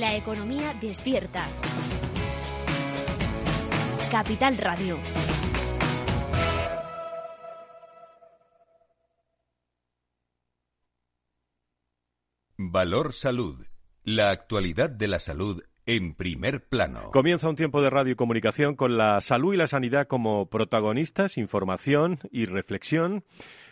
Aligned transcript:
La 0.00 0.16
economía 0.16 0.72
despierta. 0.80 1.46
Capital 4.10 4.56
Radio. 4.56 4.96
Valor 12.56 13.12
Salud. 13.12 13.66
La 14.02 14.30
actualidad 14.30 14.88
de 14.88 15.06
la 15.06 15.18
salud 15.18 15.62
en 15.84 16.14
primer 16.14 16.66
plano. 16.66 17.10
Comienza 17.10 17.50
un 17.50 17.56
tiempo 17.56 17.82
de 17.82 17.90
radio 17.90 18.12
y 18.12 18.16
comunicación 18.16 18.76
con 18.76 18.96
la 18.96 19.20
salud 19.20 19.52
y 19.52 19.58
la 19.58 19.66
sanidad 19.66 20.06
como 20.06 20.46
protagonistas, 20.46 21.36
información 21.36 22.20
y 22.30 22.46
reflexión 22.46 23.22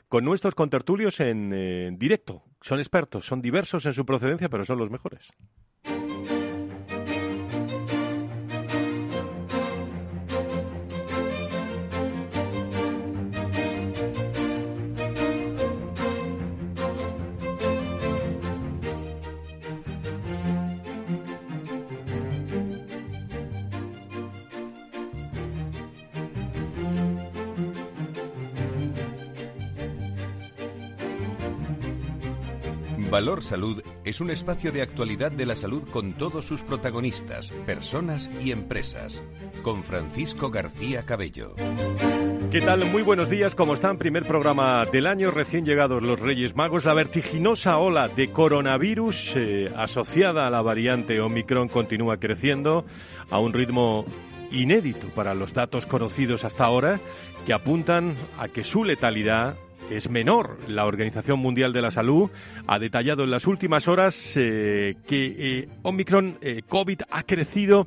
con 0.09 0.27
nuestros 0.27 0.55
contertulios 0.55 1.21
en 1.21 1.55
eh, 1.55 1.89
directo. 1.97 2.45
Son 2.61 2.81
expertos, 2.81 3.25
son 3.25 3.41
diversos 3.41 3.87
en 3.87 3.95
su 3.95 4.05
procedencia, 4.05 4.51
pero 4.51 4.67
son 4.67 4.77
los 4.77 4.91
mejores. 4.91 5.33
Valor 33.19 33.43
Salud 33.43 33.83
es 34.05 34.21
un 34.21 34.31
espacio 34.31 34.71
de 34.71 34.81
actualidad 34.81 35.33
de 35.33 35.45
la 35.45 35.57
salud 35.57 35.83
con 35.91 36.13
todos 36.13 36.45
sus 36.45 36.63
protagonistas, 36.63 37.51
personas 37.67 38.31
y 38.41 38.53
empresas. 38.53 39.25
Con 39.63 39.83
Francisco 39.83 40.51
García 40.51 41.05
Cabello. 41.05 41.57
¿Qué 42.53 42.61
tal? 42.61 42.89
Muy 42.93 43.03
buenos 43.03 43.29
días. 43.29 43.57
¿Cómo 43.57 43.75
están? 43.75 43.99
Primer 43.99 44.25
programa 44.25 44.85
del 44.85 45.09
año, 45.09 45.33
recién 45.33 45.65
llegados 45.65 46.01
los 46.01 46.21
Reyes 46.21 46.55
Magos. 46.55 46.85
La 46.85 46.95
vertiginosa 46.95 47.79
ola 47.79 48.07
de 48.07 48.31
coronavirus 48.31 49.33
eh, 49.35 49.73
asociada 49.77 50.47
a 50.47 50.51
la 50.51 50.63
variante 50.63 51.21
Omicron 51.21 51.67
continúa 51.67 52.19
creciendo 52.19 52.85
a 53.31 53.41
un 53.41 53.53
ritmo 53.53 54.05
inédito 54.53 55.09
para 55.17 55.35
los 55.35 55.53
datos 55.53 55.87
conocidos 55.87 56.45
hasta 56.45 56.65
ahora 56.65 57.01
que 57.45 57.53
apuntan 57.53 58.15
a 58.39 58.47
que 58.47 58.63
su 58.63 58.85
letalidad 58.85 59.57
es 59.91 60.11
menor. 60.11 60.59
La 60.69 60.87
Organización 60.87 61.39
Mundial 61.41 61.73
de 61.73 61.83
la 61.83 61.91
Salud 61.91 62.31
ha 62.67 62.79
detallado 62.79 63.25
en 63.25 63.31
las 63.31 63.47
últimas 63.47 63.89
horas 63.89 64.35
eh, 64.37 64.97
que 65.07 65.27
eh, 65.39 65.69
Omicron 65.83 66.39
eh, 66.41 66.63
COVID 66.69 67.03
ha 67.11 67.23
crecido 67.23 67.87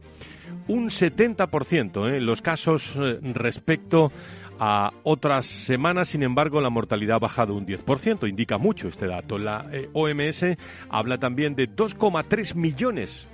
un 0.68 0.90
70% 0.90 2.16
en 2.16 2.26
los 2.26 2.42
casos 2.42 2.94
respecto 3.34 4.12
a 4.60 4.92
otras 5.04 5.48
semanas, 5.48 6.10
sin 6.10 6.22
embargo, 6.22 6.62
la 6.62 6.70
mortalidad 6.70 7.16
ha 7.16 7.20
bajado 7.20 7.56
un 7.56 7.66
10%, 7.66 8.30
indica 8.30 8.58
mucho 8.58 8.88
este 8.88 9.08
dato. 9.08 9.40
La 9.40 9.66
OMS 9.94 10.46
habla 10.90 11.18
también 11.18 11.56
de 11.56 11.68
2,3 11.68 12.54
millones 12.54 13.28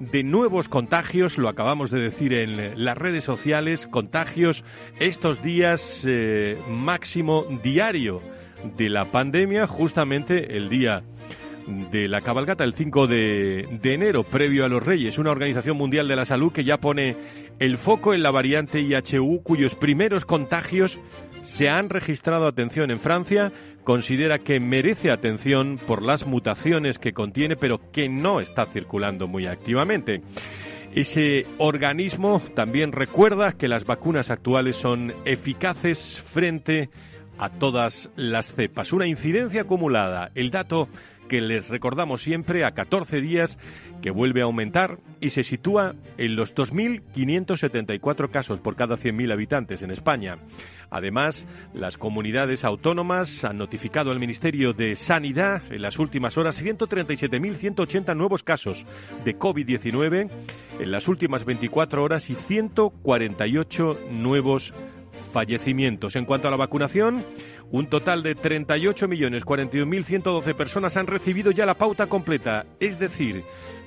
de 0.00 0.22
nuevos 0.22 0.68
contagios, 0.68 1.38
lo 1.38 1.48
acabamos 1.48 1.90
de 1.90 2.00
decir 2.00 2.32
en 2.32 2.84
las 2.84 2.96
redes 2.98 3.24
sociales, 3.24 3.86
contagios 3.86 4.64
estos 4.98 5.42
días 5.42 6.04
eh, 6.06 6.58
máximo 6.68 7.44
diario 7.62 8.20
de 8.76 8.88
la 8.88 9.06
pandemia, 9.06 9.66
justamente 9.66 10.56
el 10.56 10.68
día 10.68 11.02
de 11.90 12.08
la 12.08 12.20
cabalgata, 12.20 12.64
el 12.64 12.74
5 12.74 13.06
de, 13.06 13.78
de, 13.80 13.94
enero, 13.94 14.22
previo 14.22 14.64
a 14.64 14.68
los 14.68 14.82
Reyes, 14.82 15.18
una 15.18 15.30
organización 15.30 15.76
mundial 15.76 16.08
de 16.08 16.16
la 16.16 16.24
salud 16.24 16.52
que 16.52 16.64
ya 16.64 16.78
pone 16.78 17.16
el 17.58 17.78
foco 17.78 18.12
en 18.14 18.22
la 18.22 18.30
variante 18.30 18.80
IHU, 18.80 19.42
cuyos 19.42 19.74
primeros 19.74 20.24
contagios 20.24 20.98
se 21.44 21.68
han 21.68 21.88
registrado, 21.88 22.46
atención, 22.46 22.90
en 22.90 22.98
Francia, 22.98 23.52
considera 23.84 24.38
que 24.38 24.58
merece 24.58 25.10
atención 25.10 25.78
por 25.86 26.02
las 26.02 26.26
mutaciones 26.26 26.98
que 26.98 27.12
contiene, 27.12 27.56
pero 27.56 27.80
que 27.92 28.08
no 28.08 28.40
está 28.40 28.64
circulando 28.66 29.28
muy 29.28 29.46
activamente. 29.46 30.22
Ese 30.94 31.46
organismo 31.58 32.40
también 32.54 32.92
recuerda 32.92 33.52
que 33.52 33.68
las 33.68 33.84
vacunas 33.84 34.30
actuales 34.30 34.76
son 34.76 35.12
eficaces 35.24 36.22
frente 36.26 36.88
a 37.36 37.50
todas 37.50 38.10
las 38.16 38.54
cepas. 38.54 38.92
Una 38.92 39.06
incidencia 39.06 39.62
acumulada. 39.62 40.30
El 40.34 40.50
dato 40.50 40.88
que 41.28 41.40
les 41.40 41.68
recordamos 41.68 42.22
siempre 42.22 42.64
a 42.64 42.72
14 42.72 43.20
días 43.20 43.58
que 44.02 44.10
vuelve 44.10 44.42
a 44.42 44.44
aumentar 44.44 44.98
y 45.20 45.30
se 45.30 45.42
sitúa 45.42 45.94
en 46.16 46.36
los 46.36 46.54
2.574 46.54 48.30
casos 48.30 48.60
por 48.60 48.76
cada 48.76 48.96
100.000 48.96 49.32
habitantes 49.32 49.82
en 49.82 49.90
España. 49.90 50.38
Además, 50.90 51.46
las 51.72 51.96
comunidades 51.98 52.64
autónomas 52.64 53.44
han 53.44 53.58
notificado 53.58 54.10
al 54.10 54.18
Ministerio 54.20 54.72
de 54.72 54.96
Sanidad 54.96 55.62
en 55.70 55.82
las 55.82 55.98
últimas 55.98 56.38
horas 56.38 56.62
137.180 56.62 58.16
nuevos 58.16 58.42
casos 58.42 58.86
de 59.24 59.38
COVID-19 59.38 60.30
en 60.80 60.90
las 60.90 61.06
últimas 61.08 61.44
24 61.44 62.02
horas 62.02 62.30
y 62.30 62.34
148 62.34 63.98
nuevos 64.10 64.72
fallecimientos. 65.32 66.16
En 66.16 66.24
cuanto 66.24 66.48
a 66.48 66.50
la 66.50 66.56
vacunación, 66.56 67.22
un 67.70 67.86
total 67.88 68.22
de 68.22 68.36
38.041.112 68.36 70.54
personas 70.54 70.96
han 70.96 71.08
recibido 71.08 71.50
ya 71.50 71.66
la 71.66 71.74
pauta 71.74 72.06
completa, 72.06 72.66
es 72.78 73.00
decir, 73.00 73.42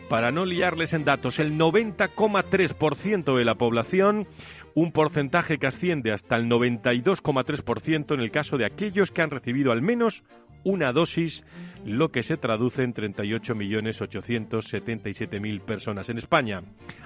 para 0.10 0.32
no 0.32 0.46
liarles 0.46 0.94
en 0.94 1.04
datos, 1.04 1.40
el 1.40 1.58
90,3% 1.58 3.38
de 3.38 3.46
la 3.46 3.56
población, 3.56 4.28
un 4.78 4.92
porcentaje 4.92 5.58
que 5.58 5.66
asciende 5.66 6.12
hasta 6.12 6.36
el 6.36 6.48
92,3% 6.48 8.14
en 8.14 8.20
el 8.20 8.30
caso 8.30 8.58
de 8.58 8.66
aquellos 8.68 9.10
que 9.10 9.24
han 9.24 9.32
recibido 9.32 9.72
al 9.72 9.82
menos 9.82 10.22
una 10.64 10.92
dosis, 10.92 11.44
lo 11.84 12.10
que 12.10 12.22
se 12.22 12.38
traduce 12.38 12.84
en 12.84 12.94
38.877.000 12.94 15.62
personas 15.62 16.10
en 16.10 16.20
España. 16.20 16.62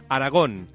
Aragón 0.09 0.67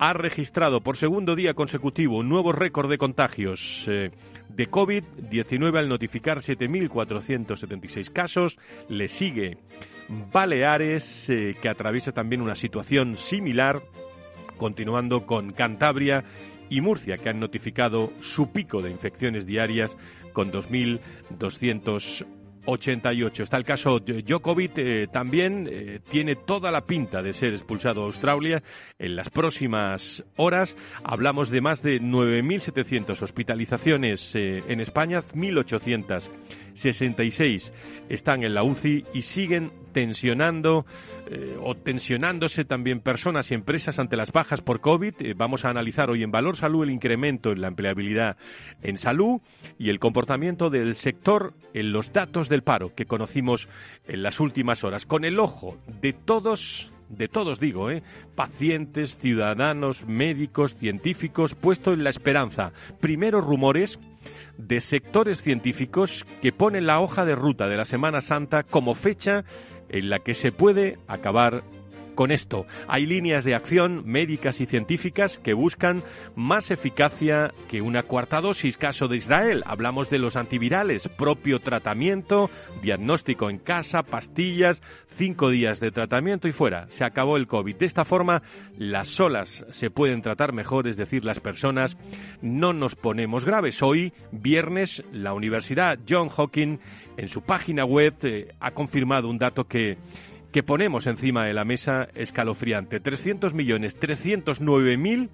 ha 0.00 0.12
registrado 0.12 0.80
por 0.80 0.96
segundo 0.96 1.36
día 1.36 1.54
consecutivo 1.54 2.18
un 2.18 2.28
nuevo 2.28 2.50
récord 2.50 2.90
de 2.90 2.98
contagios. 2.98 3.84
Eh, 3.86 4.10
de 4.48 4.68
COVID-19 4.68 5.78
al 5.78 5.88
notificar 5.88 6.38
7.476 6.38 8.10
casos. 8.10 8.58
Le 8.88 9.06
sigue 9.06 9.58
Baleares, 10.32 11.30
eh, 11.30 11.54
que 11.62 11.68
atraviesa 11.68 12.10
también 12.10 12.42
una 12.42 12.56
situación 12.56 13.16
similar, 13.16 13.80
continuando 14.60 15.24
con 15.24 15.52
Cantabria 15.52 16.22
y 16.68 16.82
Murcia, 16.82 17.16
que 17.16 17.30
han 17.30 17.40
notificado 17.40 18.12
su 18.20 18.52
pico 18.52 18.82
de 18.82 18.90
infecciones 18.90 19.46
diarias 19.46 19.96
con 20.34 20.52
2.200 20.52 22.26
88. 22.66 23.42
Está 23.42 23.56
el 23.56 23.64
caso 23.64 24.00
Djokovic, 24.00 24.72
eh, 24.76 25.06
también 25.10 25.68
eh, 25.70 26.00
tiene 26.10 26.36
toda 26.36 26.70
la 26.70 26.82
pinta 26.82 27.22
de 27.22 27.32
ser 27.32 27.54
expulsado 27.54 28.02
a 28.02 28.04
Australia 28.06 28.62
en 28.98 29.16
las 29.16 29.30
próximas 29.30 30.24
horas. 30.36 30.76
Hablamos 31.02 31.50
de 31.50 31.60
más 31.60 31.82
de 31.82 32.00
9.700 32.00 33.22
hospitalizaciones 33.22 34.34
eh, 34.36 34.62
en 34.68 34.80
España, 34.80 35.22
1.866 36.80 37.72
están 38.08 38.42
en 38.42 38.54
la 38.54 38.62
UCI 38.62 39.04
y 39.14 39.22
siguen 39.22 39.72
tensionando 39.92 40.86
o 41.62 41.74
tensionándose 41.74 42.64
también 42.64 43.00
personas 43.00 43.50
y 43.50 43.54
empresas 43.54 43.98
ante 43.98 44.16
las 44.16 44.32
bajas 44.32 44.60
por 44.60 44.80
COVID. 44.80 45.14
vamos 45.36 45.64
a 45.64 45.70
analizar 45.70 46.10
hoy 46.10 46.22
en 46.22 46.30
Valor 46.30 46.56
Salud 46.56 46.84
el 46.84 46.90
incremento 46.90 47.52
en 47.52 47.60
la 47.60 47.68
empleabilidad 47.68 48.36
en 48.82 48.98
salud 48.98 49.40
y 49.78 49.90
el 49.90 49.98
comportamiento 49.98 50.70
del 50.70 50.96
sector 50.96 51.54
en 51.74 51.92
los 51.92 52.12
datos 52.12 52.48
del 52.48 52.62
paro 52.62 52.94
que 52.94 53.06
conocimos 53.06 53.68
en 54.06 54.22
las 54.22 54.40
últimas 54.40 54.84
horas, 54.84 55.06
con 55.06 55.24
el 55.24 55.38
ojo 55.38 55.76
de 56.00 56.12
todos 56.12 56.90
de 57.10 57.26
todos 57.26 57.58
digo, 57.58 57.90
¿eh? 57.90 58.04
pacientes, 58.36 59.16
ciudadanos, 59.16 60.06
médicos, 60.06 60.76
científicos, 60.76 61.56
puesto 61.56 61.92
en 61.92 62.04
la 62.04 62.10
esperanza. 62.10 62.72
Primeros 63.00 63.44
rumores 63.44 63.98
de 64.66 64.80
sectores 64.80 65.42
científicos 65.42 66.24
que 66.42 66.52
ponen 66.52 66.86
la 66.86 67.00
hoja 67.00 67.24
de 67.24 67.34
ruta 67.34 67.66
de 67.66 67.76
la 67.76 67.84
Semana 67.84 68.20
Santa 68.20 68.62
como 68.62 68.94
fecha 68.94 69.44
en 69.88 70.10
la 70.10 70.20
que 70.20 70.34
se 70.34 70.52
puede 70.52 70.98
acabar 71.08 71.62
con 72.20 72.32
esto. 72.32 72.66
Hay 72.86 73.06
líneas 73.06 73.44
de 73.44 73.54
acción 73.54 74.02
médicas 74.04 74.60
y 74.60 74.66
científicas 74.66 75.38
que 75.38 75.54
buscan 75.54 76.02
más 76.36 76.70
eficacia 76.70 77.54
que 77.66 77.80
una 77.80 78.02
cuarta 78.02 78.42
dosis. 78.42 78.76
Caso 78.76 79.08
de 79.08 79.16
Israel, 79.16 79.62
hablamos 79.64 80.10
de 80.10 80.18
los 80.18 80.36
antivirales, 80.36 81.08
propio 81.08 81.60
tratamiento, 81.60 82.50
diagnóstico 82.82 83.48
en 83.48 83.56
casa, 83.56 84.02
pastillas, 84.02 84.82
cinco 85.14 85.48
días 85.48 85.80
de 85.80 85.92
tratamiento 85.92 86.46
y 86.46 86.52
fuera. 86.52 86.90
Se 86.90 87.04
acabó 87.04 87.38
el 87.38 87.46
COVID. 87.46 87.76
De 87.76 87.86
esta 87.86 88.04
forma, 88.04 88.42
las 88.76 89.18
olas 89.18 89.64
se 89.70 89.88
pueden 89.88 90.20
tratar 90.20 90.52
mejor, 90.52 90.88
es 90.88 90.98
decir, 90.98 91.24
las 91.24 91.40
personas 91.40 91.96
no 92.42 92.74
nos 92.74 92.96
ponemos 92.96 93.46
graves. 93.46 93.82
Hoy, 93.82 94.12
viernes, 94.30 95.02
la 95.10 95.32
Universidad 95.32 95.98
John 96.06 96.28
Hopkins 96.36 96.80
en 97.16 97.28
su 97.28 97.40
página 97.40 97.86
web 97.86 98.14
eh, 98.24 98.54
ha 98.60 98.72
confirmado 98.72 99.30
un 99.30 99.38
dato 99.38 99.64
que 99.64 99.96
que 100.52 100.62
ponemos 100.62 101.06
encima 101.06 101.44
de 101.44 101.54
la 101.54 101.64
mesa 101.64 102.08
escalofriante. 102.14 103.00
300 103.00 103.54
millones, 103.54 103.96
309 103.96 104.96
mil 104.96 105.30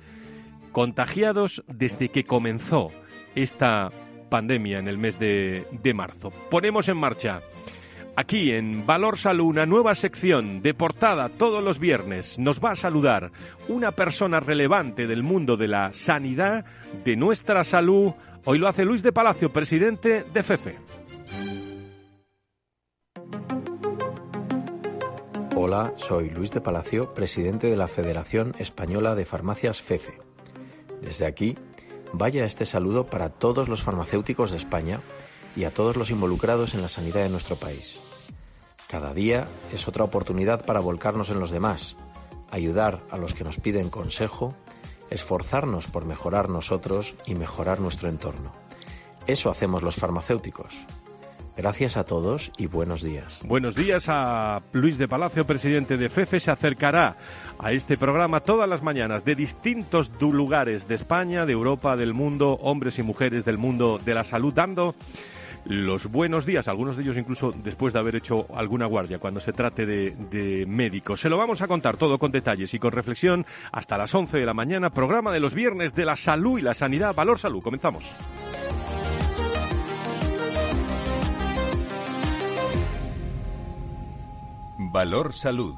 contagiados 0.72 1.64
desde 1.68 2.10
que 2.10 2.24
comenzó 2.24 2.90
esta 3.34 3.90
pandemia 4.28 4.78
en 4.78 4.88
el 4.88 4.98
mes 4.98 5.18
de, 5.18 5.66
de 5.70 5.94
marzo. 5.94 6.32
Ponemos 6.50 6.88
en 6.88 6.98
marcha 6.98 7.40
aquí 8.16 8.50
en 8.50 8.84
Valor 8.86 9.18
Salud 9.18 9.46
una 9.46 9.66
nueva 9.66 9.94
sección 9.94 10.62
de 10.62 10.74
portada 10.74 11.28
todos 11.28 11.62
los 11.62 11.78
viernes. 11.78 12.38
Nos 12.38 12.60
va 12.60 12.72
a 12.72 12.76
saludar 12.76 13.30
una 13.68 13.92
persona 13.92 14.40
relevante 14.40 15.06
del 15.06 15.22
mundo 15.22 15.56
de 15.56 15.68
la 15.68 15.92
sanidad, 15.92 16.64
de 17.04 17.16
nuestra 17.16 17.62
salud. 17.62 18.12
Hoy 18.44 18.58
lo 18.58 18.68
hace 18.68 18.84
Luis 18.84 19.02
de 19.02 19.12
Palacio, 19.12 19.50
presidente 19.50 20.24
de 20.32 20.42
FEFE. 20.42 21.05
Hola, 25.58 25.94
soy 25.96 26.28
Luis 26.28 26.50
de 26.50 26.60
Palacio, 26.60 27.14
presidente 27.14 27.68
de 27.68 27.76
la 27.76 27.88
Federación 27.88 28.54
Española 28.58 29.14
de 29.14 29.24
Farmacias 29.24 29.80
FEFE. 29.80 30.18
Desde 31.00 31.24
aquí, 31.24 31.56
vaya 32.12 32.44
este 32.44 32.66
saludo 32.66 33.06
para 33.06 33.30
todos 33.30 33.66
los 33.66 33.82
farmacéuticos 33.82 34.50
de 34.50 34.58
España 34.58 35.00
y 35.56 35.64
a 35.64 35.72
todos 35.72 35.96
los 35.96 36.10
involucrados 36.10 36.74
en 36.74 36.82
la 36.82 36.90
sanidad 36.90 37.22
de 37.22 37.30
nuestro 37.30 37.56
país. 37.56 38.30
Cada 38.86 39.14
día 39.14 39.48
es 39.72 39.88
otra 39.88 40.04
oportunidad 40.04 40.66
para 40.66 40.80
volcarnos 40.80 41.30
en 41.30 41.40
los 41.40 41.50
demás, 41.50 41.96
ayudar 42.50 43.00
a 43.10 43.16
los 43.16 43.32
que 43.32 43.44
nos 43.44 43.56
piden 43.56 43.88
consejo, 43.88 44.54
esforzarnos 45.08 45.86
por 45.86 46.04
mejorar 46.04 46.50
nosotros 46.50 47.14
y 47.24 47.34
mejorar 47.34 47.80
nuestro 47.80 48.10
entorno. 48.10 48.52
Eso 49.26 49.48
hacemos 49.48 49.82
los 49.82 49.96
farmacéuticos. 49.96 50.76
Gracias 51.56 51.96
a 51.96 52.04
todos 52.04 52.52
y 52.58 52.66
buenos 52.66 53.02
días. 53.02 53.40
Buenos 53.44 53.74
días 53.74 54.06
a 54.08 54.60
Luis 54.72 54.98
de 54.98 55.08
Palacio, 55.08 55.44
presidente 55.44 55.96
de 55.96 56.10
FEFE. 56.10 56.38
Se 56.38 56.50
acercará 56.50 57.16
a 57.58 57.72
este 57.72 57.96
programa 57.96 58.40
todas 58.40 58.68
las 58.68 58.82
mañanas 58.82 59.24
de 59.24 59.34
distintos 59.34 60.10
lugares 60.20 60.86
de 60.86 60.96
España, 60.96 61.46
de 61.46 61.52
Europa, 61.52 61.96
del 61.96 62.12
mundo, 62.12 62.58
hombres 62.60 62.98
y 62.98 63.02
mujeres 63.02 63.46
del 63.46 63.56
mundo 63.56 63.98
de 64.04 64.14
la 64.14 64.24
salud, 64.24 64.52
dando 64.52 64.94
los 65.64 66.12
buenos 66.12 66.46
días, 66.46 66.68
algunos 66.68 66.96
de 66.96 67.02
ellos 67.02 67.16
incluso 67.16 67.50
después 67.50 67.92
de 67.92 67.98
haber 67.98 68.16
hecho 68.16 68.46
alguna 68.54 68.86
guardia, 68.86 69.18
cuando 69.18 69.40
se 69.40 69.52
trate 69.52 69.86
de, 69.86 70.64
médicos. 70.66 71.20
Se 71.20 71.30
lo 71.30 71.38
vamos 71.38 71.62
a 71.62 71.66
contar 71.66 71.96
todo 71.96 72.18
con 72.18 72.30
detalles 72.30 72.72
y 72.74 72.78
con 72.78 72.92
reflexión 72.92 73.46
hasta 73.72 73.96
las 73.96 74.14
11 74.14 74.38
de 74.38 74.46
la 74.46 74.54
mañana, 74.54 74.90
programa 74.90 75.32
de 75.32 75.40
los 75.40 75.54
viernes 75.54 75.94
de 75.94 76.04
la 76.04 76.16
salud 76.16 76.58
y 76.58 76.62
la 76.62 76.74
sanidad. 76.74 77.14
Valor 77.14 77.38
Salud, 77.38 77.62
comenzamos. 77.62 78.04
Valor 84.96 85.34
Salud, 85.34 85.74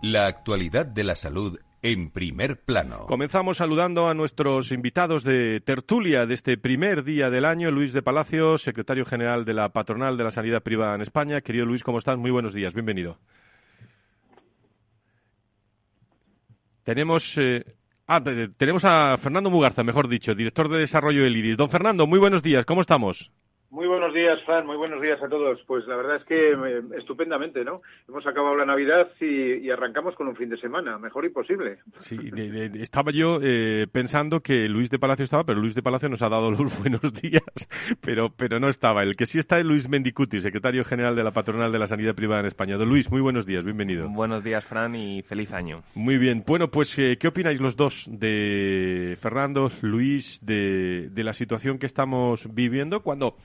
la 0.00 0.26
actualidad 0.26 0.86
de 0.86 1.04
la 1.04 1.14
salud 1.14 1.60
en 1.82 2.08
primer 2.08 2.64
plano. 2.64 3.04
Comenzamos 3.06 3.58
saludando 3.58 4.08
a 4.08 4.14
nuestros 4.14 4.72
invitados 4.72 5.24
de 5.24 5.60
tertulia 5.60 6.24
de 6.24 6.32
este 6.32 6.56
primer 6.56 7.04
día 7.04 7.28
del 7.28 7.44
año. 7.44 7.70
Luis 7.70 7.92
de 7.92 8.00
Palacio, 8.00 8.56
secretario 8.56 9.04
general 9.04 9.44
de 9.44 9.52
la 9.52 9.68
Patronal 9.68 10.16
de 10.16 10.24
la 10.24 10.30
Sanidad 10.30 10.62
Privada 10.62 10.94
en 10.94 11.02
España. 11.02 11.42
Querido 11.42 11.66
Luis, 11.66 11.84
¿cómo 11.84 11.98
estás? 11.98 12.16
Muy 12.16 12.30
buenos 12.30 12.54
días, 12.54 12.72
bienvenido. 12.72 13.18
Tenemos, 16.82 17.36
eh, 17.36 17.66
ah, 18.06 18.22
tenemos 18.56 18.86
a 18.86 19.18
Fernando 19.18 19.50
Mugarza, 19.50 19.82
mejor 19.82 20.08
dicho, 20.08 20.34
director 20.34 20.70
de 20.70 20.78
desarrollo 20.78 21.24
del 21.24 21.36
IRIS. 21.36 21.58
Don 21.58 21.68
Fernando, 21.68 22.06
muy 22.06 22.18
buenos 22.18 22.42
días, 22.42 22.64
¿cómo 22.64 22.80
estamos? 22.80 23.30
Muy 23.68 23.86
buenos 23.86 24.01
días, 24.12 24.42
Fran. 24.44 24.66
Muy 24.66 24.76
buenos 24.76 25.00
días 25.00 25.22
a 25.22 25.28
todos. 25.28 25.60
Pues 25.66 25.86
la 25.86 25.96
verdad 25.96 26.16
es 26.16 26.24
que 26.24 26.52
eh, 26.52 26.82
estupendamente, 26.96 27.64
¿no? 27.64 27.82
Hemos 28.08 28.26
acabado 28.26 28.56
la 28.56 28.66
Navidad 28.66 29.08
y, 29.20 29.70
arrancamos 29.70 30.14
con 30.14 30.28
un 30.28 30.36
fin 30.36 30.50
de 30.50 30.56
semana, 30.56 30.98
mejor 30.98 31.24
imposible. 31.24 31.78
Sí, 31.98 32.18
estaba 32.74 33.10
yo 33.10 33.38
eh, 33.42 33.86
pensando 33.90 34.40
que 34.40 34.68
Luis 34.68 34.90
de 34.90 34.98
Palacio 34.98 35.24
estaba, 35.24 35.44
pero 35.44 35.60
Luis 35.60 35.74
de 35.74 35.82
Palacio 35.82 36.08
nos 36.08 36.22
ha 36.22 36.28
dado 36.28 36.50
los 36.50 36.78
buenos 36.80 37.00
días, 37.14 37.42
pero, 38.00 38.30
pero 38.36 38.60
no 38.60 38.68
estaba. 38.68 39.02
El 39.02 39.16
que 39.16 39.26
sí 39.26 39.38
está 39.38 39.58
es 39.58 39.64
Luis 39.64 39.88
Mendicuti, 39.88 40.40
secretario 40.40 40.84
general 40.84 41.16
de 41.16 41.24
la 41.24 41.30
Patronal 41.30 41.72
de 41.72 41.78
la 41.78 41.86
Sanidad 41.86 42.14
Privada 42.14 42.40
en 42.40 42.46
España. 42.46 42.76
Don 42.76 42.88
Luis, 42.88 43.10
muy 43.10 43.20
buenos 43.20 43.46
días, 43.46 43.64
bienvenido. 43.64 44.08
Buenos 44.08 44.44
días, 44.44 44.64
Fran, 44.64 44.94
y 44.94 45.22
feliz 45.22 45.52
año. 45.52 45.82
Muy 45.94 46.18
bien. 46.18 46.44
Bueno, 46.46 46.68
pues, 46.68 46.98
eh, 46.98 47.16
¿qué 47.18 47.28
opináis 47.28 47.60
los 47.60 47.76
dos 47.76 48.04
de 48.08 49.16
Fernando, 49.20 49.70
Luis, 49.80 50.44
de, 50.44 51.08
de 51.10 51.24
la 51.24 51.32
situación 51.32 51.78
que 51.78 51.86
estamos 51.86 52.52
viviendo 52.52 53.02
cuando 53.02 53.36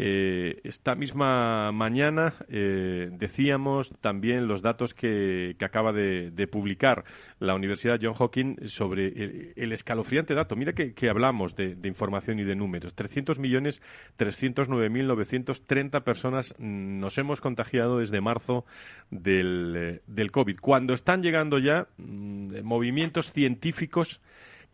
eh, 0.00 0.60
esta 0.62 0.94
misma 0.94 1.72
mañana 1.72 2.34
eh, 2.48 3.08
decíamos 3.10 3.90
también 4.00 4.46
los 4.46 4.62
datos 4.62 4.94
que, 4.94 5.56
acaba 5.60 5.92
de, 5.92 6.48
publicar 6.52 7.02
la 7.40 7.56
Universidad 7.56 7.98
John 8.00 8.14
Hopkins 8.16 8.72
sobre 8.72 9.52
el, 9.56 9.72
escalofriante 9.72 10.34
dato. 10.34 10.54
Mira 10.54 10.72
que, 10.72 11.10
hablamos 11.10 11.56
de, 11.56 11.76
información 11.82 12.38
y 12.38 12.44
de 12.44 12.54
números. 12.54 12.94
300 12.94 13.40
millones 13.40 13.82
309.930 14.20 16.04
personas 16.04 16.54
nos 16.58 17.18
hemos 17.18 17.40
contagiado 17.40 17.98
desde 17.98 18.20
marzo 18.20 18.66
del, 19.10 20.00
COVID. 20.30 20.60
Cuando 20.60 20.94
están 20.94 21.24
llegando 21.24 21.58
ya 21.58 21.88
mm, 21.96 22.62
movimientos 22.62 23.32
científicos 23.32 24.20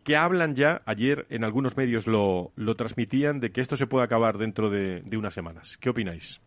que 0.05 0.15
hablan 0.15 0.53
ya, 0.53 0.83
ayer 0.85 1.25
en 1.29 1.43
algunos 1.43 1.75
medios 1.75 2.05
lo, 2.05 2.51
lo 2.55 2.75
transmitían, 2.75 3.39
de 3.39 3.51
que 3.51 3.59
esto 3.59 3.75
se 3.75 3.87
puede 3.87 4.05
acabar 4.05 4.37
dentro 4.37 4.69
de, 4.69 5.03
unas 5.17 5.33
semanas. 5.33 5.77
¿Qué 5.81 5.89
opináis? 5.89 6.39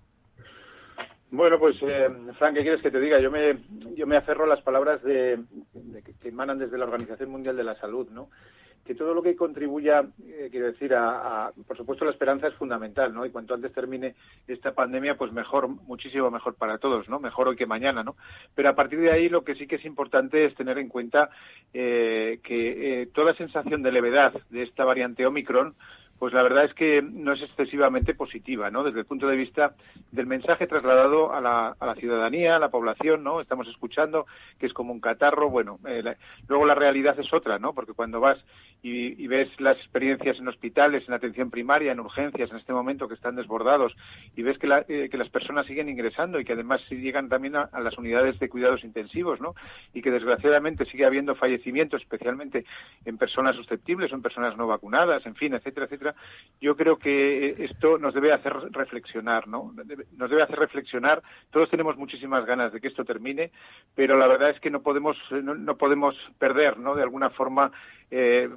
Bueno, 1.31 1.58
pues, 1.58 1.76
eh, 1.82 2.08
Frank, 2.38 2.55
¿qué 2.55 2.62
quieres 2.62 2.81
que 2.81 2.93
te 2.93 3.00
diga? 3.00 3.20
Yo 3.20 3.32
me, 3.32 3.58
yo 3.96 4.06
me 4.06 4.16
aferro 4.16 4.44
a 4.44 4.46
las 4.46 4.62
palabras 4.62 5.02
de, 5.02 5.40
que 6.22 6.28
emanan 6.28 6.58
desde 6.58 6.78
la 6.78 6.84
Organización 6.84 7.31
Mundial 7.31 7.56
de 7.56 7.64
la 7.64 7.75
Salud, 7.75 8.08
¿no? 8.10 8.31
Que 8.88 8.94
todo 8.94 9.12
lo 9.12 9.23
que 9.23 9.37
contribuya, 9.37 10.02
eh, 10.26 10.49
quiero 10.50 10.69
decir, 10.69 10.94
a, 10.94 11.52
por 11.67 11.76
supuesto 11.76 12.06
la 12.06 12.11
esperanza 12.11 12.46
es 12.46 12.55
fundamental, 12.55 13.12
¿no? 13.12 13.26
Y 13.26 13.31
cuanto 13.31 13.52
antes 13.52 13.70
termine 13.70 14.14
esta 14.46 14.73
pandemia, 14.73 15.14
pues 15.19 15.31
mejor, 15.31 15.69
muchísimo 15.69 16.31
mejor 16.31 16.55
para 16.55 16.79
todos, 16.79 17.06
¿no? 17.06 17.20
Mejor 17.20 17.49
hoy 17.49 17.56
que 17.56 17.67
mañana, 17.67 18.02
¿no? 18.02 18.17
Pero 18.55 18.70
a 18.70 18.75
partir 18.75 18.99
de 19.00 19.12
ahí 19.12 19.29
lo 19.29 19.44
que 19.44 19.56
sí 19.56 19.67
que 19.67 19.76
es 19.76 19.85
importante 19.85 20.46
es 20.46 20.55
tener 20.55 20.79
en 20.79 20.88
cuenta 20.88 21.29
eh, 21.75 22.40
que 22.43 23.02
eh, 23.02 23.06
toda 23.08 23.32
la 23.32 23.37
sensación 23.37 23.82
de 23.82 23.93
levedad 23.93 24.32
de 24.49 24.62
esta 24.62 24.87
variante 24.87 25.26
Omicron 25.26 25.75
pues 26.19 26.32
la 26.32 26.43
verdad 26.43 26.64
es 26.64 26.75
que 26.75 27.00
no 27.00 27.32
es 27.32 27.43
excesivamente 27.43 28.12
positiva, 28.14 28.70
¿no? 28.70 28.82
Desde 28.82 29.01
el 29.01 29.06
punto 29.06 29.29
de 29.29 29.36
vista 29.36 29.74
del 30.10 30.27
mensaje 30.27 30.67
trasladado 30.67 31.32
a 31.32 31.41
la, 31.41 31.77
a 31.79 31.86
la 31.86 31.94
ciudadanía, 31.94 32.56
a 32.56 32.58
la 32.58 32.70
población, 32.70 33.22
¿no? 33.22 33.41
Estamos 33.41 33.69
escuchando 33.69 34.27
que 34.58 34.67
es 34.67 34.72
como 34.72 34.93
un 34.93 35.01
catarro, 35.01 35.48
bueno, 35.48 35.79
luego 36.48 36.67
la 36.67 36.74
realidad 36.74 37.19
es 37.20 37.32
otra, 37.32 37.58
¿no? 37.58 37.72
Porque 37.72 37.93
cuando 37.93 38.19
vas 38.19 38.39
y, 38.82 39.27
ves 39.27 39.49
las 39.61 39.77
experiencias 39.77 40.39
en 40.39 40.49
hospitales, 40.49 41.06
en 41.06 41.15
atención 41.15 41.51
primaria, 41.51 41.93
en 41.93 42.01
urgencias, 42.01 42.51
en 42.51 42.56
este 42.56 42.73
momento 42.73 43.08
que 43.08 43.15
están 43.15 43.37
desbordados, 43.37 43.94
y 44.37 44.43
ves 44.43 44.58
que, 44.58 44.85
eh, 44.89 45.08
que 45.11 45.19
las 45.19 45.29
personas 45.29 45.67
siguen 45.67 45.89
ingresando 45.89 46.41
y 46.41 46.44
que 46.44 46.55
además 46.55 46.81
llegan 46.89 47.29
también 47.29 47.56
a, 47.56 47.69
las 47.81 47.99
unidades 47.99 48.39
de 48.39 48.49
cuidados 48.49 48.85
intensivos, 48.85 49.41
¿no? 49.41 49.55
Y 49.93 50.03
que 50.03 50.11
desgraciadamente 50.11 50.87
sigue 50.87 51.05
habiendo 51.05 51.35
fallecimientos, 51.35 52.03
especialmente 52.03 52.65
en 53.05 53.19
personas 53.19 53.56
susceptibles 53.56 54.13
o 54.13 54.15
en 54.15 54.23
personas 54.23 54.56
no 54.56 54.67
vacunadas, 54.67 55.27
en 55.27 55.35
fin, 55.35 55.55
etcétera, 55.55 55.87
etcétera 55.87 56.15
yo 56.61 56.77
creo 56.77 56.99
que 56.99 57.65
esto 57.65 57.99
nos 57.99 58.15
debe 58.15 58.32
hacer 58.32 58.53
reflexionar, 58.73 59.49
¿no? 59.49 59.73
Nos 60.17 60.31
debe 60.31 60.43
hacer 60.43 60.58
reflexionar. 60.58 61.23
Todos 61.51 61.70
tenemos 61.70 61.97
muchísimas 61.97 62.44
ganas 62.47 62.73
de 62.73 62.81
que 62.81 62.89
esto 62.89 63.05
termine, 63.05 63.51
pero 63.94 64.17
la 64.17 64.27
verdad 64.27 64.51
es 64.51 64.61
que 64.61 64.70
no 64.70 64.82
podemos, 64.82 65.17
no, 65.31 65.77
podemos 65.77 66.17
perder, 66.39 66.79
¿no? 66.79 66.94
De 66.94 67.03
alguna 67.03 67.31
forma 67.31 67.70
eh, 68.10 68.48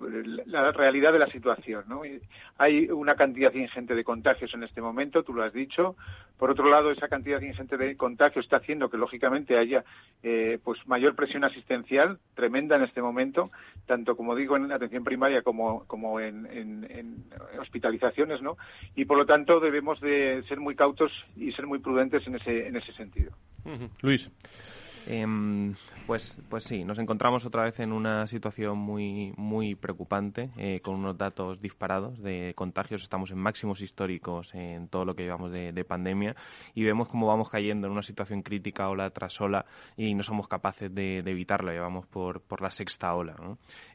la 0.46 0.72
realidad 0.72 1.12
de 1.12 1.20
la 1.20 1.28
situación, 1.28 1.84
¿no? 1.90 2.04
Hay 2.58 2.90
una 2.90 3.16
cantidad 3.16 3.54
ingente 3.54 3.96
de 3.96 4.04
contagios 4.04 4.54
en 4.54 4.64
este 4.64 4.82
momento, 4.82 5.24
tú 5.24 5.34
lo 5.34 5.44
has 5.44 5.52
dicho. 5.52 5.98
Por 6.38 6.50
otro 6.52 6.70
lado, 6.70 6.90
esa 6.90 7.10
cantidad 7.10 7.42
ingente 7.42 7.76
de 7.76 7.98
contagios 7.98 8.46
está 8.46 8.58
haciendo 8.58 8.90
que 8.90 8.98
lógicamente 8.98 9.58
haya 9.58 9.84
eh, 10.24 10.58
pues 10.64 10.80
mayor 10.88 11.16
presión 11.16 11.44
asistencial 11.44 12.18
tremenda 12.34 12.78
en 12.78 12.84
este 12.84 13.02
momento, 13.02 13.52
tanto 13.86 14.16
como 14.16 14.36
digo 14.36 14.56
en 14.56 14.72
atención 14.72 15.04
primaria 15.04 15.42
como, 15.42 15.86
como 15.86 16.20
en, 16.20 16.42
hospitalizaciones, 17.60 18.42
¿no? 18.42 18.58
Y 18.96 19.06
por 19.06 19.18
lo 19.18 19.26
tanto 19.26 19.60
debemos 19.60 20.00
de 20.00 20.44
ser 20.48 20.60
muy 20.60 20.76
cautos 20.76 21.12
y 21.36 21.52
ser 21.52 21.68
muy 21.68 21.80
prudentes 21.80 22.26
en 22.26 22.36
ese, 22.36 22.68
en 22.68 22.78
ese 22.78 22.94
sentido. 22.94 23.32
Luis. 24.02 24.30
Em, 25.08 25.74
pues, 26.06 26.42
pues 26.50 26.64
sí, 26.64 26.84
nos 26.84 27.00
encontramos 27.00 27.46
otra 27.46 27.64
vez 27.64 27.80
en 27.80 27.92
una 27.92 28.28
situación 28.28 28.78
muy, 28.78 29.34
muy 29.36 29.76
preocupante, 29.76 30.52
eh, 30.58 30.80
con 30.82 30.96
unos 30.96 31.18
datos 31.18 31.60
disparados 31.60 32.22
de 32.22 32.54
contagios. 32.56 33.02
Estamos 33.02 33.32
en 33.32 33.40
máximos 33.40 33.82
históricos 33.82 34.54
en 34.54 34.88
todo 34.88 35.06
lo 35.06 35.16
que 35.16 35.24
llevamos 35.24 35.52
de, 35.52 35.82
pandemia 35.82 36.36
y 36.76 36.84
vemos 36.84 37.08
cómo 37.08 37.26
vamos 37.26 37.50
cayendo 37.50 37.88
en 37.88 37.94
una 37.94 38.04
situación 38.04 38.44
crítica 38.44 38.88
ola 38.88 39.10
tras 39.10 39.42
ola 39.42 39.66
y 39.98 40.14
no 40.14 40.22
somos 40.22 40.48
capaces 40.48 40.94
de, 40.94 41.20
evitarlo. 41.20 41.72
Llevamos 41.72 42.06
por, 42.06 42.42
por 42.42 42.62
la 42.62 42.70
sexta 42.70 43.14
ola. 43.16 43.36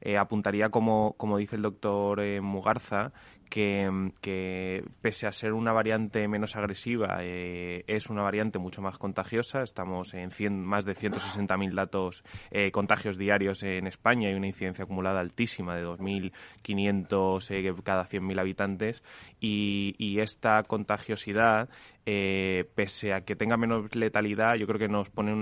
Eh, 0.01 0.19
apuntaría, 0.19 0.69
como, 0.71 1.15
como 1.17 1.39
dice 1.39 1.57
el 1.57 1.63
doctor 1.63 2.21
eh, 2.21 2.41
Mugarza, 2.41 3.13
que, 3.49 4.85
pese 5.01 5.27
a 5.27 5.33
ser 5.33 5.53
una 5.53 5.73
variante 5.73 6.27
menos 6.29 6.57
agresiva, 6.57 7.19
eh, 7.21 7.85
es 7.87 8.09
una 8.09 8.23
variante 8.23 8.59
mucho 8.59 8.83
más 8.83 8.99
contagiosa. 8.99 9.63
Estamos 9.63 10.15
en 10.15 10.31
más 10.65 10.85
de 10.85 10.95
160.000 10.95 11.75
datos 11.75 12.25
eh, 12.51 12.71
contagios 12.71 13.17
diarios 13.17 13.63
en 13.63 13.87
España 13.87 14.31
y 14.31 14.35
una 14.35 14.47
incidencia 14.47 14.85
acumulada 14.85 15.21
altísima 15.21 15.77
de 15.77 15.85
2.500 15.85 17.51
eh, 17.51 17.75
cada 17.83 18.07
100.000 18.07 18.41
habitantes. 18.41 19.03
Y 19.41 20.19
esta 20.21 20.63
contagiosidad 20.65 21.69
eh, 22.09 22.71
pese 22.77 23.13
a 23.13 23.25
que 23.25 23.35
tenga 23.35 23.57
menos 23.57 23.93
letalidad, 23.95 24.55
yo 24.55 24.67
creo 24.69 24.79
que 24.79 24.89
nos 24.89 25.11
pone 25.11 25.33
en 25.33 25.39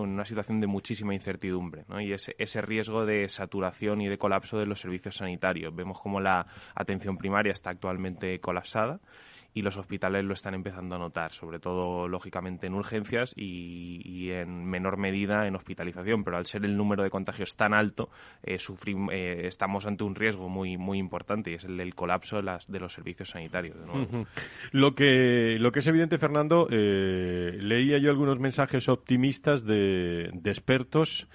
una, 0.00 0.24
situación 0.24 0.60
de 0.60 0.68
muchísima 0.68 1.12
incertidumbre 1.12 1.84
¿no? 1.88 2.00
y 2.00 2.12
ese, 2.12 2.36
ese 2.38 2.62
riesgo 2.62 3.04
de 3.04 3.28
saturación 3.28 4.00
y 4.00 4.08
de 4.08 4.16
colapso 4.16 4.56
de 4.58 4.66
los 4.66 4.80
servicios 4.80 5.16
sanitarios. 5.16 5.74
Vemos 5.74 6.00
como 6.00 6.20
la 6.20 6.46
atención 6.76 7.18
primaria 7.18 7.52
está 7.52 7.70
actualmente 7.70 8.38
colapsada 8.38 9.00
y 9.54 9.62
los 9.62 9.76
hospitales 9.76 10.24
lo 10.24 10.34
están 10.34 10.54
empezando 10.54 10.96
a 10.96 10.98
notar, 10.98 11.32
sobre 11.32 11.60
todo, 11.60 12.08
lógicamente, 12.08 12.66
en 12.66 12.74
urgencias 12.74 13.32
y, 13.36 14.30
en 14.32 14.64
menor 14.64 14.96
medida 14.96 15.46
en 15.46 15.54
hospitalización. 15.54 16.24
Pero 16.24 16.36
al 16.36 16.46
ser 16.46 16.64
el 16.64 16.76
número 16.76 17.04
de 17.04 17.10
contagios 17.10 17.54
tan 17.54 17.72
alto, 17.72 18.10
eh, 18.42 18.58
eh, 19.12 19.40
estamos 19.44 19.86
ante 19.86 20.02
un 20.02 20.16
riesgo 20.16 20.48
muy, 20.48 20.76
muy 20.76 20.98
importante 20.98 21.52
y 21.52 21.54
es 21.54 21.64
el 21.64 21.76
del 21.76 21.94
colapso 21.94 22.36
de, 22.36 22.42
las, 22.42 22.70
de 22.70 22.80
los 22.80 22.92
servicios 22.92 23.30
sanitarios. 23.30 23.76
lo, 24.72 24.94
que, 24.96 25.56
lo 25.60 25.70
que 25.70 25.78
es 25.78 25.86
evidente, 25.86 26.18
Fernando, 26.18 26.66
eh, 26.70 27.56
leía 27.60 27.98
yo 27.98 28.10
algunos 28.10 28.40
mensajes 28.40 28.88
optimistas 28.88 29.64
de, 29.64 30.30
de 30.32 30.50
expertos 30.50 31.28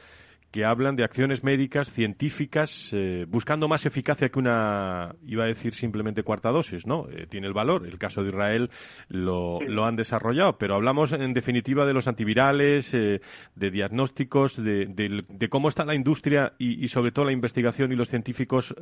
que 0.51 0.65
hablan 0.65 0.95
de 0.95 1.03
acciones 1.03 1.43
médicas 1.43 1.91
científicas 1.91 2.89
eh, 2.91 3.25
buscando 3.27 3.67
más 3.67 3.85
eficacia 3.85 4.29
que 4.29 4.39
una, 4.39 5.15
iba 5.25 5.43
a 5.43 5.47
decir 5.47 5.73
simplemente 5.73 6.23
cuarta 6.23 6.49
dosis, 6.49 6.85
¿no? 6.87 7.07
Eh, 7.09 7.27
tiene 7.29 7.47
el 7.47 7.53
valor. 7.53 7.85
El 7.85 7.99
caso 7.99 8.23
de 8.23 8.29
Israel 8.29 8.69
lo, 9.09 9.61
lo, 9.61 9.85
han 9.85 9.95
desarrollado, 9.95 10.57
pero 10.57 10.75
hablamos 10.75 11.11
en 11.11 11.33
definitiva 11.33 11.85
de 11.85 11.93
los 11.93 12.07
antivirales, 12.07 12.93
eh, 12.93 13.21
de 13.55 13.71
diagnósticos, 13.71 14.55
de, 14.61 14.87
de, 14.87 15.49
cómo 15.49 15.69
está 15.69 15.85
la 15.85 15.95
industria 15.95 16.53
y, 16.57 16.83
y, 16.83 16.87
sobre 16.87 17.11
todo 17.11 17.25
la 17.25 17.31
investigación 17.31 17.91
y 17.91 17.95
los 17.95 18.09
científicos 18.09 18.73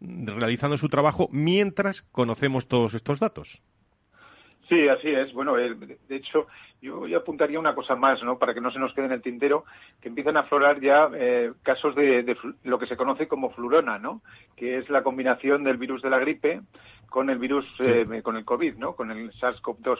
realizando 0.00 0.76
su 0.76 0.88
trabajo 0.88 1.28
mientras 1.32 2.02
conocemos 2.12 2.68
todos 2.68 2.94
estos 2.94 3.20
datos. 3.20 3.60
Sí, 4.68 4.88
así 4.88 5.08
es. 5.08 5.32
Bueno, 5.32 5.54
de 5.54 5.96
hecho, 6.08 6.48
yo, 6.82 7.04
apuntaría 7.16 7.60
una 7.60 7.74
cosa 7.74 7.94
más, 7.94 8.22
¿no? 8.22 8.38
Para 8.38 8.52
que 8.52 8.60
no 8.60 8.70
se 8.70 8.78
nos 8.78 8.92
quede 8.94 9.06
en 9.06 9.12
el 9.12 9.22
tintero, 9.22 9.64
que 10.00 10.08
empiezan 10.08 10.36
a 10.36 10.40
aflorar 10.40 10.80
ya 10.80 11.08
eh, 11.14 11.52
casos 11.62 11.94
de, 11.94 12.36
lo 12.64 12.78
que 12.78 12.86
se 12.86 12.96
conoce 12.96 13.28
como 13.28 13.50
flurona, 13.50 13.98
¿no? 13.98 14.22
Que 14.56 14.78
es 14.78 14.90
la 14.90 15.02
combinación 15.02 15.62
del 15.62 15.76
virus 15.76 16.02
de 16.02 16.10
la 16.10 16.18
gripe 16.18 16.62
con 17.08 17.30
el 17.30 17.38
virus, 17.38 17.64
eh, 17.78 18.22
con 18.22 18.36
el 18.36 18.44
COVID, 18.44 18.76
¿no? 18.76 18.96
Con 18.96 19.10
el 19.12 19.30
SARS-CoV-2. 19.32 19.98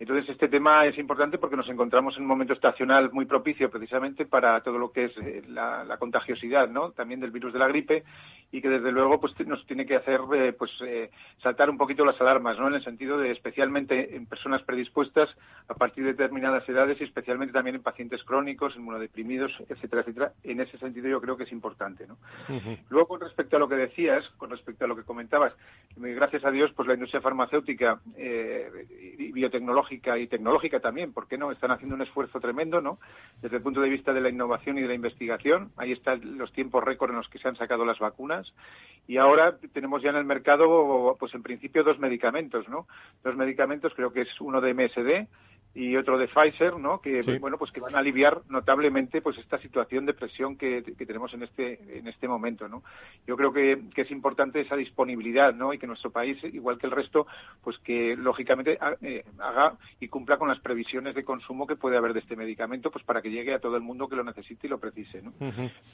Entonces, 0.00 0.30
este 0.30 0.48
tema 0.48 0.86
es 0.86 0.96
importante 0.96 1.36
porque 1.36 1.58
nos 1.58 1.68
encontramos 1.68 2.16
en 2.16 2.22
un 2.22 2.28
momento 2.28 2.54
estacional 2.54 3.12
muy 3.12 3.26
propicio 3.26 3.70
precisamente 3.70 4.24
para 4.24 4.58
todo 4.62 4.78
lo 4.78 4.90
que 4.90 5.04
es 5.04 5.16
eh, 5.18 5.42
la, 5.46 5.94
contagiosidad, 5.98 6.70
¿no? 6.70 6.92
También 6.92 7.20
del 7.20 7.30
virus 7.30 7.52
de 7.52 7.58
la 7.58 7.68
gripe 7.68 8.02
y 8.50 8.62
que 8.62 8.70
desde 8.70 8.92
luego 8.92 9.20
pues 9.20 9.38
nos 9.46 9.64
tiene 9.66 9.84
que 9.84 9.96
hacer 9.96 10.20
eh, 10.34 10.54
pues 10.54 10.70
eh, 10.80 11.10
saltar 11.42 11.68
un 11.68 11.76
poquito 11.76 12.06
las 12.06 12.18
alarmas, 12.18 12.58
¿no? 12.58 12.68
En 12.68 12.74
el 12.74 12.82
sentido 12.82 13.18
de 13.18 13.30
especialmente 13.30 14.16
en 14.16 14.24
personas 14.24 14.62
predispuestas 14.62 15.28
a 15.68 15.74
partir 15.74 16.04
de 16.04 16.12
determinadas 16.12 16.66
edades 16.66 16.98
y 16.98 17.04
especialmente 17.04 17.52
también 17.52 17.76
en 17.76 17.82
pacientes 17.82 18.24
crónicos, 18.24 18.76
inmunodeprimidos, 18.76 19.52
etcétera, 19.68 20.00
etcétera. 20.00 20.32
En 20.44 20.60
ese 20.60 20.78
sentido 20.78 21.10
yo 21.10 21.20
creo 21.20 21.36
que 21.36 21.44
es 21.44 21.52
importante, 21.52 22.06
¿no? 22.06 22.16
Luego 22.88 23.06
con 23.06 23.20
respecto 23.20 23.56
a 23.56 23.58
lo 23.58 23.68
que 23.68 23.76
decías, 23.76 24.26
con 24.38 24.48
respecto 24.48 24.86
a 24.86 24.88
lo 24.88 24.96
que 24.96 25.04
comentabas, 25.04 25.54
gracias 25.94 26.42
a 26.46 26.50
Dios 26.50 26.72
pues 26.74 26.88
la 26.88 26.94
industria 26.94 27.20
farmacéutica 27.20 28.00
biotecnológica 29.32 30.18
y 30.18 30.26
tecnológica 30.26 30.80
también, 30.80 31.12
¿por 31.12 31.28
qué 31.28 31.38
no? 31.38 31.52
Están 31.52 31.70
haciendo 31.70 31.94
un 31.94 32.02
esfuerzo 32.02 32.40
tremendo, 32.40 32.80
¿no? 32.80 32.98
Desde 33.42 33.56
el 33.56 33.62
punto 33.62 33.80
de 33.80 33.88
vista 33.88 34.12
de 34.12 34.20
la 34.20 34.28
innovación 34.28 34.78
y 34.78 34.82
de 34.82 34.88
la 34.88 34.94
investigación. 34.94 35.72
Ahí 35.76 35.92
están 35.92 36.38
los 36.38 36.52
tiempos 36.52 36.82
récord 36.82 37.10
en 37.10 37.16
los 37.16 37.28
que 37.28 37.38
se 37.38 37.48
han 37.48 37.56
sacado 37.56 37.84
las 37.84 37.98
vacunas. 37.98 38.52
Y 39.06 39.18
ahora 39.18 39.58
tenemos 39.72 40.02
ya 40.02 40.10
en 40.10 40.16
el 40.16 40.24
mercado, 40.24 41.16
pues 41.18 41.34
en 41.34 41.42
principio, 41.42 41.84
dos 41.84 41.98
medicamentos, 41.98 42.68
¿no? 42.68 42.86
Dos 43.22 43.36
medicamentos, 43.36 43.92
creo 43.94 44.12
que 44.12 44.22
es 44.22 44.40
uno 44.40 44.60
de 44.60 44.74
MSD 44.74 45.28
y 45.74 45.96
otro 45.96 46.18
de 46.18 46.26
Pfizer, 46.26 46.76
¿no? 46.76 47.00
Que 47.00 47.22
bueno, 47.38 47.56
pues 47.56 47.70
que 47.70 47.80
van 47.80 47.94
a 47.94 48.00
aliviar 48.00 48.42
notablemente 48.48 49.22
pues 49.22 49.38
esta 49.38 49.58
situación 49.58 50.04
de 50.04 50.14
presión 50.14 50.56
que, 50.56 50.82
tenemos 51.06 51.32
en 51.34 51.44
este 51.44 51.98
en 51.98 52.08
este 52.08 52.26
momento, 52.26 52.68
¿no? 52.68 52.82
Yo 53.26 53.36
creo 53.36 53.52
que, 53.52 53.78
es 53.94 54.10
importante 54.10 54.60
esa 54.60 54.76
disponibilidad, 54.76 55.54
¿no? 55.54 55.72
Y 55.72 55.78
que 55.78 55.86
nuestro 55.86 56.10
país, 56.10 56.42
igual 56.44 56.78
que 56.78 56.86
el 56.86 56.92
resto, 56.92 57.26
pues 57.62 57.78
que 57.78 58.16
lógicamente 58.16 58.78
eh, 59.02 59.24
haga 59.38 59.74
y 60.00 60.08
cumpla 60.08 60.38
con 60.38 60.48
las 60.48 60.58
previsiones 60.60 61.14
de 61.14 61.24
consumo 61.24 61.66
que 61.66 61.76
puede 61.76 61.98
haber 61.98 62.14
de 62.14 62.20
este 62.20 62.34
medicamento, 62.34 62.90
pues 62.90 63.04
para 63.04 63.20
que 63.20 63.30
llegue 63.30 63.52
a 63.52 63.60
todo 63.60 63.76
el 63.76 63.82
mundo 63.82 64.08
que 64.08 64.16
lo 64.16 64.24
necesite 64.24 64.66
y 64.66 64.70
lo 64.70 64.80
precise, 64.80 65.22
¿no? 65.22 65.32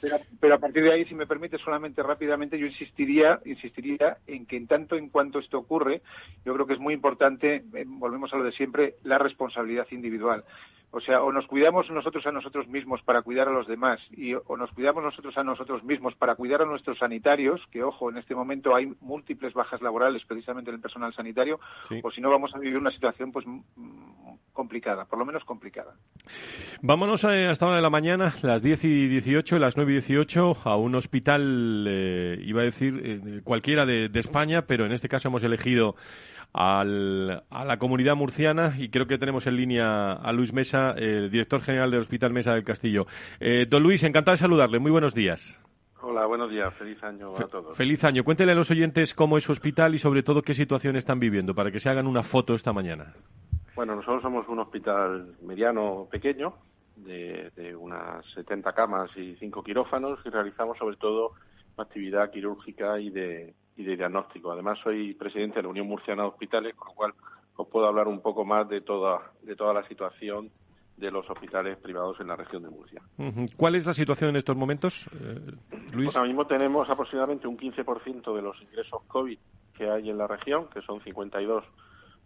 pero, 0.01 0.17
pero 0.39 0.55
a 0.55 0.59
partir 0.59 0.83
de 0.83 0.93
ahí, 0.93 1.05
si 1.05 1.15
me 1.15 1.27
permite 1.27 1.57
solamente 1.57 2.01
rápidamente, 2.01 2.57
yo 2.57 2.65
insistiría 2.65 3.41
insistiría 3.45 4.17
en 4.27 4.45
que 4.45 4.57
en 4.57 4.67
tanto 4.67 4.95
en 4.95 5.09
cuanto 5.09 5.39
esto 5.39 5.57
ocurre, 5.57 6.01
yo 6.45 6.53
creo 6.53 6.65
que 6.65 6.73
es 6.73 6.79
muy 6.79 6.93
importante, 6.93 7.63
eh, 7.73 7.83
volvemos 7.85 8.33
a 8.33 8.37
lo 8.37 8.43
de 8.43 8.51
siempre, 8.53 8.95
la 9.03 9.17
responsabilidad 9.17 9.66
individual. 9.91 10.43
O 10.89 11.01
sea, 11.01 11.21
o 11.21 11.33
nos 11.33 11.45
cuidamos 11.47 11.89
nosotros 11.89 12.25
a 12.27 12.31
nosotros 12.31 12.67
mismos 12.69 13.01
para 13.01 13.21
cuidar 13.21 13.49
a 13.49 13.51
los 13.51 13.67
demás 13.67 13.99
y 14.11 14.33
o 14.33 14.55
nos 14.57 14.71
cuidamos 14.71 15.03
nosotros 15.03 15.37
a 15.37 15.43
nosotros 15.43 15.83
mismos 15.83 16.15
para 16.15 16.35
cuidar 16.35 16.61
a 16.61 16.65
nuestros 16.65 16.97
sanitarios, 16.97 17.61
que 17.71 17.83
ojo, 17.83 18.09
en 18.09 18.17
este 18.17 18.33
momento 18.33 18.73
hay 18.73 18.93
múltiples 19.01 19.53
bajas 19.53 19.81
laborales 19.81 20.23
precisamente 20.25 20.69
en 20.69 20.75
el 20.75 20.81
personal 20.81 21.13
sanitario, 21.13 21.59
o 22.01 22.09
si 22.09 22.21
no 22.21 22.29
vamos 22.29 22.55
a 22.55 22.59
vivir 22.59 22.77
una 22.77 22.91
situación 22.91 23.33
pues 23.33 23.45
complicada, 24.53 25.05
por 25.05 25.19
lo 25.19 25.25
menos 25.25 25.43
complicada. 25.43 25.93
Vámonos 26.81 27.25
a 27.25 27.51
esta 27.51 27.67
hora 27.67 27.75
de 27.75 27.81
la 27.81 27.89
mañana, 27.89 28.33
las 28.41 28.61
10 28.61 28.85
y 28.85 29.07
18, 29.07 29.59
las 29.59 29.75
9 29.75 29.91
y 29.91 29.95
18, 29.95 30.57
a 30.63 30.77
un 30.77 30.95
hospital, 30.95 31.85
eh, 31.87 32.39
iba 32.43 32.61
a 32.61 32.65
decir 32.65 33.01
eh, 33.03 33.41
cualquiera 33.43 33.85
de 33.85 34.09
España, 34.19 34.63
pero 34.63 34.85
en 34.85 34.93
este 34.93 35.09
caso 35.09 35.27
hemos 35.27 35.43
elegido 35.43 35.95
al, 36.57 37.43
a 37.51 37.65
la 37.65 37.77
comunidad 37.77 38.15
murciana 38.15 38.73
y 38.79 38.89
creo 38.89 39.05
que 39.05 39.19
tenemos 39.19 39.45
en 39.45 39.55
línea 39.55 40.13
a 40.13 40.31
Luis 40.31 40.53
Mesa, 40.53 40.91
el 40.97 41.29
director 41.29 41.61
general 41.61 41.91
del 41.91 41.99
Hospital 41.99 42.33
Mesa 42.33 42.53
del 42.53 42.63
Castillo. 42.63 43.05
Eh, 43.39 43.67
don 43.69 43.83
Luis, 43.83 44.03
encantado 44.03 44.33
de 44.33 44.39
saludarle. 44.39 44.79
Muy 44.79 44.89
buenos 44.89 45.13
días. 45.13 45.59
Hola, 46.01 46.25
buenos 46.25 46.49
días. 46.49 46.73
Feliz 46.73 47.03
año 47.03 47.35
a 47.37 47.47
todos. 47.47 47.77
Feliz 47.77 48.03
año. 48.03 48.23
Cuéntele 48.23 48.53
a 48.53 48.55
los 48.55 48.71
oyentes 48.71 49.13
cómo 49.13 49.37
es 49.37 49.43
su 49.43 49.51
hospital 49.51 49.93
y 49.93 49.99
sobre 49.99 50.23
todo 50.23 50.41
qué 50.41 50.55
situación 50.55 50.95
están 50.95 51.19
viviendo 51.19 51.53
para 51.53 51.71
que 51.71 51.79
se 51.79 51.89
hagan 51.89 52.07
una 52.07 52.23
foto 52.23 52.55
esta 52.55 52.73
mañana. 52.73 53.13
Bueno, 53.75 53.95
nosotros 53.95 54.23
somos 54.23 54.47
un 54.47 54.57
hospital 54.57 55.35
mediano 55.43 56.07
pequeño 56.09 56.55
de, 56.95 57.51
de 57.55 57.75
unas 57.75 58.25
70 58.33 58.73
camas 58.73 59.15
y 59.15 59.35
5 59.35 59.63
quirófanos 59.63 60.19
y 60.25 60.29
realizamos 60.29 60.75
sobre 60.79 60.95
todo 60.95 61.33
actividad 61.77 62.31
quirúrgica 62.31 62.99
y 62.99 63.11
de, 63.11 63.53
y 63.77 63.83
de 63.83 63.95
diagnóstico. 63.95 64.51
Además, 64.51 64.79
soy 64.83 65.13
presidente 65.13 65.57
de 65.57 65.63
la 65.63 65.69
Unión 65.69 65.87
Murciana 65.87 66.23
de 66.23 66.29
Hospitales, 66.29 66.75
con 66.75 66.89
lo 66.89 66.93
cual 66.95 67.13
os 67.55 67.67
puedo 67.67 67.87
hablar 67.87 68.07
un 68.07 68.21
poco 68.21 68.43
más 68.43 68.67
de 68.67 68.81
toda, 68.81 69.31
de 69.43 69.55
toda 69.55 69.73
la 69.73 69.87
situación 69.87 70.51
de 70.97 71.11
los 71.11 71.29
hospitales 71.29 71.77
privados 71.77 72.19
en 72.19 72.27
la 72.27 72.35
región 72.35 72.63
de 72.63 72.69
Murcia. 72.69 73.01
¿Cuál 73.55 73.75
es 73.75 73.85
la 73.85 73.93
situación 73.93 74.31
en 74.31 74.37
estos 74.37 74.57
momentos, 74.57 75.05
eh, 75.13 75.51
Luis? 75.91 76.07
Pues 76.07 76.15
ahora 76.15 76.27
mismo 76.27 76.47
tenemos 76.47 76.89
aproximadamente 76.89 77.47
un 77.47 77.55
15% 77.55 78.35
de 78.35 78.41
los 78.41 78.59
ingresos 78.63 79.03
COVID 79.07 79.37
que 79.75 79.89
hay 79.91 80.09
en 80.09 80.17
la 80.17 80.25
región, 80.25 80.67
que 80.73 80.81
son 80.81 80.99
52 81.01 81.63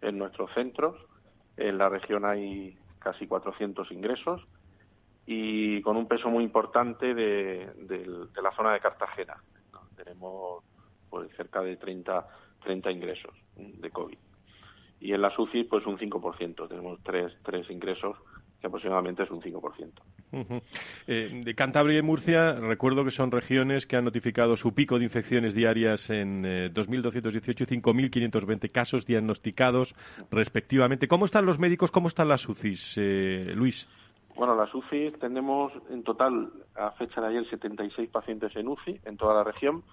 en 0.02 0.18
nuestros 0.18 0.54
centros. 0.54 0.96
En 1.58 1.78
la 1.78 1.90
región 1.90 2.24
hay 2.24 2.78
casi 3.00 3.28
400 3.28 3.92
ingresos 3.92 4.42
y 5.26 5.82
con 5.82 5.98
un 5.98 6.08
peso 6.08 6.30
muy 6.30 6.46
importante 6.46 7.14
de, 7.14 7.68
de 7.76 8.42
la 8.42 8.56
zona 8.56 8.72
de 8.72 8.80
Cartagena. 8.80 9.36
Tenemos 9.98 10.64
pues 11.12 11.30
cerca 11.36 11.62
de 11.62 11.76
30, 11.76 12.28
30 12.64 12.92
ingresos 12.92 13.36
de 13.56 13.92
COVID. 13.92 14.18
Y 15.02 15.14
en 15.14 15.22
la 15.22 15.32
UCI, 15.38 15.66
pues 15.66 15.86
un 15.86 15.98
5%. 15.98 16.68
Tenemos 16.68 17.00
tres, 17.04 17.34
tres 17.44 17.70
ingresos 17.70 18.18
que 18.62 18.68
aproximadamente 18.68 19.24
es 19.24 19.32
un 19.32 19.42
5%. 19.42 19.92
Eh, 21.08 21.42
de 21.44 21.56
Cantabria 21.56 22.00
y 22.00 22.02
Murcia, 22.04 22.54
recuerdo 22.54 23.04
que 23.04 23.10
son 23.10 23.32
regiones 23.32 23.88
que 23.88 23.98
han 23.98 24.06
notificado 24.06 24.56
su 24.56 24.74
pico 24.74 25.00
de 25.00 25.06
infecciones 25.06 25.56
diarias 25.56 26.12
en 26.12 26.44
2.218 26.44 27.62
y 27.62 27.82
5.520 27.82 28.72
casos 28.72 29.06
diagnosticados 29.08 29.96
respectivamente. 30.30 31.08
¿Cómo 31.08 31.26
están 31.26 31.48
los 31.48 31.58
médicos? 31.58 31.90
¿Cómo 31.90 32.08
están 32.08 32.30
las 32.30 32.48
UCIs, 32.48 32.94
eh, 32.98 33.52
Luis? 33.56 33.90
Bueno, 34.36 34.56
las 34.56 34.74
UCI 34.74 35.14
tenemos 35.20 35.74
en 35.90 36.04
total, 36.04 36.52
a 36.76 36.92
fecha 36.92 37.20
de 37.20 37.28
ayer, 37.28 37.50
76 37.50 38.10
pacientes 38.10 38.56
en 38.56 38.68
UCI 38.68 39.02
en 39.06 39.18
toda 39.18 39.34
la 39.34 39.44
región 39.44 39.84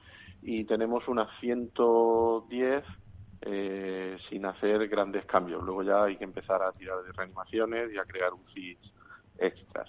y 0.42 0.64
tenemos 0.64 1.06
unas 1.08 1.28
110 1.40 2.84
eh, 3.42 4.16
sin 4.28 4.46
hacer 4.46 4.88
grandes 4.88 5.24
cambios. 5.26 5.62
Luego 5.62 5.82
ya 5.82 6.04
hay 6.04 6.16
que 6.16 6.24
empezar 6.24 6.62
a 6.62 6.72
tirar 6.72 7.02
de 7.02 7.12
reanimaciones 7.12 7.92
y 7.92 7.98
a 7.98 8.04
crear 8.04 8.32
UCI 8.32 8.76
extras. 9.38 9.88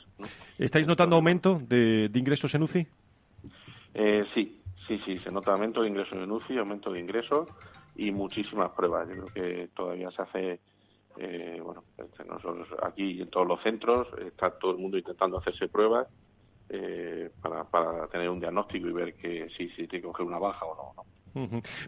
¿Estáis 0.58 0.88
notando 0.88 1.16
aumento 1.16 1.60
de, 1.68 2.10
ingresos 2.14 2.54
en 2.54 2.64
UCI? 2.64 2.88
Eh, 3.94 4.26
sí, 4.34 4.62
sí, 4.88 5.02
sí, 5.04 5.18
se 5.18 5.32
nota 5.32 5.52
aumento 5.52 5.82
de 5.82 5.90
ingresos 5.90 6.14
en 6.14 6.32
UCI, 6.32 6.58
aumento 6.58 6.92
de 6.92 7.00
ingresos 7.00 7.50
y 7.96 8.12
muchísimas 8.12 8.72
pruebas. 8.72 9.10
Yo 9.10 9.26
creo 9.26 9.34
que 9.34 9.70
todavía 9.76 10.12
se 10.12 10.22
hace, 10.22 10.60
eh, 11.18 11.60
bueno, 11.64 11.84
este, 11.98 12.24
nosotros 12.26 12.68
aquí 12.84 13.20
en 13.22 13.30
todos 13.30 13.48
los 13.48 13.62
centros 13.64 14.08
está 14.20 14.52
todo 14.52 14.72
el 14.72 14.78
mundo 14.78 14.98
intentando 14.98 15.40
hacerse 15.40 15.68
pruebas 15.68 16.08
eh, 16.70 17.32
para, 17.42 17.64
para 17.64 18.08
tener 18.08 18.30
un 18.30 18.40
diagnóstico 18.40 18.88
y 18.88 18.94
ver 18.94 19.14
que 19.16 19.50
si, 19.58 19.70
si 19.70 19.88
tiene 19.88 20.02
que 20.02 20.08
coger 20.08 20.26
una 20.26 20.40
baja 20.40 20.66
o 20.66 20.94
no. 20.96 21.06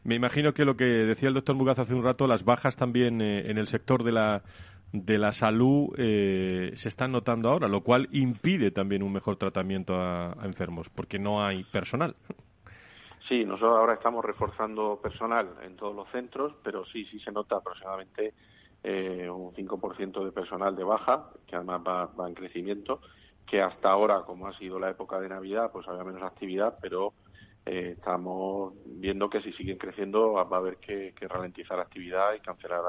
Me 0.03 0.15
imagino 0.15 0.53
que 0.53 0.65
lo 0.65 0.75
que 0.75 0.85
decía 0.85 1.29
el 1.29 1.35
doctor 1.35 1.55
Mugaz 1.55 1.79
hace 1.79 1.93
un 1.93 2.03
rato, 2.03 2.27
las 2.27 2.43
bajas 2.43 2.77
también 2.77 3.21
eh, 3.21 3.49
en 3.49 3.57
el 3.57 3.67
sector 3.67 4.03
de 4.03 4.11
la 4.11 4.43
de 4.93 5.17
la 5.17 5.31
salud 5.31 5.93
eh, 5.97 6.71
se 6.75 6.89
están 6.89 7.13
notando 7.13 7.49
ahora, 7.49 7.67
lo 7.67 7.81
cual 7.81 8.09
impide 8.11 8.71
también 8.71 9.03
un 9.03 9.13
mejor 9.13 9.37
tratamiento 9.37 9.95
a, 9.95 10.35
enfermos, 10.43 10.89
porque 10.89 11.17
no 11.17 11.45
hay 11.45 11.63
personal. 11.63 12.15
Sí, 13.27 13.45
nosotros 13.45 13.77
ahora 13.77 13.93
estamos 13.93 14.25
reforzando 14.25 14.99
personal 15.01 15.55
en 15.63 15.77
todos 15.77 15.95
los 15.95 16.09
centros, 16.09 16.53
pero 16.63 16.83
sí, 16.85 17.05
sí 17.05 17.19
se 17.19 17.31
nota 17.31 17.57
aproximadamente 17.57 18.33
eh, 18.83 19.29
un 19.29 19.53
5% 19.53 20.25
de 20.25 20.31
personal 20.31 20.75
de 20.75 20.83
baja, 20.83 21.29
que 21.47 21.55
además 21.55 21.81
va, 21.87 22.05
va, 22.07 22.27
en 22.27 22.33
crecimiento, 22.33 22.99
que 23.51 23.61
hasta 23.61 23.89
ahora, 23.89 24.21
como 24.21 24.47
ha 24.47 24.57
sido 24.57 24.79
la 24.79 24.89
época 24.89 25.19
de 25.19 25.27
Navidad, 25.27 25.71
pues 25.73 25.85
había 25.85 26.05
menos 26.05 26.23
actividad, 26.23 26.77
pero 26.81 27.11
eh, 27.65 27.95
estamos 27.97 28.73
viendo 28.85 29.29
que 29.29 29.41
si 29.41 29.51
siguen 29.51 29.77
creciendo 29.77 30.31
va 30.31 30.43
a 30.43 30.55
haber 30.55 30.77
que, 30.77 31.13
que 31.19 31.27
ralentizar 31.27 31.77
actividad 31.77 32.33
y 32.33 32.39
cancelar 32.39 32.81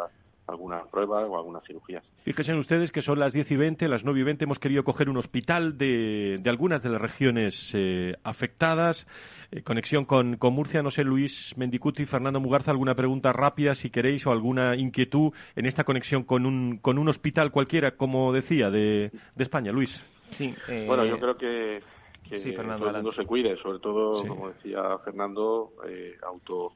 algunas 0.46 0.86
pruebas 0.86 1.24
o 1.28 1.36
algunas 1.36 1.64
cirugías. 1.64 2.04
Fíjense 2.22 2.54
ustedes 2.54 2.92
que 2.92 3.02
son 3.02 3.18
las 3.18 3.32
10 3.32 3.50
y 3.50 3.56
20, 3.56 3.88
las 3.88 4.04
9 4.04 4.20
y 4.20 4.22
20 4.22 4.44
hemos 4.44 4.60
querido 4.60 4.84
coger 4.84 5.08
un 5.08 5.16
hospital 5.16 5.76
de, 5.76 6.38
de 6.40 6.50
algunas 6.50 6.80
de 6.84 6.90
las 6.90 7.00
regiones 7.00 7.72
eh, 7.74 8.14
afectadas. 8.22 9.08
Eh, 9.50 9.62
conexión 9.62 10.04
con, 10.04 10.36
con, 10.36 10.52
Murcia, 10.52 10.80
no 10.80 10.92
sé, 10.92 11.02
Luis 11.02 11.54
Mendicuti, 11.56 12.06
Fernando 12.06 12.38
Mugarza, 12.38 12.70
alguna 12.70 12.94
pregunta 12.94 13.32
rápida 13.32 13.74
si 13.74 13.90
queréis 13.90 14.24
o 14.28 14.30
alguna 14.30 14.76
inquietud 14.76 15.32
en 15.56 15.66
esta 15.66 15.82
conexión 15.82 16.22
con 16.22 16.46
un, 16.46 16.78
con 16.78 16.98
un 16.98 17.08
hospital 17.08 17.50
cualquiera, 17.50 17.96
como 17.96 18.32
decía, 18.32 18.70
de, 18.70 19.10
de 19.34 19.42
España. 19.42 19.72
Luis. 19.72 20.04
Sí. 20.26 20.54
Eh... 20.68 20.84
Bueno, 20.86 21.04
yo 21.04 21.18
creo 21.18 21.36
que, 21.36 21.82
que 22.28 22.38
sí, 22.38 22.52
Fernando, 22.52 22.86
todo 22.86 22.96
el 22.96 23.02
mundo 23.02 23.12
se 23.12 23.26
cuide, 23.26 23.56
sobre 23.56 23.78
todo, 23.78 24.22
sí. 24.22 24.28
como 24.28 24.48
decía 24.50 24.98
Fernando, 25.04 25.72
eh, 25.86 26.16
auto 26.22 26.74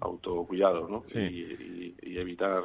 autocuidado 0.00 0.88
¿no? 0.88 1.04
Sí. 1.06 1.20
Y, 1.20 1.94
y, 2.02 2.14
y 2.14 2.18
evitar 2.18 2.64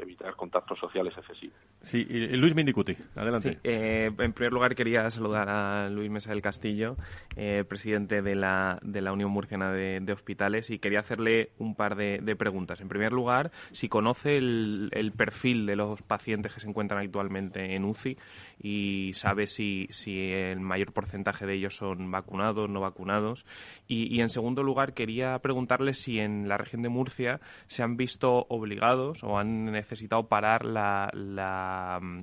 evitar 0.00 0.34
contactos 0.36 0.78
sociales 0.78 1.14
excesivos. 1.16 1.58
Sí, 1.82 2.04
Luis 2.04 2.54
Mendicuti, 2.54 2.96
adelante. 3.14 3.58
Eh, 3.62 4.10
en 4.18 4.32
primer 4.32 4.52
lugar 4.52 4.74
quería 4.74 5.08
saludar 5.10 5.48
a 5.48 5.88
Luis 5.88 6.10
Mesa 6.10 6.30
del 6.30 6.42
Castillo, 6.42 6.96
eh, 7.36 7.64
presidente 7.68 8.20
de 8.20 8.34
la, 8.34 8.78
de 8.82 9.00
la 9.00 9.12
Unión 9.12 9.30
Murciana 9.30 9.72
de, 9.72 10.12
Hospitales, 10.12 10.70
y 10.70 10.80
quería 10.80 11.00
hacerle 11.00 11.52
un 11.58 11.74
par 11.74 11.94
de, 11.96 12.36
preguntas. 12.36 12.80
En 12.80 12.88
primer 12.88 13.12
lugar, 13.12 13.52
si 13.72 13.88
conoce 13.88 14.36
el, 14.36 15.12
perfil 15.16 15.66
de 15.66 15.76
los 15.76 16.02
pacientes 16.02 16.52
que 16.52 16.60
se 16.60 16.68
encuentran 16.68 17.00
actualmente 17.00 17.74
en 17.74 17.84
UCI 17.84 18.18
y 18.60 19.12
sabe 19.14 19.46
si, 19.46 19.86
si 19.90 20.30
el 20.32 20.60
mayor 20.60 20.92
porcentaje 20.92 21.46
de 21.46 21.54
ellos 21.54 21.76
son 21.76 22.10
vacunados, 22.10 22.68
no 22.68 22.80
vacunados. 22.80 23.46
Y, 23.86 24.20
en 24.20 24.28
segundo 24.28 24.62
lugar, 24.62 24.94
quería 24.94 25.38
preguntarle 25.38 25.94
si 25.94 26.18
en 26.18 26.48
la 26.48 26.58
región 26.58 26.82
de 26.82 26.88
Murcia 26.88 27.40
se 27.66 27.82
han 27.82 27.96
visto 27.96 28.46
obligados 28.48 29.22
o 29.22 29.38
han 29.38 29.66
necesitado 29.66 30.28
parar 30.28 30.64
la, 30.64 31.10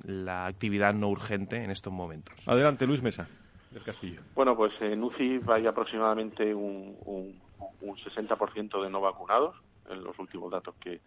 la, 0.04 0.46
actividad 0.46 0.94
no 0.94 1.08
urgente 1.08 1.62
en 1.62 1.70
estos 1.70 1.92
momentos. 1.92 2.46
Adelante, 2.46 2.86
Luis 2.86 3.02
Mesa, 3.02 3.28
del 3.70 3.82
Castillo. 3.82 4.20
Bueno, 4.34 4.56
pues 4.56 4.72
en 4.80 5.02
UCI 5.02 5.40
hay 5.48 5.66
aproximadamente 5.66 6.54
un, 6.54 6.96
un, 7.04 7.40
un 7.80 7.96
60% 7.96 8.82
de 8.82 8.90
no 8.90 9.00
vacunados 9.00 9.56
en 9.88 10.02
los 10.02 10.18
últimos 10.18 10.50
datos 10.50 10.74
que, 10.76 11.00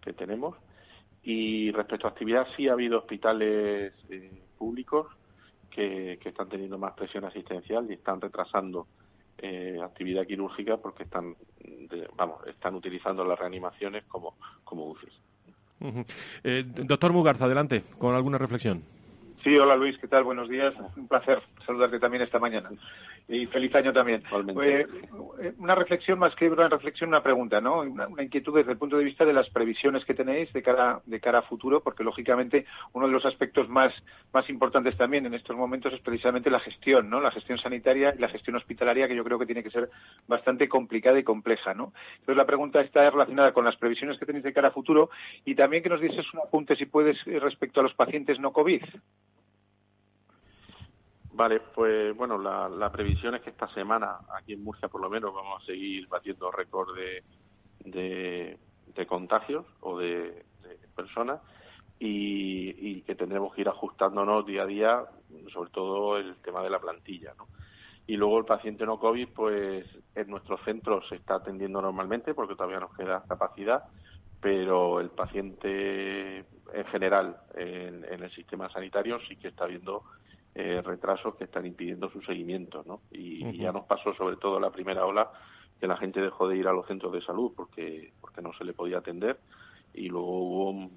que, 0.00 0.12
tenemos. 0.12 0.56
Y 1.22 1.70
respecto 1.72 2.06
a 2.06 2.10
actividad, 2.10 2.46
sí 2.56 2.68
ha 2.68 2.72
habido 2.72 2.98
hospitales 2.98 3.92
eh, 4.10 4.42
públicos 4.56 5.06
que, 5.70 6.18
que, 6.22 6.28
están 6.28 6.48
teniendo 6.48 6.78
más 6.78 6.94
presión 6.94 7.24
asistencial 7.24 7.90
y 7.90 7.94
están 7.94 8.20
retrasando 8.20 8.86
eh, 9.38 9.78
actividad 9.82 10.26
quirúrgica 10.26 10.78
porque 10.78 11.02
están, 11.02 11.36
de, 11.58 12.08
vamos, 12.16 12.46
están 12.46 12.74
utilizando 12.74 13.24
las 13.24 13.38
reanimaciones 13.38 14.04
como, 14.04 14.36
como 14.64 14.86
UCI. 14.90 15.08
Eh, 16.44 16.64
doctor 16.66 17.12
Mugarza, 17.12 17.44
adelante, 17.44 17.82
con 17.98 18.14
alguna 18.14 18.38
reflexión. 18.38 18.82
Sí, 19.46 19.56
hola 19.56 19.76
Luis, 19.76 19.96
¿qué 19.98 20.08
tal? 20.08 20.24
Buenos 20.24 20.48
días. 20.48 20.74
Un 20.96 21.06
placer 21.06 21.40
saludarte 21.64 22.00
también 22.00 22.24
esta 22.24 22.40
mañana. 22.40 22.68
Y 23.28 23.46
feliz 23.46 23.72
año 23.76 23.92
también. 23.92 24.24
Eh, 24.60 24.86
una 25.58 25.76
reflexión 25.76 26.18
más 26.18 26.34
que 26.34 26.50
una 26.50 26.68
reflexión, 26.68 27.10
una 27.10 27.22
pregunta, 27.22 27.60
¿no? 27.60 27.82
Una, 27.82 28.08
una, 28.08 28.24
inquietud 28.24 28.56
desde 28.56 28.72
el 28.72 28.78
punto 28.78 28.98
de 28.98 29.04
vista 29.04 29.24
de 29.24 29.32
las 29.32 29.48
previsiones 29.50 30.04
que 30.04 30.14
tenéis 30.14 30.52
de 30.52 30.64
cara, 30.64 31.00
de 31.06 31.20
cara 31.20 31.38
a 31.38 31.42
futuro, 31.42 31.80
porque 31.80 32.02
lógicamente 32.02 32.66
uno 32.92 33.06
de 33.06 33.12
los 33.12 33.24
aspectos 33.24 33.68
más, 33.68 33.94
más 34.32 34.50
importantes 34.50 34.96
también 34.96 35.26
en 35.26 35.34
estos 35.34 35.56
momentos 35.56 35.92
es 35.92 36.00
precisamente 36.00 36.50
la 36.50 36.58
gestión, 36.58 37.08
¿no? 37.08 37.20
La 37.20 37.30
gestión 37.30 37.58
sanitaria 37.58 38.14
y 38.16 38.20
la 38.20 38.28
gestión 38.28 38.56
hospitalaria, 38.56 39.06
que 39.06 39.14
yo 39.14 39.22
creo 39.22 39.38
que 39.38 39.46
tiene 39.46 39.62
que 39.62 39.70
ser 39.70 39.90
bastante 40.26 40.68
complicada 40.68 41.20
y 41.20 41.22
compleja, 41.22 41.72
¿no? 41.72 41.92
Entonces 42.14 42.36
la 42.36 42.46
pregunta 42.46 42.80
está 42.80 43.08
relacionada 43.08 43.52
con 43.52 43.64
las 43.64 43.76
previsiones 43.76 44.18
que 44.18 44.26
tenéis 44.26 44.44
de 44.44 44.52
cara 44.52 44.68
a 44.68 44.72
futuro 44.72 45.08
y 45.44 45.54
también 45.54 45.84
que 45.84 45.88
nos 45.88 46.00
dieses 46.00 46.34
un 46.34 46.40
apunte, 46.40 46.74
si 46.74 46.86
puedes, 46.86 47.24
respecto 47.24 47.78
a 47.78 47.84
los 47.84 47.94
pacientes 47.94 48.40
no 48.40 48.52
COVID. 48.52 48.82
Vale, 51.36 51.60
pues 51.60 52.16
bueno, 52.16 52.38
la, 52.38 52.66
la, 52.66 52.90
previsión 52.90 53.34
es 53.34 53.42
que 53.42 53.50
esta 53.50 53.68
semana, 53.74 54.20
aquí 54.34 54.54
en 54.54 54.64
Murcia 54.64 54.88
por 54.88 55.02
lo 55.02 55.10
menos, 55.10 55.34
vamos 55.34 55.62
a 55.62 55.66
seguir 55.66 56.08
batiendo 56.08 56.50
récord 56.50 56.96
de, 56.96 57.22
de, 57.84 59.06
contagios 59.06 59.66
o 59.80 59.98
de, 59.98 60.46
personas 60.94 61.42
y, 61.98 63.02
que 63.02 63.14
tendremos 63.14 63.54
que 63.54 63.60
ir 63.60 63.68
ajustándonos 63.68 64.46
día 64.46 64.62
a 64.62 64.66
día, 64.66 65.04
sobre 65.52 65.70
todo 65.70 66.16
el 66.16 66.36
tema 66.36 66.62
de 66.62 66.70
la 66.70 66.78
plantilla, 66.78 67.34
¿no? 67.36 67.48
Y 68.06 68.16
luego 68.16 68.38
el 68.38 68.46
paciente 68.46 68.86
no 68.86 68.98
COVID, 68.98 69.28
pues 69.34 69.84
en 70.14 70.30
nuestro 70.30 70.56
centro 70.64 71.06
se 71.06 71.16
está 71.16 71.34
atendiendo 71.34 71.82
normalmente 71.82 72.32
porque 72.32 72.54
todavía 72.54 72.80
nos 72.80 72.96
queda 72.96 73.24
capacidad, 73.28 73.84
pero 74.40 75.00
el 75.00 75.10
paciente 75.10 76.38
en 76.38 76.84
general 76.90 77.36
en, 77.54 78.06
en 78.10 78.22
el 78.22 78.30
sistema 78.30 78.70
sanitario 78.70 79.18
sí 79.28 79.36
que 79.36 79.48
está 79.48 79.66
viendo 79.66 80.02
eh, 80.58 80.80
retrasos 80.80 81.34
que 81.34 81.44
están 81.44 81.66
impidiendo 81.66 82.08
su 82.08 82.22
seguimiento, 82.22 82.82
¿no? 82.86 83.02
Y, 83.12 83.44
uh 83.44 83.48
-huh. 83.48 83.54
y, 83.54 83.58
ya 83.58 83.72
nos 83.72 83.84
pasó 83.84 84.14
sobre 84.14 84.36
todo 84.36 84.58
la 84.58 84.70
primera 84.70 85.04
ola 85.04 85.30
que 85.78 85.86
la 85.86 85.98
gente 85.98 86.22
dejó 86.22 86.48
de 86.48 86.56
ir 86.56 86.66
a 86.66 86.72
los 86.72 86.86
centros 86.86 87.12
de 87.12 87.20
salud 87.20 87.52
porque 87.54 88.14
porque 88.22 88.40
no 88.40 88.54
se 88.54 88.64
le 88.64 88.72
podía 88.72 88.98
atender 88.98 89.38
y 89.92 90.08
luego 90.08 90.38
hubo 90.38 90.90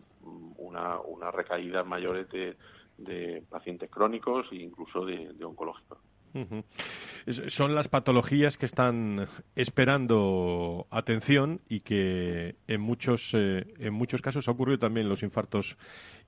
una, 0.57 1.01
una 1.01 1.31
recaída 1.31 1.83
mayores 1.83 2.29
de, 2.29 2.55
de 2.97 3.43
pacientes 3.49 3.89
crónicos 3.89 4.47
e 4.53 4.55
incluso 4.55 5.05
de, 5.05 5.33
de 5.33 5.43
oncológicos. 5.43 5.97
Uh 6.33 6.39
-huh. 6.39 7.49
Son 7.49 7.75
las 7.75 7.87
patologías 7.87 8.57
que 8.57 8.65
están 8.65 9.27
esperando 9.55 10.87
atención 10.91 11.61
y 11.67 11.81
que 11.81 12.55
en 12.67 12.81
muchos 12.81 13.31
eh, 13.33 13.65
en 13.79 13.93
muchos 13.93 14.21
casos 14.21 14.47
ha 14.47 14.51
ocurrido 14.51 14.79
también 14.79 15.09
los 15.09 15.23
infartos 15.23 15.77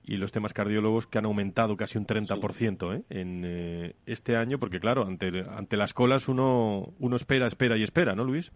y 0.04 0.16
los 0.16 0.32
temas 0.32 0.52
cardiólogos 0.52 1.06
que 1.06 1.18
han 1.18 1.26
aumentado 1.26 1.76
casi 1.76 1.98
un 1.98 2.06
30% 2.06 2.96
¿eh? 2.96 3.04
en 3.10 3.42
eh, 3.44 3.94
este 4.06 4.36
año, 4.36 4.58
porque 4.58 4.80
claro, 4.80 5.06
ante, 5.06 5.44
ante 5.48 5.76
las 5.76 5.94
colas 5.94 6.28
uno, 6.28 6.92
uno 6.98 7.16
espera, 7.16 7.46
espera 7.46 7.76
y 7.76 7.84
espera, 7.84 8.14
¿no, 8.14 8.24
Luis? 8.24 8.50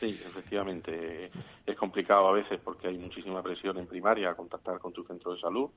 Sí, 0.00 0.20
efectivamente. 0.26 1.30
Es 1.66 1.76
complicado 1.76 2.28
a 2.28 2.32
veces 2.32 2.60
porque 2.62 2.88
hay 2.88 2.98
muchísima 2.98 3.42
presión 3.42 3.78
en 3.78 3.86
primaria 3.86 4.30
a 4.30 4.34
contactar 4.34 4.78
con 4.78 4.92
tu 4.92 5.04
centro 5.04 5.34
de 5.34 5.40
salud. 5.40 5.70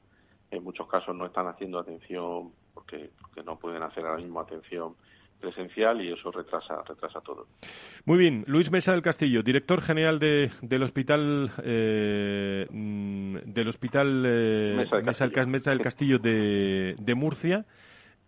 En 0.49 0.63
muchos 0.63 0.87
casos 0.87 1.15
no 1.15 1.25
están 1.25 1.47
haciendo 1.47 1.79
atención 1.79 2.51
porque, 2.73 3.09
porque 3.19 3.43
no 3.43 3.57
pueden 3.57 3.83
hacer 3.83 4.05
ahora 4.05 4.21
mismo 4.21 4.39
atención 4.39 4.95
presencial 5.39 6.01
y 6.01 6.11
eso 6.11 6.31
retrasa 6.31 6.81
retrasa 6.87 7.21
todo. 7.21 7.45
Muy 8.05 8.17
bien, 8.17 8.43
Luis 8.47 8.71
Mesa 8.71 8.93
del 8.93 9.03
Castillo, 9.03 9.43
director 9.43 9.81
general 9.81 10.17
de, 10.17 10.49
del 10.61 10.81
hospital 10.81 11.51
eh, 11.63 12.65
del 12.71 13.67
hospital 13.67 14.23
eh, 14.25 14.73
Mesa, 14.77 14.95
del 14.95 15.05
Mesa, 15.05 15.45
Mesa, 15.45 15.69
del 15.71 15.81
Castillo 15.81 16.17
de, 16.17 16.95
de 16.97 17.15
Murcia. 17.15 17.65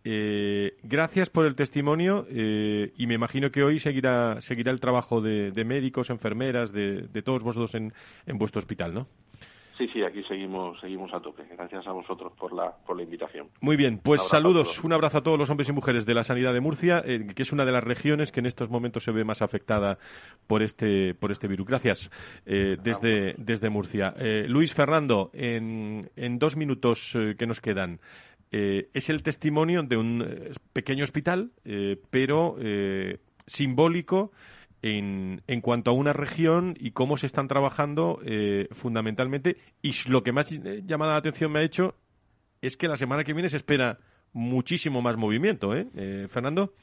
Eh, 0.03 0.77
gracias 0.84 1.29
por 1.29 1.45
el 1.45 1.55
testimonio 1.55 2.25
eh, 2.29 2.93
y 2.95 3.08
me 3.08 3.15
imagino 3.15 3.49
que 3.51 3.63
hoy 3.63 3.79
seguirá 3.79 4.39
seguirá 4.39 4.71
el 4.71 4.79
trabajo 4.79 5.19
de, 5.19 5.51
de 5.51 5.65
médicos, 5.65 6.10
enfermeras, 6.10 6.71
de, 6.71 7.08
de 7.08 7.21
todos 7.21 7.41
vosotros 7.41 7.73
en, 7.75 7.91
en 8.27 8.38
vuestro 8.38 8.60
hospital, 8.60 8.93
¿no? 8.93 9.08
Sí, 9.79 9.87
sí, 9.93 10.03
aquí 10.03 10.21
seguimos, 10.23 10.77
seguimos 10.81 11.13
a 11.13 11.21
tope. 11.21 11.43
Gracias 11.49 11.87
a 11.87 11.93
vosotros 11.93 12.33
por 12.37 12.51
la, 12.51 12.69
por 12.85 12.97
la 12.97 13.03
invitación. 13.03 13.47
Muy 13.61 13.77
bien, 13.77 14.01
pues 14.03 14.21
un 14.21 14.27
saludos, 14.27 14.83
un 14.83 14.91
abrazo 14.91 15.19
a 15.19 15.23
todos 15.23 15.39
los 15.39 15.49
hombres 15.49 15.69
y 15.69 15.71
mujeres 15.71 16.05
de 16.05 16.13
la 16.13 16.23
sanidad 16.23 16.53
de 16.53 16.59
Murcia, 16.59 17.01
eh, 17.05 17.27
que 17.33 17.43
es 17.43 17.53
una 17.53 17.63
de 17.63 17.71
las 17.71 17.81
regiones 17.81 18.33
que 18.33 18.41
en 18.41 18.45
estos 18.45 18.69
momentos 18.69 19.05
se 19.05 19.13
ve 19.13 19.23
más 19.23 19.41
afectada 19.41 19.97
por 20.47 20.63
este, 20.63 21.13
por 21.13 21.31
este 21.31 21.47
virus. 21.47 21.65
Gracias 21.65 22.11
eh, 22.45 22.75
desde, 22.83 23.35
desde 23.37 23.69
Murcia. 23.69 24.13
Eh, 24.17 24.47
Luis 24.49 24.73
Fernando, 24.73 25.29
en, 25.31 26.01
en 26.17 26.39
dos 26.39 26.57
minutos 26.57 27.17
que 27.37 27.47
nos 27.47 27.61
quedan. 27.61 28.01
Es 28.51 29.09
el 29.09 29.23
testimonio 29.23 29.83
de 29.83 29.95
un 29.95 30.25
pequeño 30.73 31.05
hospital, 31.05 31.51
pero 32.09 32.57
simbólico 33.45 34.31
en, 34.81 35.41
en 35.47 35.61
cuanto 35.61 35.91
a 35.91 35.93
una 35.93 36.13
región 36.13 36.75
y 36.79 36.91
cómo 36.91 37.17
se 37.17 37.27
están 37.27 37.47
trabajando 37.47 38.19
eh, 38.25 38.67
fundamentalmente. 38.71 39.57
Y 39.81 39.93
lo 40.09 40.23
que 40.23 40.31
más 40.31 40.51
eh, 40.51 40.83
llamada 40.85 41.13
la 41.13 41.19
atención 41.19 41.51
me 41.51 41.59
ha 41.59 41.63
hecho 41.63 41.95
es 42.61 42.77
que 42.77 42.87
la 42.87 42.97
semana 42.97 43.23
que 43.23 43.33
viene 43.33 43.49
se 43.49 43.57
espera 43.57 43.99
muchísimo 44.33 45.01
más 45.01 45.17
movimiento, 45.17 45.75
¿eh? 45.75 45.87
eh 45.95 46.27
Fernando. 46.29 46.73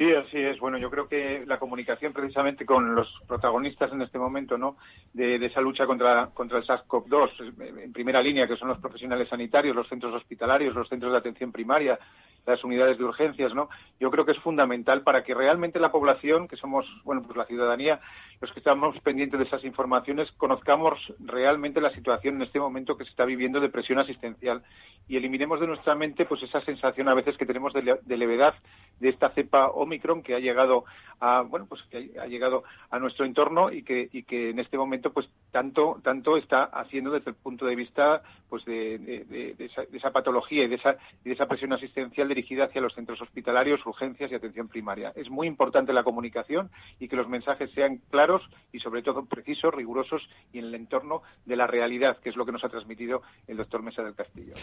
Sí, 0.00 0.14
así 0.14 0.38
es. 0.38 0.58
Bueno, 0.58 0.78
yo 0.78 0.90
creo 0.90 1.08
que 1.08 1.44
la 1.46 1.58
comunicación 1.58 2.14
precisamente 2.14 2.64
con 2.64 2.94
los 2.94 3.06
protagonistas 3.28 3.92
en 3.92 4.00
este 4.00 4.18
momento, 4.18 4.56
¿no? 4.56 4.78
De, 5.12 5.34
esa 5.44 5.60
lucha 5.60 5.86
contra, 5.86 6.30
contra 6.32 6.56
el 6.56 6.64
SARS-CoV-2 6.64 7.82
en 7.82 7.92
primera 7.92 8.22
línea, 8.22 8.48
que 8.48 8.56
son 8.56 8.68
los 8.68 8.78
profesionales 8.78 9.28
sanitarios, 9.28 9.76
los 9.76 9.90
centros 9.90 10.14
hospitalarios, 10.14 10.74
los 10.74 10.88
centros 10.88 11.12
de 11.12 11.18
atención 11.18 11.52
primaria, 11.52 11.98
las 12.46 12.64
unidades 12.64 12.96
de 12.96 13.04
urgencias, 13.04 13.54
¿no? 13.54 13.68
Yo 13.98 14.10
creo 14.10 14.24
que 14.24 14.32
es 14.32 14.38
fundamental 14.38 15.02
para 15.02 15.22
que 15.22 15.34
realmente 15.34 15.78
la 15.78 15.92
población, 15.92 16.48
que 16.48 16.56
somos, 16.56 16.86
bueno, 17.04 17.22
pues 17.22 17.36
la 17.36 17.44
ciudadanía, 17.44 18.00
los 18.40 18.50
que 18.52 18.60
estamos 18.60 18.98
pendientes 19.00 19.38
de 19.38 19.44
esas 19.44 19.64
informaciones, 19.64 20.32
conozcamos 20.32 21.12
realmente 21.18 21.78
la 21.80 21.90
situación 21.90 22.36
en 22.36 22.42
este 22.42 22.58
momento 22.58 22.96
que 22.96 23.04
se 23.04 23.10
está 23.10 23.26
viviendo 23.26 23.60
de 23.60 23.68
presión 23.68 23.98
asistencial 23.98 24.62
y 25.08 25.16
eliminemos 25.16 25.60
de 25.60 25.66
nuestra 25.66 25.94
mente, 25.94 26.24
pues 26.24 26.42
esa 26.42 26.60
sensación 26.62 27.08
a 27.08 27.14
veces 27.14 27.36
que 27.36 27.44
tenemos 27.44 27.72
de, 27.74 28.16
levedad 28.16 28.54
de 29.00 29.08
esta 29.08 29.30
cepa 29.30 29.68
Omicron 29.68 30.22
que 30.22 30.34
ha 30.34 30.38
llegado 30.38 30.84
a, 31.20 31.42
bueno, 31.42 31.66
pues 31.66 31.82
que 31.90 32.12
ha 32.18 32.26
llegado 32.26 32.64
a 32.90 32.98
nuestro 32.98 33.26
entorno 33.26 33.70
y 33.70 33.82
que, 33.82 34.08
y 34.10 34.22
que 34.22 34.50
en 34.50 34.58
este 34.58 34.78
momento, 34.78 35.12
pues 35.12 35.28
tanto, 35.50 36.00
tanto 36.02 36.36
está 36.36 36.64
haciendo 36.64 37.10
desde 37.10 37.30
el 37.30 37.36
punto 37.36 37.66
de 37.66 37.76
vista, 37.76 38.22
pues 38.48 38.64
de, 38.64 39.54
esa, 39.58 39.82
de 39.82 39.98
esa, 39.98 40.10
patología 40.10 40.64
y 40.64 40.68
de 40.68 40.76
esa, 40.76 40.96
de 41.22 41.32
esa 41.32 41.46
presión 41.46 41.72
asistencial 41.72 42.28
dirigida 42.28 42.64
hacia 42.64 42.80
los 42.80 42.94
centros 42.94 43.20
hospitalarios, 43.20 43.84
urgencias 43.84 44.32
y 44.32 44.34
atención 44.34 44.68
primaria. 44.68 45.12
Es 45.14 45.28
muy 45.28 45.46
importante 45.46 45.92
la 45.92 46.04
comunicación 46.04 46.70
y 46.98 47.08
que 47.08 47.16
los 47.16 47.28
mensajes 47.28 47.70
sean 47.72 48.00
claros 48.10 48.42
y, 48.72 48.80
sobre 48.80 49.02
todo, 49.02 49.26
precisos, 49.26 49.74
rigurosos 49.74 50.26
y 50.52 50.58
en 50.58 50.66
el 50.66 50.74
entorno 50.74 51.22
de 51.44 51.56
la 51.56 51.66
realidad, 51.66 52.18
que 52.18 52.30
es 52.30 52.36
lo 52.36 52.46
que 52.46 52.52
nos 52.52 52.64
ha 52.64 52.70
transmitido 52.70 53.22
el 53.46 53.58
doctor 53.58 53.82
Mesa 53.82 54.02
del 54.02 54.14
Castillo. 54.14 54.54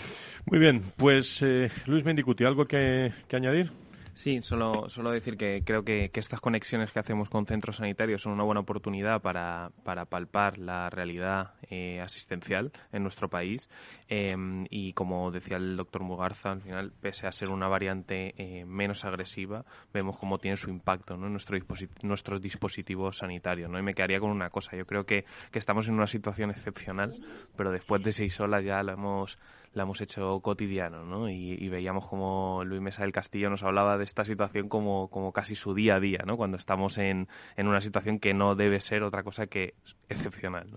Muy 0.47 0.60
bien, 0.60 0.82
pues 0.97 1.41
eh, 1.43 1.69
Luis 1.86 2.04
Mendicuti, 2.04 2.45
¿algo 2.45 2.65
que 2.65 3.12
añadir? 3.32 3.87
Sí, 4.18 4.42
solo, 4.42 4.90
solo 4.90 5.12
decir 5.12 5.38
que 5.38 5.62
creo 5.64 5.84
que, 5.84 6.10
estas 6.12 6.42
conexiones 6.42 6.92
que 6.92 6.98
hacemos 6.98 7.30
con 7.30 7.46
centros 7.46 7.76
sanitarios 7.76 8.24
son 8.24 8.34
una 8.34 8.44
buena 8.44 8.62
oportunidad 8.62 9.22
para, 9.22 9.70
para 9.84 10.06
palpar 10.06 10.58
la 10.58 10.90
realidad 10.90 11.54
eh, 11.70 12.02
asistencial 12.02 12.72
en 12.92 13.04
nuestro 13.04 13.30
país. 13.30 13.70
Em, 14.08 14.66
y 14.72 14.94
como 14.94 15.30
decía 15.30 15.58
el 15.58 15.78
doctor 15.78 16.02
Mugarza, 16.02 16.50
al 16.50 16.62
final, 16.62 16.94
pese 17.00 17.28
a 17.28 17.32
ser 17.32 17.50
una 17.50 17.68
variante 17.68 18.34
eh, 18.38 18.66
menos 18.66 19.06
agresiva, 19.06 19.66
vemos 19.94 20.18
cómo 20.18 20.40
tiene 20.40 20.58
su 20.58 20.72
impacto 20.72 21.14
en 21.14 21.32
nuestro, 21.32 21.56
nuestro 22.02 22.40
dispositivo 22.40 23.12
sanitario. 23.12 23.68
¿no? 23.68 23.78
Y 23.78 23.84
me 23.84 23.94
quedaría 23.94 24.20
con 24.20 24.32
una 24.32 24.50
cosa. 24.50 24.76
Yo 24.76 24.88
creo 24.88 25.06
que, 25.06 25.26
que 25.52 25.60
estamos 25.60 25.88
en 25.90 25.94
una 25.94 26.08
situación 26.08 26.50
excepcional, 26.50 27.24
pero 27.56 27.70
después 27.70 28.02
de 28.02 28.12
seis 28.12 28.40
horas 28.40 28.66
ya 28.66 28.82
la 28.82 28.94
hemos 28.94 29.38
la 29.78 29.84
hemos 29.84 30.02
hecho 30.02 30.42
cotidiano, 30.42 31.06
¿no? 31.06 31.30
Y, 31.30 31.70
veíamos 31.70 32.08
como 32.08 32.63
Luis 32.66 32.82
Mesa 32.82 33.04
del 33.04 33.12
Castillo 33.12 33.50
nos 33.50 33.63
hablaba 33.63 33.98
de 33.98 34.04
esta 34.04 34.26
situación 34.26 34.68
como, 34.68 35.10
como 35.10 35.32
casi 35.32 35.56
su 35.56 35.74
día 35.74 35.96
a 35.96 36.00
día, 36.00 36.24
¿no? 36.26 36.36
Cuando 36.36 36.58
estamos 36.58 36.98
en, 36.98 37.28
en 37.56 37.68
una 37.68 37.82
situación 37.82 38.20
que 38.20 38.34
no 38.34 38.56
debe 38.56 38.80
ser 38.80 39.04
otra 39.04 39.24
cosa 39.24 39.48
que 39.48 39.76
excepcional, 40.10 40.68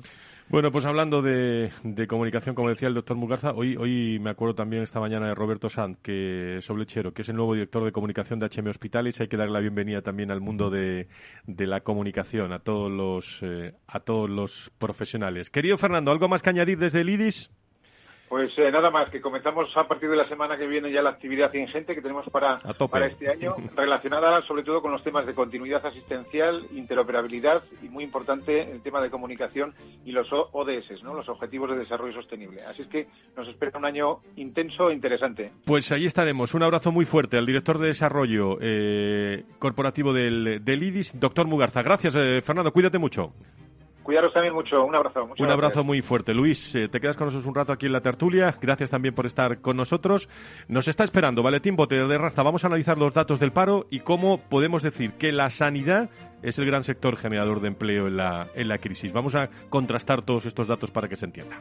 Bueno, 0.48 0.72
pues 0.72 0.84
hablando 0.84 1.22
de, 1.22 1.70
de, 1.84 2.06
comunicación, 2.06 2.54
como 2.54 2.68
decía 2.68 2.88
el 2.88 2.94
doctor 2.94 3.16
Mugarza, 3.16 3.52
hoy, 3.52 3.76
hoy 3.76 4.18
me 4.18 4.30
acuerdo 4.30 4.54
también 4.54 4.82
esta 4.82 5.00
mañana 5.00 5.28
de 5.28 5.34
Roberto 5.34 5.68
Sanz, 5.68 5.98
que 6.02 6.58
Soblechero, 6.62 7.12
que 7.12 7.22
es 7.22 7.28
el 7.28 7.36
nuevo 7.36 7.54
director 7.54 7.84
de 7.84 7.92
comunicación 7.92 8.40
de 8.40 8.46
HM 8.46 8.68
Hospitales. 8.68 9.20
Hay 9.20 9.28
que 9.28 9.36
darle 9.36 9.54
la 9.54 9.60
bienvenida 9.60 10.02
también 10.02 10.30
al 10.30 10.40
mundo 10.40 10.70
de, 10.70 11.08
de 11.46 11.66
la 11.66 11.80
comunicación, 11.80 12.52
a 12.52 12.58
todos 12.58 12.90
los, 12.90 13.38
eh, 13.42 13.74
a 13.86 14.00
todos 14.00 14.28
los 14.28 14.70
profesionales. 14.78 15.50
Querido 15.50 15.78
Fernando, 15.78 16.10
¿algo 16.10 16.28
más 16.28 16.42
que 16.42 16.50
añadir 16.50 16.78
desde 16.78 17.00
el 17.00 17.10
IDIS? 17.10 17.50
Pues 18.30 18.56
eh, 18.58 18.70
nada 18.70 18.92
más, 18.92 19.10
que 19.10 19.20
comenzamos 19.20 19.76
a 19.76 19.88
partir 19.88 20.08
de 20.08 20.14
la 20.14 20.28
semana 20.28 20.56
que 20.56 20.68
viene 20.68 20.92
ya 20.92 21.02
la 21.02 21.10
actividad 21.10 21.52
ingente 21.52 21.96
que 21.96 22.00
tenemos 22.00 22.30
para, 22.30 22.60
para 22.88 23.06
este 23.06 23.28
año, 23.28 23.56
relacionada 23.76 24.40
sobre 24.42 24.62
todo 24.62 24.80
con 24.80 24.92
los 24.92 25.02
temas 25.02 25.26
de 25.26 25.34
continuidad 25.34 25.84
asistencial, 25.84 26.64
interoperabilidad 26.70 27.64
y 27.82 27.88
muy 27.88 28.04
importante 28.04 28.70
el 28.70 28.82
tema 28.82 29.00
de 29.00 29.10
comunicación 29.10 29.74
y 30.04 30.12
los 30.12 30.28
ODS, 30.30 31.02
¿no? 31.02 31.14
los 31.14 31.28
Objetivos 31.28 31.70
de 31.70 31.78
Desarrollo 31.78 32.12
Sostenible. 32.12 32.62
Así 32.62 32.82
es 32.82 32.88
que 32.88 33.08
nos 33.36 33.48
espera 33.48 33.76
un 33.76 33.84
año 33.84 34.20
intenso 34.36 34.90
e 34.90 34.94
interesante. 34.94 35.50
Pues 35.64 35.90
ahí 35.90 36.06
estaremos. 36.06 36.54
Un 36.54 36.62
abrazo 36.62 36.92
muy 36.92 37.06
fuerte 37.06 37.36
al 37.36 37.46
director 37.46 37.78
de 37.80 37.88
Desarrollo 37.88 38.58
eh, 38.60 39.42
Corporativo 39.58 40.12
del, 40.12 40.64
del, 40.64 40.82
IDIS, 40.84 41.18
doctor 41.18 41.48
Mugarza. 41.48 41.82
Gracias, 41.82 42.14
eh, 42.14 42.40
Fernando. 42.42 42.72
Cuídate 42.72 42.98
mucho. 42.98 43.32
Cuidaros 44.10 44.32
también 44.32 44.52
mucho. 44.52 44.84
Un 44.84 44.96
abrazo. 44.96 45.28
un 45.38 45.50
abrazo 45.52 45.84
muy 45.84 46.02
fuerte. 46.02 46.34
Luis, 46.34 46.74
eh, 46.74 46.88
te 46.88 46.98
quedas 46.98 47.16
con 47.16 47.28
nosotros 47.28 47.46
un 47.46 47.54
rato 47.54 47.72
aquí 47.72 47.86
en 47.86 47.92
la 47.92 48.00
tertulia. 48.00 48.52
Gracias 48.60 48.90
también 48.90 49.14
por 49.14 49.24
estar 49.24 49.60
con 49.60 49.76
nosotros. 49.76 50.28
Nos 50.66 50.88
está 50.88 51.04
esperando 51.04 51.44
Valentín 51.44 51.76
Botero 51.76 52.08
de 52.08 52.18
Rasta. 52.18 52.42
Vamos 52.42 52.64
a 52.64 52.66
analizar 52.66 52.98
los 52.98 53.14
datos 53.14 53.38
del 53.38 53.52
paro 53.52 53.86
y 53.88 54.00
cómo 54.00 54.38
podemos 54.38 54.82
decir 54.82 55.12
que 55.12 55.30
la 55.30 55.48
sanidad 55.48 56.10
es 56.42 56.58
el 56.58 56.66
gran 56.66 56.82
sector 56.82 57.16
generador 57.18 57.60
de 57.60 57.68
empleo 57.68 58.08
en 58.08 58.16
la, 58.16 58.48
en 58.56 58.66
la 58.66 58.78
crisis. 58.78 59.12
Vamos 59.12 59.36
a 59.36 59.48
contrastar 59.68 60.22
todos 60.22 60.44
estos 60.44 60.66
datos 60.66 60.90
para 60.90 61.06
que 61.06 61.14
se 61.14 61.26
entienda. 61.26 61.60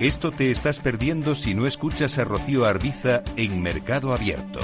Esto 0.00 0.30
te 0.30 0.52
estás 0.52 0.78
perdiendo 0.78 1.34
si 1.34 1.54
no 1.54 1.66
escuchas 1.66 2.18
a 2.18 2.24
Rocío 2.24 2.66
Arbiza 2.66 3.24
en 3.36 3.60
Mercado 3.60 4.14
Abierto. 4.14 4.60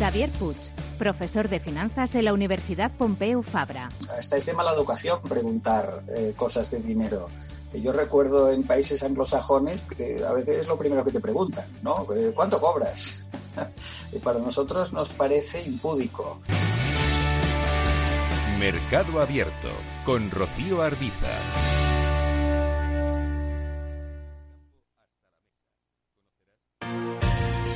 Xavier 0.00 0.28
Puig, 0.32 0.56
profesor 0.98 1.48
de 1.48 1.60
finanzas 1.60 2.16
en 2.16 2.24
la 2.24 2.32
Universidad 2.32 2.90
Pompeu 2.90 3.44
Fabra. 3.44 3.88
Está 4.18 4.36
este 4.36 4.50
tema 4.50 4.64
la 4.64 4.72
educación, 4.72 5.22
preguntar 5.22 6.02
eh, 6.08 6.32
cosas 6.34 6.72
de 6.72 6.80
dinero. 6.80 7.28
Yo 7.72 7.92
recuerdo 7.92 8.50
en 8.50 8.64
países 8.64 9.00
anglosajones 9.04 9.82
que 9.82 10.24
a 10.24 10.32
veces 10.32 10.62
es 10.62 10.66
lo 10.66 10.76
primero 10.76 11.04
que 11.04 11.12
te 11.12 11.20
preguntan, 11.20 11.66
¿no? 11.82 12.04
Eh, 12.12 12.32
¿Cuánto 12.34 12.60
cobras? 12.60 13.28
y 14.12 14.18
para 14.18 14.40
nosotros 14.40 14.92
nos 14.92 15.10
parece 15.10 15.62
impúdico. 15.62 16.40
Mercado 18.58 19.22
Abierto 19.22 19.68
con 20.04 20.32
Rocío 20.32 20.82
Arbiza. 20.82 21.69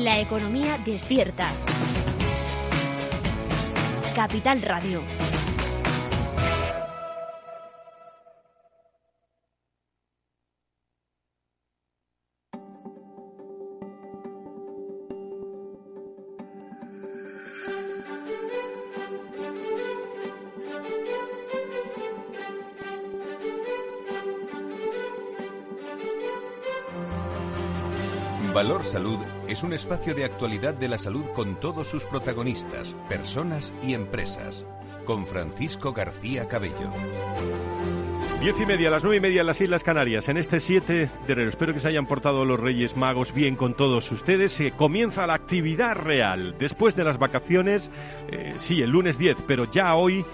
La 0.00 0.18
economía 0.18 0.78
despierta. 0.82 1.50
Capital 4.14 4.62
Radio. 4.62 5.02
Valor 28.54 28.82
Salud 28.86 29.18
es 29.50 29.64
un 29.64 29.72
espacio 29.72 30.14
de 30.14 30.24
actualidad 30.24 30.74
de 30.74 30.88
la 30.88 30.96
salud 30.96 31.24
con 31.34 31.58
todos 31.58 31.88
sus 31.88 32.04
protagonistas, 32.04 32.94
personas 33.08 33.74
y 33.82 33.94
empresas. 33.94 34.64
Con 35.04 35.26
Francisco 35.26 35.92
García 35.92 36.46
Cabello. 36.46 36.92
Diez 38.40 38.54
y 38.60 38.64
media, 38.64 38.90
las 38.90 39.02
nueve 39.02 39.16
y 39.16 39.20
media 39.20 39.40
en 39.40 39.48
las 39.48 39.60
Islas 39.60 39.82
Canarias, 39.82 40.28
en 40.28 40.36
este 40.36 40.60
7 40.60 41.10
de 41.26 41.32
enero. 41.32 41.48
Espero 41.48 41.74
que 41.74 41.80
se 41.80 41.88
hayan 41.88 42.06
portado 42.06 42.44
los 42.44 42.60
Reyes 42.60 42.96
Magos 42.96 43.34
bien 43.34 43.56
con 43.56 43.74
todos 43.74 44.10
ustedes. 44.12 44.52
Se 44.52 44.70
comienza 44.70 45.26
la 45.26 45.34
actividad 45.34 45.96
real. 45.96 46.54
Después 46.56 46.94
de 46.94 47.04
las 47.04 47.18
vacaciones, 47.18 47.90
eh, 48.28 48.54
sí, 48.56 48.80
el 48.82 48.90
lunes 48.90 49.18
10, 49.18 49.38
pero 49.48 49.64
ya 49.64 49.96
hoy 49.96 50.24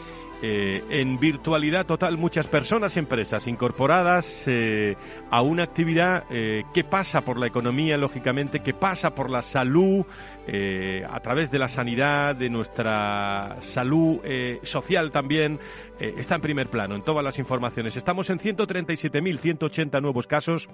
eh, 0.43 0.85
en 0.91 1.19
virtualidad 1.19 1.87
total 1.87 2.19
muchas 2.19 2.47
personas 2.47 2.95
y 2.97 2.99
empresas 2.99 3.47
incorporadas 3.47 4.45
eh, 4.47 4.95
a 5.31 5.41
una 5.41 5.63
actividad 5.63 6.25
eh, 6.31 6.65
que 6.75 6.85
pasa 6.85 7.23
por 7.23 7.39
la 7.39 7.47
economía, 7.47 7.97
lógicamente, 7.97 8.61
que 8.61 8.75
pasa 8.75 9.15
por 9.15 9.31
la 9.31 9.41
salud, 9.41 10.05
a 10.47 11.21
través 11.21 11.51
de 11.51 11.59
la 11.59 11.69
sanidad, 11.69 12.37
de 12.37 12.49
nuestra 12.51 13.57
salud 13.61 14.21
social 14.63 15.11
también, 15.11 15.59
está 15.99 16.37
en 16.37 16.41
primer 16.41 16.69
plano 16.69 16.95
en 16.95 17.03
todas 17.03 17.25
las 17.25 17.39
informaciones. 17.39 17.97
Estamos 17.97 18.31
en 18.31 18.39
137.180 18.39 20.01
nuevos 20.01 20.27
casos 20.27 20.69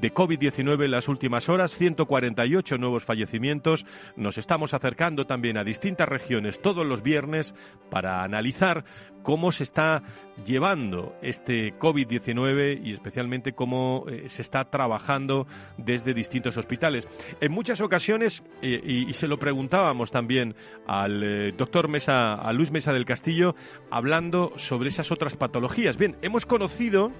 de 0.00 0.12
COVID-19 0.12 0.84
en 0.84 0.90
las 0.90 1.08
últimas 1.08 1.48
horas, 1.48 1.72
148 1.72 2.78
nuevos 2.78 3.04
fallecimientos. 3.04 3.84
Nos 4.16 4.38
estamos 4.38 4.74
acercando 4.74 5.26
también 5.26 5.56
a 5.56 5.64
distintas 5.64 6.08
regiones 6.08 6.60
todos 6.60 6.86
los 6.86 7.02
viernes 7.02 7.54
para 7.90 8.24
analizar 8.24 8.84
cómo 9.22 9.52
se 9.52 9.62
está 9.62 10.02
llevando 10.44 11.14
este 11.22 11.74
COVID-19 11.78 12.80
y 12.84 12.92
especialmente 12.92 13.52
cómo 13.52 14.04
eh, 14.08 14.28
se 14.28 14.42
está 14.42 14.64
trabajando 14.64 15.46
desde 15.76 16.14
distintos 16.14 16.56
hospitales. 16.56 17.06
En 17.40 17.52
muchas 17.52 17.80
ocasiones, 17.80 18.42
eh, 18.62 18.80
y, 18.84 19.12
se 19.12 19.28
lo 19.28 19.36
preguntábamos 19.36 20.10
también 20.10 20.54
al 20.86 21.22
eh, 21.22 21.52
doctor 21.56 21.88
Mesa, 21.88 22.34
a 22.34 22.52
Luis 22.52 22.70
Mesa 22.70 22.92
del 22.92 23.04
Castillo, 23.04 23.54
hablando 23.90 24.52
sobre 24.56 24.88
esas 24.88 25.12
otras 25.12 25.36
patologías. 25.36 25.96
Bien, 25.96 26.16
hemos 26.22 26.46
conocido 26.46 27.12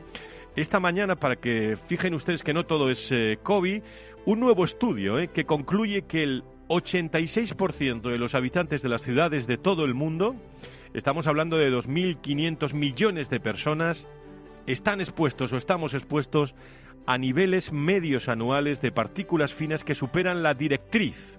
esta 0.56 0.80
mañana, 0.80 1.16
para 1.16 1.36
que 1.36 1.76
fijen 1.86 2.14
ustedes 2.14 2.42
que 2.42 2.52
no 2.52 2.64
todo 2.64 2.90
es 2.90 3.12
COVID, 3.42 3.82
un 4.26 4.40
nuevo 4.40 4.64
estudio 4.64 5.16
que 5.32 5.44
concluye 5.44 6.02
que 6.02 6.22
el 6.22 6.44
86% 6.68 8.02
de 8.02 8.18
los 8.18 8.34
habitantes 8.34 8.82
de 8.82 8.88
las 8.88 9.02
ciudades 9.02 9.46
de 9.46 9.56
todo 9.56 9.84
el 9.84 9.94
mundo 9.94 10.36
Estamos 10.94 11.26
hablando 11.26 11.56
de 11.56 11.72
2.500 11.72 12.74
millones 12.74 13.30
de 13.30 13.40
personas 13.40 14.06
están 14.66 15.00
expuestos 15.00 15.52
o 15.52 15.56
estamos 15.56 15.94
expuestos 15.94 16.54
a 17.06 17.16
niveles 17.16 17.72
medios 17.72 18.28
anuales 18.28 18.82
de 18.82 18.92
partículas 18.92 19.54
finas 19.54 19.84
que 19.84 19.94
superan 19.94 20.42
la 20.42 20.52
directriz 20.52 21.38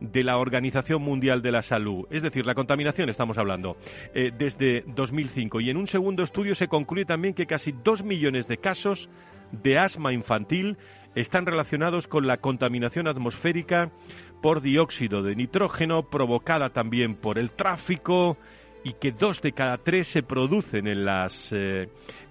de 0.00 0.22
la 0.22 0.36
Organización 0.36 1.00
Mundial 1.00 1.40
de 1.40 1.52
la 1.52 1.62
Salud, 1.62 2.06
es 2.10 2.22
decir, 2.22 2.44
la 2.44 2.54
contaminación 2.54 3.08
estamos 3.08 3.38
hablando, 3.38 3.76
eh, 4.14 4.30
desde 4.36 4.84
2005. 4.88 5.60
Y 5.60 5.70
en 5.70 5.76
un 5.78 5.86
segundo 5.86 6.22
estudio 6.22 6.54
se 6.54 6.68
concluye 6.68 7.06
también 7.06 7.34
que 7.34 7.46
casi 7.46 7.72
dos 7.72 8.02
millones 8.02 8.46
de 8.46 8.58
casos 8.58 9.08
de 9.52 9.78
asma 9.78 10.12
infantil 10.12 10.76
están 11.14 11.46
relacionados 11.46 12.08
con 12.08 12.26
la 12.26 12.38
contaminación 12.38 13.06
atmosférica 13.06 13.90
por 14.42 14.60
dióxido 14.60 15.22
de 15.22 15.36
nitrógeno 15.36 16.10
provocada 16.10 16.70
también 16.70 17.14
por 17.14 17.38
el 17.38 17.52
tráfico, 17.52 18.36
y 18.84 18.94
que 18.94 19.12
dos 19.12 19.40
de 19.42 19.52
cada 19.52 19.78
tres 19.78 20.08
se 20.08 20.22
producen 20.22 20.86
en 20.86 21.04
las 21.04 21.52
eh, 21.52 21.88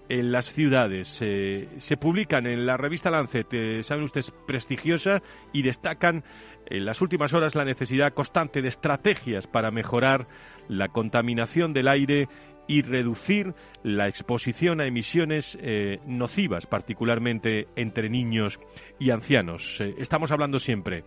en 0.09 0.31
las 0.31 0.51
ciudades. 0.51 1.07
se 1.07 1.97
publican 1.97 2.45
en 2.45 2.65
la 2.65 2.75
revista 2.75 3.09
Lancet, 3.09 3.47
eh, 3.53 3.81
saben 3.81 4.03
ustedes, 4.03 4.31
prestigiosa, 4.45 5.21
y 5.53 5.61
destacan 5.61 6.25
en 6.65 6.83
las 6.83 7.01
últimas 7.01 7.33
horas 7.33 7.55
la 7.55 7.63
necesidad 7.63 8.13
constante 8.13 8.61
de 8.61 8.67
estrategias 8.67 9.47
para 9.47 9.71
mejorar 9.71 10.27
la 10.67 10.89
contaminación 10.89 11.71
del 11.71 11.87
aire 11.87 12.27
y 12.67 12.81
reducir 12.81 13.53
la 13.83 14.07
exposición 14.07 14.81
a 14.81 14.85
emisiones 14.85 15.57
eh, 15.61 15.99
nocivas, 16.05 16.65
particularmente 16.65 17.67
entre 17.77 18.09
niños 18.09 18.59
y 18.99 19.11
ancianos. 19.11 19.79
estamos 19.97 20.31
hablando 20.31 20.59
siempre 20.59 21.05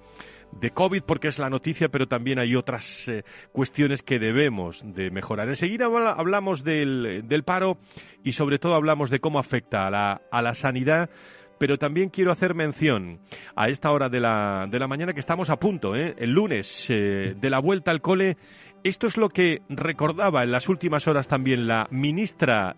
de 0.60 0.70
COVID 0.70 1.02
porque 1.02 1.28
es 1.28 1.38
la 1.38 1.50
noticia, 1.50 1.88
pero 1.88 2.06
también 2.06 2.38
hay 2.38 2.56
otras 2.56 3.08
eh, 3.08 3.24
cuestiones 3.52 4.02
que 4.02 4.18
debemos 4.18 4.82
de 4.84 5.10
mejorar. 5.10 5.48
Enseguida 5.48 5.86
hablamos 5.86 6.64
del, 6.64 7.24
del, 7.26 7.44
paro 7.44 7.78
y 8.22 8.32
sobre 8.32 8.58
todo 8.58 8.74
hablamos 8.74 9.10
de 9.10 9.20
cómo 9.20 9.38
afecta 9.38 9.86
a 9.86 9.90
la, 9.90 10.22
a 10.30 10.42
la 10.42 10.54
sanidad. 10.54 11.10
Pero 11.56 11.78
también 11.78 12.10
quiero 12.10 12.32
hacer 12.32 12.52
mención 12.54 13.20
a 13.54 13.68
esta 13.68 13.92
hora 13.92 14.08
de 14.08 14.18
la, 14.18 14.66
de 14.68 14.78
la 14.78 14.88
mañana 14.88 15.12
que 15.12 15.20
estamos 15.20 15.50
a 15.50 15.56
punto, 15.56 15.94
¿eh? 15.94 16.14
el 16.18 16.30
lunes, 16.30 16.86
eh, 16.90 17.34
de 17.40 17.50
la 17.50 17.60
vuelta 17.60 17.92
al 17.92 18.00
cole. 18.00 18.36
Esto 18.82 19.06
es 19.06 19.16
lo 19.16 19.28
que 19.28 19.62
recordaba 19.68 20.42
en 20.42 20.50
las 20.50 20.68
últimas 20.68 21.06
horas 21.06 21.28
también 21.28 21.66
la 21.66 21.86
ministra 21.90 22.74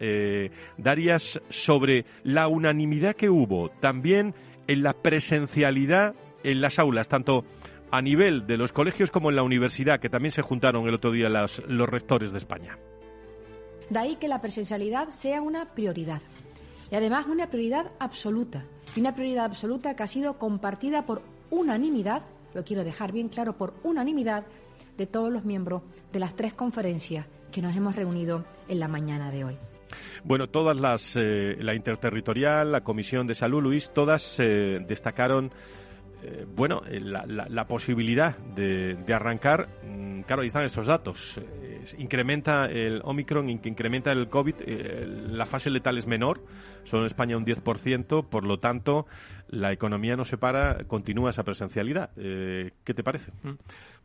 Darias 0.76 1.40
sobre 1.48 2.04
la 2.22 2.46
unanimidad 2.46 3.16
que 3.16 3.28
hubo 3.28 3.70
también 3.80 4.34
en 4.68 4.84
la 4.84 4.92
presencialidad 4.92 6.14
en 6.46 6.60
las 6.60 6.78
aulas, 6.78 7.08
tanto 7.08 7.44
a 7.90 8.02
nivel 8.02 8.46
de 8.46 8.56
los 8.56 8.72
colegios 8.72 9.10
como 9.10 9.30
en 9.30 9.36
la 9.36 9.42
universidad, 9.42 10.00
que 10.00 10.08
también 10.08 10.32
se 10.32 10.42
juntaron 10.42 10.86
el 10.88 10.94
otro 10.94 11.12
día 11.12 11.28
los 11.28 11.88
rectores 11.88 12.32
de 12.32 12.38
España. 12.38 12.78
De 13.90 13.98
ahí 13.98 14.16
que 14.16 14.28
la 14.28 14.40
presencialidad 14.40 15.10
sea 15.10 15.42
una 15.42 15.74
prioridad. 15.74 16.20
Y 16.90 16.94
además 16.94 17.26
una 17.26 17.48
prioridad 17.48 17.92
absoluta. 17.98 18.64
Y 18.94 19.00
una 19.00 19.14
prioridad 19.14 19.44
absoluta 19.44 19.94
que 19.94 20.02
ha 20.02 20.08
sido 20.08 20.38
compartida 20.38 21.06
por 21.06 21.22
unanimidad, 21.50 22.22
lo 22.54 22.64
quiero 22.64 22.84
dejar 22.84 23.12
bien 23.12 23.28
claro, 23.28 23.56
por 23.56 23.74
unanimidad 23.82 24.46
de 24.96 25.06
todos 25.06 25.32
los 25.32 25.44
miembros 25.44 25.82
de 26.12 26.20
las 26.20 26.34
tres 26.34 26.54
conferencias 26.54 27.26
que 27.52 27.62
nos 27.62 27.76
hemos 27.76 27.94
reunido 27.94 28.44
en 28.68 28.80
la 28.80 28.88
mañana 28.88 29.30
de 29.30 29.44
hoy. 29.44 29.58
Bueno, 30.24 30.48
todas 30.48 30.80
las, 30.80 31.14
eh, 31.16 31.56
la 31.60 31.74
interterritorial, 31.74 32.72
la 32.72 32.80
Comisión 32.80 33.26
de 33.26 33.34
Salud, 33.34 33.62
Luis, 33.62 33.90
todas 33.94 34.36
eh, 34.40 34.80
destacaron 34.86 35.52
eh, 36.26 36.44
bueno, 36.44 36.82
eh, 36.88 36.98
la, 37.00 37.68
posibilidad 37.68 38.36
de, 38.36 38.96
arrancar, 39.14 39.68
mm, 39.84 40.22
claro, 40.22 40.42
ahí 40.42 40.48
están 40.48 40.64
estos 40.64 40.86
datos. 40.86 41.40
Eh, 41.62 41.84
incrementa 41.98 42.66
el 42.66 43.00
Omicron, 43.04 43.48
incrementa 43.48 44.10
el 44.10 44.28
COVID, 44.28 44.56
la 45.30 45.46
fase 45.46 45.70
letal 45.70 45.98
es 45.98 46.06
menor, 46.08 46.40
solo 46.82 47.02
en 47.02 47.06
España 47.06 47.36
un 47.36 47.46
10%, 47.46 48.28
por 48.28 48.44
lo 48.44 48.58
tanto, 48.58 49.06
la 49.48 49.72
economía 49.72 50.16
no 50.16 50.24
se 50.24 50.38
para, 50.38 50.84
continúa 50.84 51.30
esa 51.30 51.44
presencialidad. 51.44 52.10
¿Qué 52.14 52.94
te 52.94 53.02
parece? 53.02 53.32
Mm. 53.42 53.54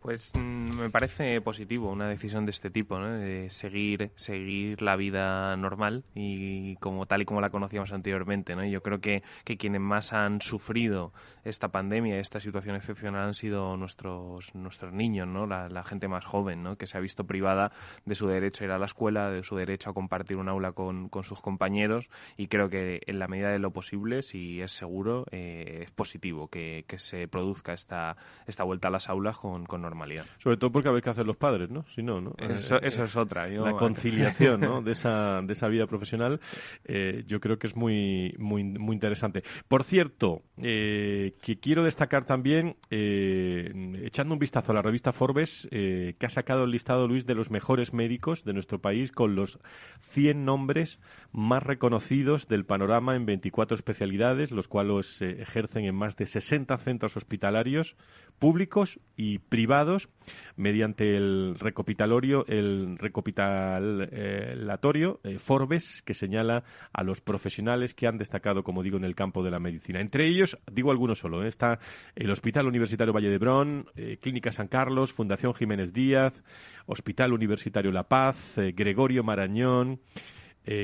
Pues 0.02 0.34
mm, 0.36 0.80
me 0.82 0.90
parece 0.90 1.42
positivo 1.42 1.92
una 1.92 2.10
decisión 2.10 2.46
de 2.46 2.52
este 2.52 2.72
tipo, 2.72 2.98
¿no? 2.98 3.08
de 3.08 3.52
seguir, 3.52 4.12
seguir 4.16 4.82
la 4.82 4.96
vida 4.96 5.56
normal 5.58 6.04
y 6.16 6.76
como 6.78 7.06
tal 7.06 7.22
y 7.22 7.26
como 7.26 7.40
la 7.40 7.52
conocíamos 7.52 7.94
anteriormente. 7.94 8.56
¿no? 8.56 8.66
Yo 8.66 8.82
creo 8.82 9.00
que, 9.00 9.22
que 9.44 9.58
quienes 9.58 9.80
más 9.80 10.12
han 10.12 10.42
sufrido 10.42 11.14
esta 11.44 11.68
pandemia, 11.68 12.20
esta 12.20 12.40
situación 12.40 12.76
excepcional 12.76 13.28
han 13.28 13.34
sido 13.36 13.78
nuestros, 13.78 14.56
nuestros 14.56 14.92
niños, 14.92 15.28
¿no? 15.28 15.46
la, 15.46 15.84
gente 15.84 16.08
más 16.08 16.26
joven, 16.26 16.64
¿no? 16.64 16.78
que 16.78 16.88
se 16.88 16.98
ha 16.98 17.02
visto 17.02 17.26
privada 17.26 17.72
de 18.06 18.16
su 18.16 18.28
derecho 18.28 18.64
a 18.64 18.66
ir 18.66 18.72
a 18.72 18.80
la 18.80 18.86
escuela, 18.86 19.30
de 19.30 19.44
su 19.44 19.56
derecho 19.56 19.92
a 19.92 19.94
compartir 19.94 20.38
un 20.38 20.50
aula 20.50 20.72
con, 20.72 21.10
con 21.10 21.24
sus 21.24 21.42
compañeros 21.42 22.10
y 22.38 22.48
creo 22.48 22.70
que 22.70 23.02
en 23.06 23.20
la 23.20 23.28
medida 23.28 23.52
de 23.52 23.60
lo 23.60 23.70
posible, 23.70 24.24
si 24.24 24.62
es 24.62 24.72
seguro, 24.72 25.26
eh, 25.32 25.84
es 25.84 25.92
positivo 25.92 26.48
que, 26.48 26.86
que, 26.88 27.00
se 27.00 27.28
produzca 27.28 27.74
esta, 27.74 28.18
esta 28.46 28.64
vuelta 28.64 28.90
a 28.90 28.92
las 28.92 29.10
aulas 29.10 29.38
con, 29.38 29.66
con 29.66 29.82
normalidad. 29.82 30.26
Sobre 30.40 30.58
todo 30.58 30.72
porque 30.72 30.90
hay 30.90 31.02
que 31.02 31.10
hacer 31.10 31.26
los 31.26 31.38
padres, 31.38 31.70
¿no? 31.70 31.86
Si 31.96 32.04
no, 32.04 32.22
¿no? 32.22 32.34
Eso, 32.38 32.76
eh, 32.78 32.88
es 32.88 33.16
otra. 33.16 33.48
La 33.48 33.74
conciliación, 33.74 34.62
¿no? 34.62 34.82
De 34.82 34.92
esa, 34.92 35.42
de 35.42 35.54
esa 35.54 35.68
vida 35.68 35.88
profesional, 35.88 36.40
eh, 36.86 37.24
yo 37.28 37.40
creo 37.40 37.58
que 37.58 37.68
es 37.68 37.76
muy, 37.76 38.36
muy, 38.38 38.64
muy 38.64 38.94
interesante. 38.94 39.44
Por 39.68 39.84
cierto, 39.84 40.44
eh, 40.58 41.36
que 41.42 41.58
quiero 41.60 41.84
destacar 41.84 42.26
también, 42.26 42.76
echando 42.90 44.34
un 44.34 44.40
vistazo 44.40 44.72
a 44.72 44.76
la 44.76 44.82
revista 44.82 45.12
Forbes, 45.14 45.68
que 45.72 46.26
ha 46.26 46.30
sacado 46.30 46.66
el 46.66 46.72
listado, 46.72 47.08
Luis, 47.08 47.26
de 47.26 47.36
los 47.36 47.50
mejores 47.50 47.94
médicos 47.94 48.44
de 48.44 48.54
nuestro 48.54 48.80
país 48.80 49.12
con 49.12 49.36
los 49.36 49.60
100 50.12 50.46
nombres 50.46 51.00
más 51.32 51.64
reconocidos 51.64 52.48
del 52.48 52.66
panorama 52.66 53.16
en 53.16 53.26
24 53.26 53.76
especialidades, 53.76 54.52
los 54.52 54.68
cuales 54.68 55.21
ejercen 55.22 55.86
en 55.86 55.96
más 55.96 56.16
de 56.16 56.26
60 56.26 56.78
centros 56.80 57.16
hospitalarios 57.16 57.96
públicos 58.40 59.00
y 59.16 59.40
privados 59.40 60.10
mediante 60.56 61.16
el 61.16 61.56
recopilatorio, 61.60 62.46
el 62.48 62.98
recopilatorio 62.98 65.20
Forbes, 65.40 66.02
que 66.06 66.14
señala 66.14 66.64
a 66.94 67.04
los 67.04 67.22
profesionales 67.22 67.94
que 67.94 68.08
han 68.08 68.18
destacado, 68.18 68.64
como 68.64 68.84
digo, 68.84 68.98
en 68.98 69.04
el 69.04 69.16
campo 69.16 69.44
de 69.44 69.52
la 69.52 69.60
medicina. 69.60 70.02
Entre 70.02 70.28
ellos, 70.28 70.58
digo 70.72 70.92
algunos 70.92 71.20
solo, 71.20 71.44
¿eh? 71.44 71.48
está 71.48 71.80
el 72.16 72.32
Hospital 72.32 72.68
Universitario 72.68 73.14
Valle 73.14 73.30
de 73.30 73.38
Brón, 73.38 73.86
eh, 73.96 74.18
Clínica 74.22 74.52
San 74.52 74.68
Carlos, 74.68 75.14
Fundación 75.14 75.54
Jiménez 75.54 75.94
Díaz, 75.94 76.34
Hospital 76.86 77.34
Universitario 77.34 77.92
La 77.92 78.04
Paz, 78.04 78.38
eh, 78.58 78.74
Gregorio 78.76 79.24
Marañón, 79.24 80.00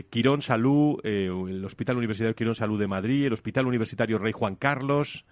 Quirón 0.10 0.42
Salud, 0.42 1.00
el 1.04 1.64
Hospital 1.64 1.98
Universitario 1.98 2.36
Quirón 2.36 2.56
Salud 2.56 2.80
de 2.80 2.88
Madrid, 2.88 3.26
el 3.26 3.34
Hospital 3.34 3.68
Universitario 3.68 4.18
Rey 4.18 4.32
Juan 4.32 4.56
Carlos, 4.56 5.26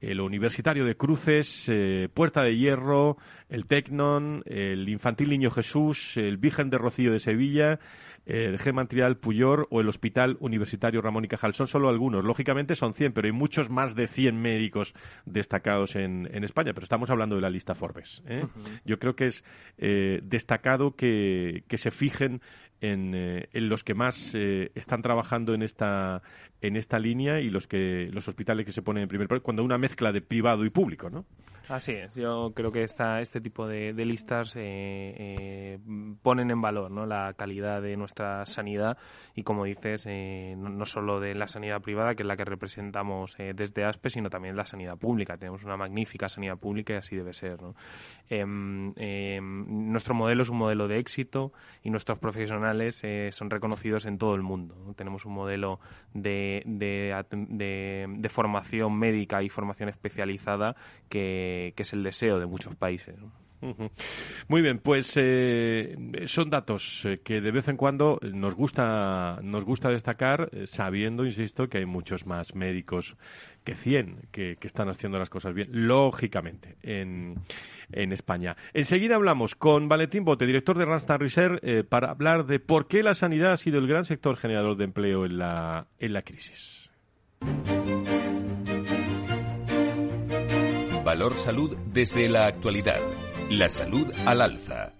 el 0.00 0.20
Universitario 0.20 0.84
de 0.84 0.96
Cruces, 0.96 1.70
Puerta 2.14 2.42
de 2.42 2.56
Hierro, 2.56 3.18
el 3.48 3.66
Tecnon, 3.66 4.42
el 4.46 4.88
Infantil 4.88 5.30
Niño 5.30 5.50
Jesús, 5.50 6.16
el 6.16 6.36
Virgen 6.36 6.70
de 6.70 6.78
Rocío 6.78 7.12
de 7.12 7.18
Sevilla, 7.18 7.80
el 8.30 8.58
G. 8.58 8.88
Trial 8.88 9.16
Puyol 9.16 9.66
o 9.70 9.80
el 9.80 9.88
Hospital 9.88 10.36
Universitario 10.40 11.02
Ramón 11.02 11.24
y 11.24 11.28
Cajal. 11.28 11.54
Son 11.54 11.66
solo 11.66 11.88
algunos. 11.88 12.24
Lógicamente 12.24 12.74
son 12.74 12.94
100, 12.94 13.12
pero 13.12 13.26
hay 13.26 13.32
muchos 13.32 13.70
más 13.70 13.94
de 13.94 14.06
100 14.06 14.40
médicos 14.40 14.94
destacados 15.26 15.96
en, 15.96 16.26
España. 16.44 16.72
Pero 16.72 16.84
estamos 16.84 17.10
hablando 17.10 17.36
de 17.36 17.42
la 17.42 17.50
lista 17.50 17.74
Forbes. 17.74 18.22
¿eh? 18.26 18.46
Yo 18.84 18.98
creo 18.98 19.14
que 19.14 19.26
es 19.26 19.44
eh, 19.78 20.20
destacado 20.22 20.96
que, 20.96 21.64
que 21.68 21.78
se 21.78 21.90
fijen 21.90 22.40
en, 22.80 23.14
eh, 23.14 23.48
en, 23.52 23.68
los 23.68 23.84
que 23.84 23.94
más 23.94 24.34
están 24.34 25.02
trabajando 25.02 25.52
en 25.52 25.62
esta 25.62 26.22
en 26.62 26.76
esta 26.76 26.98
línea 26.98 27.40
y 27.40 27.50
los 27.50 27.66
que 27.66 28.08
los 28.10 28.26
hospitales 28.26 28.64
que 28.64 28.72
se 28.72 28.80
ponen 28.80 29.02
en 29.02 29.08
primer 29.08 29.28
plano 29.28 29.42
cuando 29.42 29.62
una 29.62 29.76
mezcla 29.76 30.12
de 30.12 30.22
privado 30.22 30.64
y 30.64 30.70
público, 30.70 31.10
¿no? 31.10 31.26
Así 31.70 31.92
es. 31.92 32.16
Yo 32.16 32.50
creo 32.52 32.72
que 32.72 32.82
esta, 32.82 33.20
este 33.20 33.40
tipo 33.40 33.68
de, 33.68 33.92
listas 33.92 34.54
ponen 34.54 36.50
en 36.50 36.60
valor 36.60 36.90
¿no? 36.90 37.06
la 37.06 37.32
calidad 37.34 37.80
de 37.80 37.96
nuestra 37.96 38.44
sanidad 38.44 38.98
y, 39.36 39.44
como 39.44 39.64
dices, 39.64 40.04
eh, 40.08 40.56
no, 40.58 40.84
solo 40.84 41.20
de 41.20 41.36
la 41.36 41.46
sanidad 41.46 41.80
privada, 41.80 42.16
que 42.16 42.24
es 42.24 42.26
la 42.26 42.36
que 42.36 42.44
representamos 42.44 43.38
eh, 43.38 43.52
desde 43.54 43.84
ASPE, 43.84 44.10
sino 44.10 44.30
también 44.30 44.56
la 44.56 44.64
sanidad 44.64 44.98
pública. 44.98 45.36
Tenemos 45.36 45.62
una 45.62 45.76
magnífica 45.76 46.28
sanidad 46.28 46.58
pública 46.58 46.94
y 46.94 46.96
así 46.96 47.14
debe 47.14 47.32
ser. 47.32 47.60
Em, 48.28 48.92
em, 48.96 49.92
nuestro 49.92 50.12
modelo 50.12 50.42
es 50.42 50.48
un 50.48 50.58
modelo 50.58 50.88
de 50.88 50.98
éxito 50.98 51.52
y 51.84 51.90
nuestros 51.90 52.18
profesionales 52.18 53.00
eh, 53.04 53.28
son 53.30 53.48
reconocidos 53.48 54.06
en 54.06 54.18
todo 54.18 54.34
el 54.34 54.42
mundo. 54.42 54.74
Tenemos 54.96 55.24
un 55.24 55.34
modelo 55.34 55.78
de, 56.14 56.64
de, 56.66 58.28
formación 58.28 58.98
médica 58.98 59.40
y 59.44 59.48
formación 59.48 59.88
especializada 59.88 60.74
que, 61.08 61.59
que 61.74 61.82
es 61.82 61.92
el 61.92 62.02
deseo 62.02 62.38
de 62.38 62.46
muchos 62.46 62.74
países. 62.76 63.16
Muy 64.48 64.62
bien, 64.62 64.78
pues 64.78 65.12
eh, 65.16 65.96
son 66.26 66.48
datos 66.48 67.02
eh, 67.04 67.20
que 67.22 67.40
de 67.40 67.50
vez 67.50 67.68
en 67.68 67.76
cuando 67.76 68.18
nos 68.22 68.54
gusta, 68.54 69.38
nos 69.42 69.64
gusta 69.64 69.90
destacar, 69.90 70.48
eh, 70.52 70.66
sabiendo, 70.66 71.26
insisto, 71.26 71.68
que 71.68 71.78
hay 71.78 71.84
muchos 71.84 72.26
más 72.26 72.54
médicos 72.54 73.16
que 73.64 73.74
100 73.74 74.28
que, 74.30 74.56
están 74.62 74.88
haciendo 74.88 75.18
las 75.18 75.28
cosas 75.28 75.52
bien, 75.52 75.68
lógicamente, 75.72 76.76
en, 76.82 77.34
en 77.92 78.12
España. 78.12 78.56
Enseguida 78.72 79.16
hablamos 79.16 79.54
con 79.54 79.88
Valentín 79.88 80.24
Bote, 80.24 80.46
director 80.46 80.78
de 80.78 80.86
Randstad 80.86 81.18
Research, 81.18 81.60
para 81.88 82.10
hablar 82.10 82.46
de 82.46 82.60
por 82.60 82.88
qué 82.88 83.02
la 83.02 83.14
sanidad 83.14 83.52
ha 83.52 83.56
sido 83.56 83.78
el 83.78 83.86
gran 83.86 84.06
sector 84.06 84.36
generador 84.36 84.76
de 84.76 84.84
empleo 84.84 85.26
en 85.26 85.38
la, 85.38 85.86
en 85.98 86.12
la 86.14 86.22
crisis. 86.22 86.90
Valor 91.10 91.34
Salud 91.34 91.76
desde 91.92 92.28
la 92.28 92.46
actualidad. 92.46 93.00
La 93.50 93.68
salud 93.68 94.06
al 94.26 94.42
alza. 94.42 94.92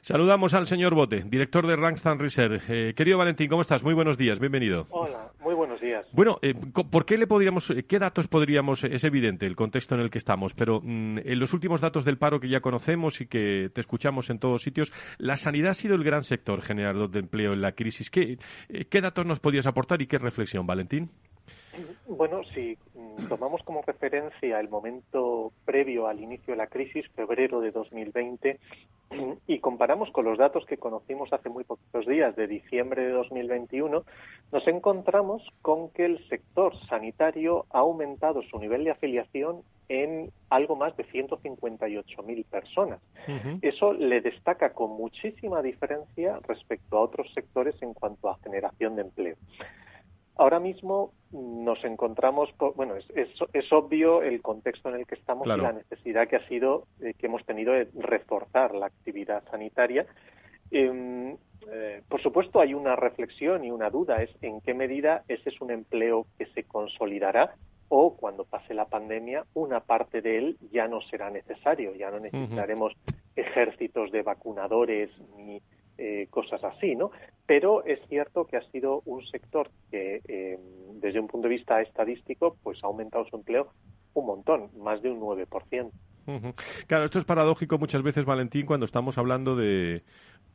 Saludamos 0.00 0.54
al 0.54 0.66
señor 0.66 0.92
Bote, 0.92 1.22
director 1.22 1.64
de 1.68 1.76
Randstad 1.76 2.16
Research. 2.16 2.64
Eh, 2.68 2.94
querido 2.96 3.16
Valentín, 3.18 3.48
¿cómo 3.48 3.62
estás? 3.62 3.84
Muy 3.84 3.94
buenos 3.94 4.18
días, 4.18 4.40
bienvenido. 4.40 4.88
Hola, 4.90 5.30
muy 5.38 5.54
buenos 5.54 5.80
días. 5.80 6.04
Bueno, 6.10 6.40
eh, 6.42 6.54
¿por 6.54 7.06
qué 7.06 7.16
le 7.16 7.28
podríamos, 7.28 7.70
eh, 7.70 7.84
qué 7.84 8.00
datos 8.00 8.26
podríamos, 8.26 8.82
es 8.82 9.04
evidente 9.04 9.46
el 9.46 9.54
contexto 9.54 9.94
en 9.94 10.00
el 10.00 10.10
que 10.10 10.18
estamos, 10.18 10.52
pero 10.52 10.80
mm, 10.82 11.18
en 11.18 11.38
los 11.38 11.52
últimos 11.52 11.80
datos 11.80 12.04
del 12.04 12.18
paro 12.18 12.40
que 12.40 12.48
ya 12.48 12.58
conocemos 12.58 13.20
y 13.20 13.28
que 13.28 13.70
te 13.72 13.80
escuchamos 13.80 14.30
en 14.30 14.40
todos 14.40 14.62
sitios, 14.62 14.92
la 15.18 15.36
sanidad 15.36 15.70
ha 15.70 15.74
sido 15.74 15.94
el 15.94 16.02
gran 16.02 16.24
sector 16.24 16.60
generador 16.62 17.08
de 17.08 17.20
empleo 17.20 17.52
en 17.52 17.62
la 17.62 17.70
crisis. 17.70 18.10
¿Qué, 18.10 18.36
qué 18.90 19.00
datos 19.00 19.26
nos 19.26 19.38
podías 19.38 19.68
aportar 19.68 20.02
y 20.02 20.08
qué 20.08 20.18
reflexión, 20.18 20.66
Valentín? 20.66 21.12
Bueno, 22.06 22.44
si 22.44 22.76
mm, 22.94 23.28
tomamos 23.28 23.62
como 23.62 23.82
referencia 23.82 24.60
el 24.60 24.68
momento 24.68 25.52
previo 25.64 26.06
al 26.06 26.20
inicio 26.20 26.52
de 26.52 26.58
la 26.58 26.66
crisis, 26.66 27.08
febrero 27.14 27.60
de 27.60 27.70
2020, 27.70 28.58
y 29.46 29.58
comparamos 29.58 30.10
con 30.10 30.24
los 30.24 30.38
datos 30.38 30.64
que 30.66 30.78
conocimos 30.78 31.32
hace 31.32 31.48
muy 31.48 31.64
poquitos 31.64 32.06
días, 32.06 32.34
de 32.36 32.46
diciembre 32.46 33.02
de 33.02 33.10
2021, 33.10 34.04
nos 34.52 34.68
encontramos 34.68 35.42
con 35.60 35.90
que 35.90 36.04
el 36.04 36.28
sector 36.28 36.76
sanitario 36.88 37.66
ha 37.70 37.80
aumentado 37.80 38.42
su 38.42 38.58
nivel 38.58 38.84
de 38.84 38.90
afiliación 38.90 39.62
en 39.88 40.30
algo 40.48 40.76
más 40.76 40.96
de 40.96 41.04
158.000 41.06 42.44
personas. 42.46 43.00
Eso 43.60 43.92
le 43.92 44.20
destaca 44.20 44.72
con 44.72 44.90
muchísima 44.90 45.60
diferencia 45.62 46.38
respecto 46.46 46.96
a 46.96 47.02
otros 47.02 47.30
sectores 47.34 47.80
en 47.82 47.92
cuanto 47.92 48.30
a 48.30 48.38
generación 48.38 48.96
de 48.96 49.02
empleo. 49.02 49.36
Ahora 50.42 50.58
mismo 50.58 51.12
nos 51.30 51.84
encontramos, 51.84 52.52
bueno, 52.74 52.96
es, 52.96 53.06
es, 53.52 53.72
obvio 53.72 54.24
el 54.24 54.42
contexto 54.42 54.88
en 54.88 54.96
el 54.96 55.06
que 55.06 55.14
estamos 55.14 55.46
y 55.46 55.50
la 55.50 55.72
necesidad 55.72 56.26
que 56.26 56.34
ha 56.34 56.48
sido, 56.48 56.88
eh, 57.00 57.14
que 57.16 57.26
hemos 57.26 57.46
tenido 57.46 57.72
de 57.72 57.88
reforzar 57.94 58.74
la 58.74 58.86
actividad 58.86 59.44
sanitaria. 59.52 60.04
Em, 60.72 61.36
eh, 61.70 62.02
por 62.08 62.20
supuesto, 62.20 62.60
hay 62.60 62.74
una 62.74 62.96
reflexión 62.96 63.64
y 63.64 63.70
una 63.70 63.88
duda, 63.88 64.20
es 64.20 64.30
en 64.42 64.60
qué 64.62 64.74
medida 64.74 65.22
ese 65.28 65.50
es 65.50 65.60
un 65.60 65.70
empleo 65.70 66.26
que 66.36 66.46
se 66.46 66.64
consolidará 66.64 67.54
o 67.88 68.16
cuando 68.16 68.42
pase 68.42 68.74
la 68.74 68.86
pandemia, 68.86 69.44
una 69.54 69.78
parte 69.78 70.22
de 70.22 70.38
él 70.38 70.56
ya 70.72 70.88
no 70.88 71.02
será 71.02 71.30
necesario, 71.30 71.94
ya 71.94 72.10
no 72.10 72.18
necesitaremos 72.18 72.94
ejércitos 73.36 74.10
de 74.10 74.22
vacunadores 74.22 75.08
ni 75.36 75.62
eh, 76.04 76.26
cosas 76.30 76.64
así, 76.64 76.96
¿no? 76.96 77.12
Pero 77.46 77.84
es 77.84 78.00
cierto 78.08 78.44
que 78.44 78.56
ha 78.56 78.70
sido 78.72 79.02
un 79.04 79.24
sector 79.24 79.70
que, 79.88 80.20
eh, 80.26 80.58
desde 80.94 81.20
un 81.20 81.28
punto 81.28 81.46
de 81.46 81.54
vista 81.54 81.80
estadístico, 81.80 82.56
pues 82.64 82.82
ha 82.82 82.88
aumentado 82.88 83.24
su 83.26 83.36
empleo 83.36 83.68
un 84.14 84.26
montón, 84.26 84.70
más 84.78 85.00
de 85.00 85.10
un 85.10 85.20
9%. 85.20 85.92
Claro, 86.88 87.04
esto 87.04 87.20
es 87.20 87.24
paradójico 87.24 87.78
muchas 87.78 88.02
veces, 88.02 88.24
Valentín, 88.24 88.66
cuando 88.66 88.84
estamos 88.84 89.16
hablando 89.16 89.54
de 89.54 90.02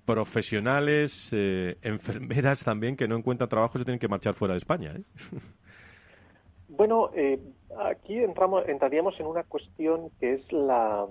profesionales, 0.06 1.30
eh, 1.32 1.78
enfermeras 1.82 2.64
también, 2.66 2.98
que 2.98 3.08
no 3.08 3.16
encuentran 3.16 3.50
trabajo 3.50 3.78
y 3.78 3.80
se 3.80 3.86
tienen 3.86 4.00
que 4.00 4.10
marchar 4.10 4.34
fuera 4.34 4.54
de 4.54 4.60
España. 4.60 4.96
Bueno, 6.70 7.12
eh, 7.16 7.40
aquí 7.76 8.20
entramos, 8.20 8.68
entraríamos 8.68 9.20
en 9.20 9.28
una 9.28 9.44
cuestión 9.44 10.10
que 10.20 10.34
es 10.34 10.52
la, 10.52 11.08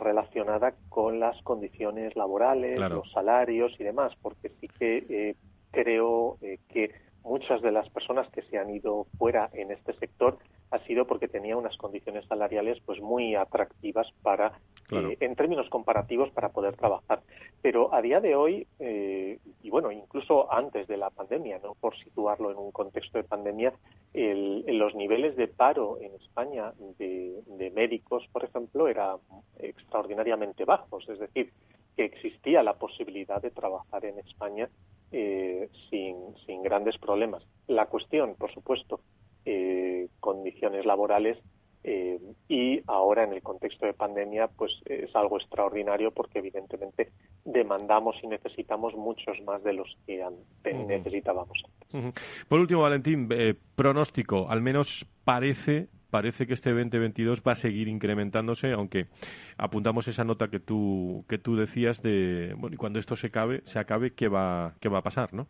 relacionada 0.00 0.74
con 0.88 1.20
las 1.20 1.40
condiciones 1.42 2.16
laborales, 2.16 2.78
los 2.78 3.10
salarios 3.12 3.72
y 3.78 3.84
demás, 3.84 4.12
porque 4.22 4.50
sí 4.60 4.68
que 4.68 5.04
eh, 5.08 5.36
creo 5.70 6.38
eh, 6.40 6.58
que 6.68 6.92
muchas 7.22 7.60
de 7.60 7.72
las 7.72 7.88
personas 7.90 8.28
que 8.30 8.42
se 8.42 8.58
han 8.58 8.70
ido 8.70 9.06
fuera 9.18 9.50
en 9.52 9.72
este 9.72 9.92
sector 9.94 10.38
ha 10.76 10.86
sido 10.86 11.06
porque 11.06 11.28
tenía 11.28 11.56
unas 11.56 11.76
condiciones 11.76 12.24
salariales 12.26 12.78
pues 12.86 13.00
muy 13.00 13.34
atractivas 13.34 14.06
para 14.22 14.52
eh, 14.90 15.16
en 15.20 15.34
términos 15.34 15.68
comparativos 15.68 16.30
para 16.30 16.50
poder 16.50 16.76
trabajar. 16.76 17.22
Pero 17.60 17.92
a 17.92 18.00
día 18.00 18.20
de 18.20 18.36
hoy 18.36 18.66
eh, 18.78 19.38
y 19.62 19.70
bueno 19.70 19.90
incluso 19.90 20.52
antes 20.52 20.86
de 20.86 20.96
la 20.96 21.10
pandemia 21.10 21.58
no 21.62 21.74
por 21.74 21.96
situarlo 21.96 22.50
en 22.50 22.58
un 22.58 22.70
contexto 22.70 23.18
de 23.18 23.24
pandemia 23.24 23.72
el, 24.14 24.64
los 24.78 24.94
niveles 24.94 25.36
de 25.36 25.48
paro 25.48 25.98
en 26.00 26.14
España 26.14 26.72
de, 26.98 27.42
de 27.46 27.70
médicos 27.70 28.24
por 28.32 28.44
ejemplo 28.44 28.88
eran 28.88 29.16
extraordinariamente 29.58 30.64
bajos. 30.64 31.08
Es 31.08 31.18
decir 31.18 31.52
que 31.96 32.04
existía 32.04 32.62
la 32.62 32.74
posibilidad 32.74 33.40
de 33.40 33.50
trabajar 33.50 34.04
en 34.04 34.18
España 34.18 34.68
eh, 35.12 35.70
sin, 35.88 36.16
sin 36.44 36.62
grandes 36.62 36.98
problemas. 36.98 37.42
La 37.68 37.86
cuestión, 37.86 38.34
por 38.34 38.52
supuesto, 38.52 39.00
eh, 39.46 40.08
condiciones 40.20 40.84
laborales 40.84 41.38
eh, 41.84 42.18
y 42.48 42.80
ahora 42.86 43.24
en 43.24 43.32
el 43.32 43.42
contexto 43.42 43.86
de 43.86 43.94
pandemia 43.94 44.48
pues 44.48 44.72
es 44.86 45.14
algo 45.14 45.38
extraordinario 45.38 46.10
porque 46.10 46.40
evidentemente 46.40 47.12
demandamos 47.44 48.16
y 48.22 48.26
necesitamos 48.26 48.94
muchos 48.94 49.40
más 49.46 49.62
de 49.62 49.72
los 49.72 49.96
que 50.04 50.22
necesitábamos 50.64 51.62
Por 52.48 52.60
último, 52.60 52.82
Valentín, 52.82 53.28
pronóstico, 53.76 54.50
al 54.50 54.62
menos 54.62 55.06
parece 55.24 55.88
parece 56.10 56.46
que 56.46 56.54
este 56.54 56.70
2022 56.70 57.42
va 57.46 57.52
a 57.52 57.56
seguir 57.56 57.88
incrementándose, 57.88 58.72
aunque 58.72 59.06
apuntamos 59.58 60.08
esa 60.08 60.24
nota 60.24 60.48
que 60.48 60.60
tú 60.60 61.24
que 61.28 61.38
tú 61.38 61.56
decías 61.56 62.02
de 62.02 62.54
bueno 62.56 62.74
y 62.74 62.78
cuando 62.78 62.98
esto 62.98 63.16
se 63.16 63.28
acabe 63.28 63.62
se 63.64 63.78
acabe 63.78 64.12
qué 64.14 64.28
va 64.28 64.74
qué 64.80 64.88
va 64.88 64.98
a 64.98 65.02
pasar, 65.02 65.34
¿no? 65.34 65.46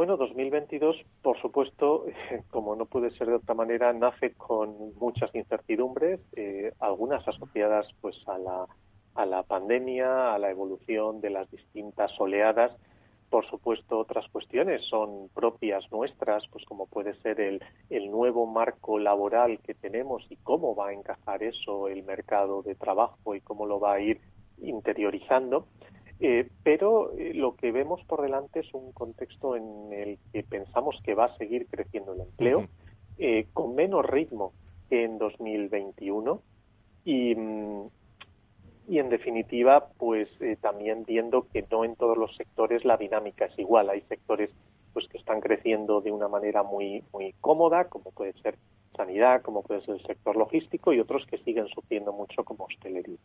Bueno, 0.00 0.16
2022, 0.16 0.96
por 1.20 1.38
supuesto, 1.42 2.06
como 2.50 2.74
no 2.74 2.86
puede 2.86 3.10
ser 3.10 3.26
de 3.26 3.34
otra 3.34 3.54
manera, 3.54 3.92
nace 3.92 4.32
con 4.32 4.94
muchas 4.94 5.28
incertidumbres, 5.34 6.20
eh, 6.36 6.72
algunas 6.80 7.28
asociadas 7.28 7.86
pues 8.00 8.16
a 8.26 8.38
la, 8.38 8.66
a 9.14 9.26
la 9.26 9.42
pandemia, 9.42 10.32
a 10.32 10.38
la 10.38 10.50
evolución 10.50 11.20
de 11.20 11.28
las 11.28 11.50
distintas 11.50 12.18
oleadas. 12.18 12.72
Por 13.28 13.44
supuesto, 13.50 13.98
otras 13.98 14.26
cuestiones 14.30 14.86
son 14.88 15.28
propias 15.34 15.84
nuestras, 15.92 16.48
pues 16.48 16.64
como 16.64 16.86
puede 16.86 17.12
ser 17.16 17.38
el, 17.38 17.62
el 17.90 18.10
nuevo 18.10 18.46
marco 18.46 18.98
laboral 18.98 19.58
que 19.58 19.74
tenemos 19.74 20.24
y 20.30 20.36
cómo 20.36 20.74
va 20.74 20.88
a 20.88 20.92
encajar 20.94 21.42
eso 21.42 21.88
el 21.88 22.04
mercado 22.04 22.62
de 22.62 22.74
trabajo 22.74 23.34
y 23.34 23.42
cómo 23.42 23.66
lo 23.66 23.78
va 23.78 23.96
a 23.96 24.00
ir 24.00 24.18
interiorizando. 24.62 25.66
Eh, 26.22 26.50
pero 26.62 27.12
eh, 27.16 27.32
lo 27.32 27.56
que 27.56 27.72
vemos 27.72 28.04
por 28.04 28.20
delante 28.20 28.60
es 28.60 28.74
un 28.74 28.92
contexto 28.92 29.56
en 29.56 29.90
el 29.90 30.18
que 30.32 30.42
pensamos 30.42 31.00
que 31.02 31.14
va 31.14 31.24
a 31.24 31.36
seguir 31.38 31.66
creciendo 31.66 32.12
el 32.12 32.20
empleo 32.20 32.66
eh, 33.16 33.46
con 33.54 33.74
menos 33.74 34.04
ritmo 34.04 34.52
que 34.90 35.04
en 35.04 35.16
2021 35.16 36.42
y, 37.06 37.34
mm, 37.34 37.88
y 38.88 38.98
en 38.98 39.08
definitiva, 39.08 39.88
pues 39.96 40.28
también 40.60 41.04
viendo 41.06 41.46
que 41.48 41.64
no 41.70 41.84
en 41.84 41.94
todos 41.94 42.18
los 42.18 42.34
sectores 42.36 42.84
la 42.84 42.96
dinámica 42.96 43.44
es 43.44 43.56
igual. 43.58 43.88
Hay 43.88 44.00
sectores 44.02 44.50
pues 44.92 45.06
que 45.08 45.18
están 45.18 45.40
creciendo 45.40 46.00
de 46.00 46.10
una 46.10 46.28
manera 46.28 46.62
muy 46.62 47.02
muy 47.12 47.34
cómoda, 47.40 47.88
como 47.88 48.10
puede 48.12 48.32
ser 48.42 48.56
sanidad, 48.96 49.42
como 49.42 49.62
puede 49.62 49.80
ser 49.82 49.94
el 49.94 50.02
sector 50.02 50.36
logístico, 50.36 50.92
y 50.92 51.00
otros 51.00 51.24
que 51.26 51.38
siguen 51.38 51.68
sufriendo 51.68 52.12
mucho, 52.12 52.44
como 52.44 52.64
hostelería. 52.64 53.18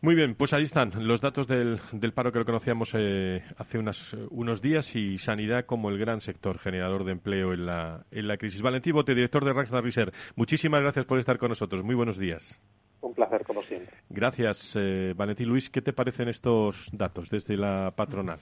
Muy 0.00 0.14
bien, 0.14 0.34
pues 0.34 0.52
ahí 0.52 0.64
están 0.64 0.92
los 1.06 1.20
datos 1.20 1.46
del, 1.46 1.80
del 1.92 2.12
paro 2.12 2.30
que 2.30 2.40
lo 2.40 2.44
conocíamos 2.44 2.90
eh, 2.94 3.42
hace 3.56 3.78
unas, 3.78 4.12
unos 4.30 4.60
días 4.60 4.94
y 4.96 5.18
sanidad 5.18 5.64
como 5.64 5.88
el 5.88 5.98
gran 5.98 6.20
sector 6.20 6.58
generador 6.58 7.04
de 7.04 7.12
empleo 7.12 7.54
en 7.54 7.64
la, 7.64 8.04
en 8.10 8.28
la 8.28 8.36
crisis. 8.36 8.60
Valentín 8.60 8.92
Bote, 8.92 9.14
director 9.14 9.44
de 9.44 9.52
Raxdar 9.52 9.82
Research, 9.82 10.12
muchísimas 10.36 10.82
gracias 10.82 11.06
por 11.06 11.18
estar 11.18 11.38
con 11.38 11.48
nosotros. 11.48 11.82
Muy 11.82 11.94
buenos 11.94 12.18
días. 12.18 12.60
Un 13.00 13.14
placer, 13.14 13.44
como 13.44 13.62
siempre. 13.62 13.94
Gracias, 14.10 14.76
eh, 14.78 15.12
Valentín 15.16 15.48
Luis. 15.48 15.70
¿Qué 15.70 15.80
te 15.80 15.92
parecen 15.92 16.28
estos 16.28 16.88
datos 16.92 17.30
desde 17.30 17.56
la 17.56 17.92
patronal? 17.94 18.40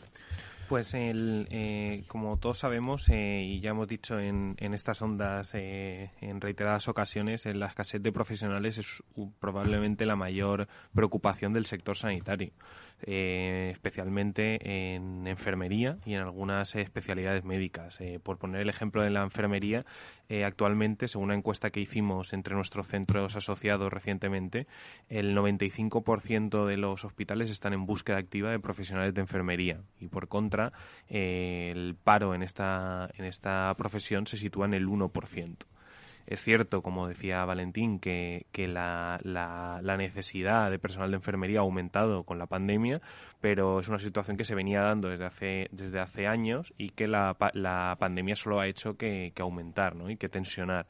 Pues 0.73 0.95
el, 0.95 1.49
eh, 1.51 2.05
como 2.09 2.39
todos 2.39 2.61
sabemos 2.61 3.07
eh, 3.11 3.43
y 3.45 3.61
ya 3.61 3.73
hemos 3.73 3.87
dicho 3.87 4.19
en, 4.19 4.57
en 4.59 4.73
estas 4.73 5.03
ondas 5.03 5.51
eh, 5.53 6.13
en 6.23 6.41
reiteradas 6.41 6.89
ocasiones, 6.89 7.45
la 7.45 7.67
escasez 7.67 8.03
de 8.03 8.11
profesionales 8.11 8.79
es 8.79 9.03
probablemente 9.39 10.07
la 10.07 10.17
mayor 10.17 10.69
preocupación 10.95 11.53
del 11.53 11.67
sector 11.67 11.99
sanitario. 11.99 12.53
Eh, 13.05 13.71
especialmente 13.73 14.95
en 14.95 15.27
enfermería 15.27 15.99
y 16.05 16.15
en 16.15 16.21
algunas 16.21 16.75
especialidades 16.77 17.45
médicas. 17.45 18.01
Eh, 18.01 18.21
por 18.23 18.39
poner 18.39 18.61
el 18.61 18.69
ejemplo 18.69 19.03
de 19.03 19.11
la 19.11 19.23
enfermería, 19.23 19.85
eh, 20.29 20.45
actualmente, 20.45 21.09
según 21.09 21.25
una 21.27 21.35
encuesta 21.35 21.71
que 21.71 21.81
hicimos 21.81 22.33
entre 22.33 22.55
nuestros 22.55 22.87
centros 22.87 23.35
asociados 23.35 23.93
recientemente, 23.93 24.69
el 25.09 25.35
95% 25.35 26.67
de 26.67 26.77
los 26.77 27.05
hospitales 27.05 27.51
están 27.51 27.73
en 27.73 27.87
búsqueda 27.87 28.19
activa 28.19 28.51
de 28.51 28.61
profesionales 28.61 29.15
de 29.15 29.21
enfermería 29.21 29.81
y, 29.99 30.07
por 30.07 30.29
contra, 30.29 30.73
el 31.09 31.97
paro 32.05 32.35
en 32.35 32.43
esta, 32.45 33.11
en 33.19 33.25
esta 33.25 33.75
profesión 33.77 34.27
se 34.29 34.37
sitúa 34.37 34.67
en 34.67 34.75
el 34.75 34.87
1%. 34.87 35.67
Es 36.27 36.41
cierto, 36.41 36.83
como 36.83 37.09
decía 37.09 37.45
Valentín, 37.45 37.99
que, 37.99 38.47
que 38.53 38.69
la, 38.69 39.21
la, 39.23 39.81
la, 39.83 39.97
necesidad 39.97 40.71
de 40.71 40.79
personal 40.79 41.11
de 41.11 41.17
enfermería 41.17 41.59
ha 41.59 41.63
aumentado 41.63 42.23
con 42.25 42.39
la 42.39 42.47
pandemia, 42.47 43.01
pero 43.41 43.81
es 43.81 43.89
una 43.89 43.99
situación 43.99 44.37
que 44.37 44.45
se 44.45 44.55
venía 44.55 44.83
dando 44.83 45.09
desde 45.09 45.25
hace, 45.25 45.69
desde 45.73 45.99
hace 45.99 46.27
años 46.27 46.73
y 46.79 46.91
que 46.91 47.09
la, 47.09 47.37
la 47.55 47.97
pandemia 47.99 48.37
solo 48.37 48.61
ha 48.61 48.69
hecho 48.69 48.97
que, 48.97 49.33
que 49.35 49.43
aumentar 49.43 49.97
¿no? 49.97 50.11
y 50.11 50.17
que 50.17 50.29
tensionar. 50.29 50.87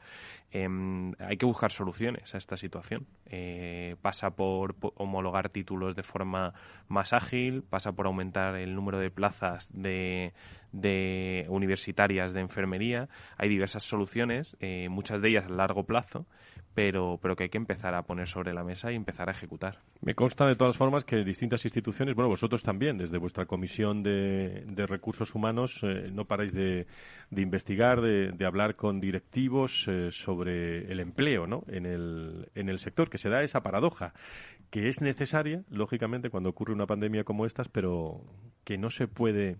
Eh, 0.55 0.69
hay 1.17 1.37
que 1.37 1.47
buscar 1.47 1.71
soluciones 1.71 2.35
a 2.35 2.37
esta 2.37 2.57
situación. 2.57 3.07
Eh, 3.25 3.95
pasa 4.03 4.35
por, 4.35 4.75
por, 4.75 4.93
homologar 4.97 5.49
títulos 5.49 5.95
de 5.95 6.03
forma 6.03 6.53
más 6.87 7.11
ágil, 7.11 7.63
pasa 7.63 7.91
por 7.93 8.05
aumentar 8.05 8.55
el 8.55 8.75
número 8.75 8.99
de 8.99 9.09
plazas 9.09 9.67
de, 9.73 10.33
de 10.71 11.47
universitarias 11.49 12.33
de 12.33 12.41
enfermería. 12.41 13.09
Hay 13.37 13.49
diversas 13.49 13.83
soluciones, 13.83 14.55
eh, 14.59 14.89
muchas 14.89 15.23
de 15.23 15.29
ellas 15.29 15.45
a 15.45 15.49
largo 15.49 15.85
plazo, 15.85 16.27
pero, 16.73 17.19
pero 17.21 17.35
que 17.35 17.43
hay 17.43 17.49
que 17.49 17.57
empezar 17.57 17.93
a 17.93 18.03
poner 18.03 18.27
sobre 18.27 18.53
la 18.53 18.63
mesa 18.63 18.91
y 18.91 18.95
empezar 18.95 19.29
a 19.29 19.31
ejecutar. 19.31 19.79
Me 20.01 20.15
consta 20.15 20.47
de 20.47 20.55
todas 20.55 20.75
formas 20.75 21.03
que 21.03 21.23
distintas 21.23 21.63
instituciones, 21.65 22.15
bueno, 22.15 22.29
vosotros 22.29 22.63
también, 22.63 22.97
desde 22.97 23.17
vuestra 23.17 23.45
Comisión 23.45 24.03
de, 24.03 24.85
Recursos 24.87 25.33
Humanos, 25.35 25.79
eh, 25.83 26.09
no 26.11 26.25
paráis 26.25 26.53
de, 26.53 26.87
de 27.29 27.41
investigar, 27.41 28.01
de, 28.01 28.31
de, 28.31 28.45
hablar 28.45 28.75
con 28.75 28.99
directivos 28.99 29.85
eh, 29.87 30.09
sobre 30.11 30.91
el 30.91 30.99
empleo 30.99 31.47
¿no? 31.47 31.63
en, 31.67 31.85
el, 31.85 32.49
en 32.55 32.69
el 32.69 32.79
sector, 32.79 33.09
que 33.09 33.17
se 33.17 33.29
da 33.29 33.43
esa 33.43 33.61
paradoja, 33.61 34.13
que 34.69 34.89
es 34.89 35.01
necesaria, 35.01 35.63
lógicamente, 35.69 36.29
cuando 36.29 36.49
ocurre 36.49 36.73
una 36.73 36.87
pandemia 36.87 37.23
como 37.23 37.45
estas, 37.45 37.69
pero 37.69 38.21
que 38.63 38.77
no 38.77 38.89
se 38.89 39.07
puede 39.07 39.57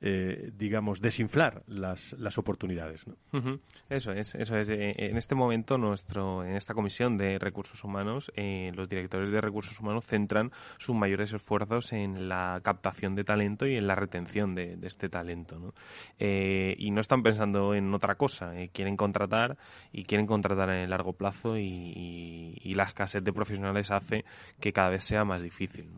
eh, 0.00 0.50
digamos, 0.56 1.00
desinflar 1.00 1.62
las, 1.66 2.12
las 2.18 2.38
oportunidades. 2.38 3.06
¿no? 3.06 3.14
Uh. 3.32 3.58
Eso 3.88 4.12
es, 4.12 4.34
eso 4.34 4.56
es. 4.56 4.68
Eh, 4.70 4.94
en 4.98 5.16
este 5.16 5.34
momento, 5.34 5.78
nuestro, 5.78 6.44
en 6.44 6.54
esta 6.54 6.74
comisión 6.74 7.16
de 7.16 7.38
recursos 7.38 7.82
humanos, 7.84 8.32
eh, 8.36 8.72
los 8.74 8.88
directores 8.88 9.30
de 9.30 9.40
recursos 9.40 9.78
humanos 9.80 10.06
centran 10.06 10.52
sus 10.78 10.94
mayores 10.94 11.32
esfuerzos 11.32 11.92
en 11.92 12.28
la 12.28 12.60
captación 12.62 13.14
de 13.14 13.24
talento 13.24 13.66
y 13.66 13.76
en 13.76 13.86
la 13.86 13.94
retención 13.94 14.54
de, 14.54 14.78
este 14.82 15.08
talento. 15.08 15.74
Eh, 16.18 16.74
y 16.78 16.90
no 16.90 17.00
están 17.00 17.22
pensando 17.22 17.74
en 17.74 17.92
otra 17.94 18.16
cosa. 18.16 18.58
Eh, 18.60 18.70
quieren 18.72 18.96
contratar 18.96 19.56
y 19.92 20.04
quieren 20.04 20.26
contratar 20.26 20.70
en 20.70 20.76
el 20.76 20.90
largo 20.90 21.12
plazo 21.12 21.56
y, 21.56 22.58
y, 22.62 22.74
la 22.74 22.84
escasez 22.84 23.24
de 23.24 23.32
profesionales 23.32 23.90
hace 23.90 24.24
que 24.60 24.72
cada 24.72 24.90
vez 24.90 25.04
sea 25.04 25.24
más 25.24 25.42
difícil. 25.42 25.88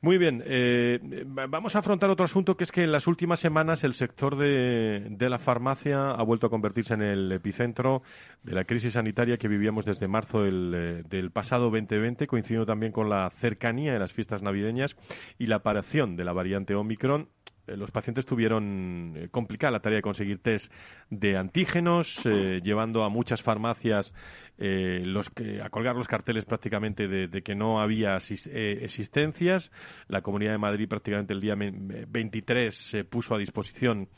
Muy 0.00 0.18
bien, 0.18 0.42
eh, 0.46 0.98
vamos 1.26 1.76
a 1.76 1.80
afrontar 1.80 2.10
otro 2.10 2.24
asunto 2.24 2.56
que 2.56 2.64
es 2.64 2.72
que 2.72 2.82
en 2.82 2.92
las 2.92 3.06
últimas 3.06 3.40
semanas 3.40 3.84
el 3.84 3.94
sector 3.94 4.36
de, 4.36 5.16
la 5.18 5.38
farmacia 5.38 6.10
ha 6.10 6.22
vuelto 6.22 6.46
a 6.46 6.50
convertirse 6.50 6.94
en 6.94 7.02
el 7.02 7.32
epicentro 7.32 8.02
de 8.42 8.54
la 8.54 8.64
crisis 8.64 8.94
sanitaria 8.94 9.36
que 9.36 9.48
vivíamos 9.48 9.84
desde 9.84 10.08
marzo 10.08 10.42
del, 10.42 11.04
eh, 11.10 11.30
pasado 11.32 11.64
2020, 11.64 12.26
coincidiendo 12.26 12.66
también 12.66 12.92
con 12.92 13.08
la 13.08 13.30
cercanía 13.30 13.92
de 13.92 13.98
las 13.98 14.12
fiestas 14.12 14.42
navideñas 14.42 14.96
y 15.38 15.46
la 15.46 15.56
aparición 15.56 16.16
de 16.16 16.24
la 16.24 16.32
variante 16.32 16.74
Omicron. 16.74 17.28
Eh, 17.66 17.76
los 17.76 17.90
pacientes 17.90 18.26
tuvieron 18.26 19.28
complicada 19.30 19.72
la 19.72 19.80
tarea 19.80 19.96
de 19.96 20.02
conseguir 20.02 20.42
test 20.42 20.72
de 21.10 21.36
antígenos, 21.36 22.20
llevando 22.24 23.04
a 23.04 23.08
muchas 23.08 23.42
farmacias 23.42 24.12
eh, 24.58 25.00
los 25.04 25.30
que, 25.30 25.62
a 25.62 25.70
colgar 25.70 25.96
los 25.96 26.06
carteles 26.06 26.44
prácticamente 26.44 27.08
de, 27.08 27.42
que 27.42 27.54
no 27.54 27.80
había 27.80 28.18
eh, 28.18 28.78
existencias. 28.82 29.72
La 30.08 30.20
Comunidad 30.20 30.52
de 30.52 30.58
Madrid 30.58 30.88
prácticamente 30.88 31.32
el 31.32 31.40
día 31.40 31.54
23 31.56 32.74
se 32.74 33.04
puso 33.04 33.34
a 33.34 33.38
disposición 33.38 34.08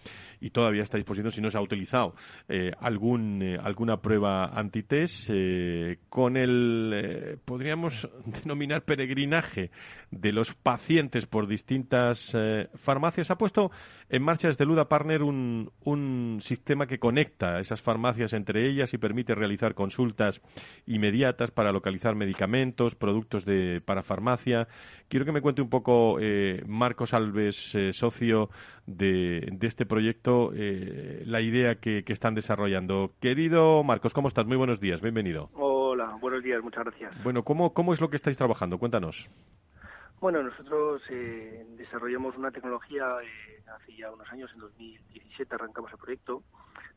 y 0.41 0.51
todavía 0.51 0.82
está 0.82 0.97
a 0.97 0.99
disposición 0.99 1.32
si 1.32 1.41
no 1.41 1.51
se 1.51 1.57
ha 1.57 1.62
utilizado 1.62 2.16
eh, 2.49 2.72
algún 2.80 3.57
alguna 3.62 3.99
prueba 4.03 4.47
antitest 4.47 5.30
con 6.11 6.37
el 6.37 7.39
podríamos 7.45 8.09
denominar 8.43 8.82
peregrinaje 8.82 9.70
de 10.11 10.32
los 10.32 10.53
pacientes 10.55 11.26
por 11.26 11.47
distintas 11.47 12.37
farmacias 12.74 13.30
ha 13.30 13.39
puesto 13.39 13.70
en 14.11 14.22
marcha 14.22 14.49
desde 14.49 14.66
Luda 14.66 14.87
Partner 14.87 15.22
un, 15.22 15.70
un 15.85 16.41
sistema 16.43 16.87
que 16.87 16.99
conecta 16.99 17.61
esas 17.61 17.80
farmacias 17.80 18.32
entre 18.35 18.68
ellas 18.68 18.93
y 18.93 18.99
permite 18.99 19.35
realizar 19.35 19.74
consultas 19.74 20.23
inmediatas 20.86 21.50
para 21.50 21.72
localizar 21.72 22.14
medicamentos, 22.14 22.94
productos 22.94 23.44
de 23.44 23.80
para 23.84 24.02
farmacia. 24.02 24.68
Quiero 25.08 25.24
que 25.24 25.32
me 25.32 25.40
cuente 25.40 25.62
un 25.62 25.70
poco 25.70 26.18
eh, 26.20 26.62
Marcos 26.66 27.14
Alves, 27.14 27.74
eh, 27.74 27.92
socio 27.92 28.50
de, 28.86 29.48
de, 29.52 29.66
este 29.66 29.86
proyecto, 29.86 30.52
eh, 30.54 31.22
la 31.26 31.40
idea 31.40 31.76
que, 31.76 32.04
que, 32.04 32.12
están 32.12 32.34
desarrollando. 32.34 33.12
Querido 33.20 33.82
Marcos, 33.82 34.12
¿cómo 34.12 34.28
estás? 34.28 34.46
Muy 34.46 34.56
buenos 34.56 34.80
días, 34.80 35.00
bienvenido. 35.00 35.50
Hola, 35.54 36.16
buenos 36.20 36.42
días, 36.42 36.62
muchas 36.62 36.84
gracias. 36.84 37.22
Bueno, 37.22 37.42
¿cómo, 37.44 37.72
cómo 37.72 37.92
es 37.92 38.00
lo 38.00 38.10
que 38.10 38.16
estáis 38.16 38.36
trabajando? 38.36 38.78
Cuéntanos. 38.78 39.28
Bueno, 40.24 40.42
nosotros 40.42 41.02
eh, 41.10 41.66
desarrollamos 41.76 42.34
una 42.38 42.50
tecnología 42.50 43.04
eh, 43.22 43.62
hace 43.76 43.94
ya 43.94 44.10
unos 44.10 44.26
años, 44.32 44.50
en 44.54 44.60
2017 44.60 45.54
arrancamos 45.54 45.92
el 45.92 45.98
proyecto, 45.98 46.42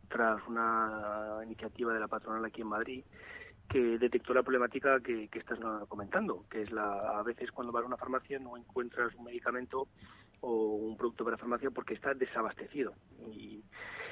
tras 0.08 0.40
una 0.48 1.40
iniciativa 1.44 1.94
de 1.94 2.00
la 2.00 2.08
patronal 2.08 2.46
aquí 2.46 2.62
en 2.62 2.68
Madrid, 2.68 3.04
que 3.68 4.00
detectó 4.00 4.34
la 4.34 4.44
problemática 4.44 5.02
que, 5.02 5.28
estás 5.34 5.60
comentando, 5.90 6.46
que 6.50 6.62
es 6.62 6.72
la 6.72 7.20
a 7.20 7.24
veces 7.24 7.52
cuando 7.52 7.74
vas 7.74 7.84
a 7.84 7.88
una 7.88 7.98
farmacia 7.98 8.40
no 8.40 8.56
encuentras 8.56 9.14
un 9.16 9.26
medicamento 9.26 9.90
o 10.40 10.76
un 10.76 10.96
producto 10.96 11.26
para 11.26 11.36
farmacia 11.36 11.70
porque 11.70 11.96
está 11.96 12.14
desabastecido. 12.14 12.94
Y, 13.30 13.62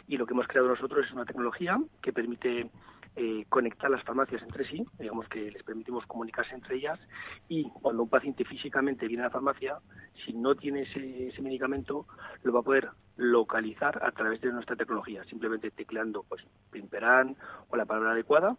Y 0.08 0.18
lo 0.18 0.26
que 0.26 0.34
hemos 0.34 0.48
creado 0.48 0.68
nosotros 0.68 1.06
es 1.06 1.14
una 1.14 1.24
tecnología 1.24 1.80
que 2.02 2.12
permite 2.12 2.70
eh, 3.16 3.46
conectar 3.50 3.90
las 3.90 4.04
farmacias 4.04 4.42
entre 4.42 4.66
sí, 4.66 4.86
digamos 5.00 5.28
que 5.30 5.50
les 5.52 5.64
permitimos 5.64 6.06
comunicarse 6.06 6.54
entre 6.54 6.76
ellas 6.76 7.00
y 7.48 7.70
cuando 7.70 8.04
un 8.04 8.10
paciente 8.10 8.44
físicamente 8.44 9.08
viene 9.08 9.24
a 9.24 9.28
la 9.28 9.32
farmacia, 9.32 9.78
si 10.26 10.34
no 10.34 10.56
tiene 10.56 10.82
ese, 10.82 11.42
medicamento, 11.42 12.06
lo 12.44 12.54
va 12.54 12.60
a 12.60 12.64
poder 12.64 12.90
localizar 13.18 14.04
a 14.04 14.12
través 14.12 14.42
de 14.42 14.52
nuestra 14.52 14.76
tecnología, 14.76 15.24
simplemente 15.26 15.72
tecleando 15.72 16.24
pues 16.24 16.44
Pimperan 16.72 17.38
o 17.70 17.78
la 17.78 17.86
palabra 17.86 18.12
adecuada, 18.12 18.58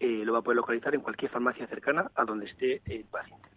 eh, 0.00 0.22
lo 0.24 0.32
va 0.32 0.38
a 0.38 0.42
poder 0.42 0.56
localizar 0.56 0.94
en 0.94 1.02
cualquier 1.02 1.30
farmacia 1.30 1.66
cercana 1.66 2.10
a 2.14 2.24
donde 2.24 2.46
esté 2.46 2.80
el 2.86 3.04
paciente. 3.04 3.47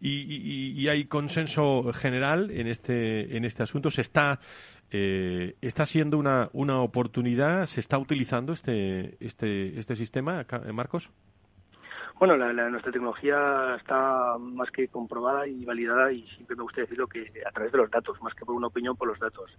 Y, 0.00 0.88
hay 0.88 1.04
consenso 1.04 1.92
general 1.92 2.50
en 2.50 2.66
este 2.66 3.36
en 3.36 3.44
este 3.44 3.62
asunto. 3.62 3.90
Se 3.90 4.00
está 4.00 4.40
eh, 4.90 5.56
está 5.60 5.86
siendo 5.86 6.18
una, 6.18 6.48
una 6.52 6.80
oportunidad. 6.80 7.66
¿Se 7.66 7.80
está 7.80 7.98
utilizando 7.98 8.52
este 8.52 9.16
este 9.20 9.78
este 9.78 9.96
sistema, 9.96 10.46
Marcos? 10.72 11.10
Bueno, 12.20 12.36
la, 12.36 12.52
nuestra 12.68 12.92
tecnología 12.92 13.76
está 13.78 14.36
más 14.38 14.70
que 14.70 14.88
comprobada 14.88 15.46
y 15.46 15.64
validada 15.64 16.12
y 16.12 16.20
siempre 16.28 16.54
me 16.54 16.64
gusta 16.64 16.82
decirlo 16.82 17.06
que 17.06 17.32
a 17.46 17.50
través 17.50 17.72
de 17.72 17.78
los 17.78 17.90
datos, 17.90 18.20
más 18.20 18.34
que 18.34 18.44
por 18.44 18.54
una 18.54 18.66
opinión, 18.66 18.94
por 18.94 19.08
los 19.08 19.18
datos. 19.18 19.50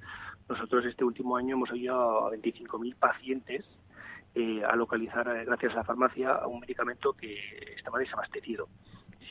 Nosotros 0.48 0.86
este 0.86 1.04
último 1.04 1.36
año 1.36 1.56
hemos 1.56 1.72
ayudado 1.72 2.28
a 2.28 2.32
25.000 2.32 2.96
pacientes 2.98 3.66
eh, 4.36 4.62
a 4.64 4.76
localizar, 4.76 5.28
eh, 5.30 5.44
gracias 5.44 5.74
a 5.74 5.78
la 5.78 5.84
farmacia, 5.84 6.46
un 6.46 6.60
medicamento 6.60 7.14
que 7.14 7.36
estaba 7.76 7.98
desabastecido 7.98 8.68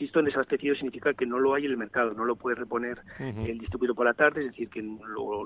insisto 0.01 0.19
en 0.19 0.25
desabastecido 0.25 0.73
significa 0.73 1.13
que 1.13 1.27
no 1.27 1.37
lo 1.37 1.53
hay 1.53 1.65
en 1.65 1.71
el 1.71 1.77
mercado, 1.77 2.13
no 2.15 2.25
lo 2.25 2.35
puede 2.35 2.55
reponer 2.55 2.99
el 3.19 3.59
distribuidor 3.59 3.95
por 3.95 4.07
la 4.07 4.15
tarde, 4.15 4.41
es 4.41 4.47
decir, 4.47 4.67
que 4.67 4.79
el 4.79 4.97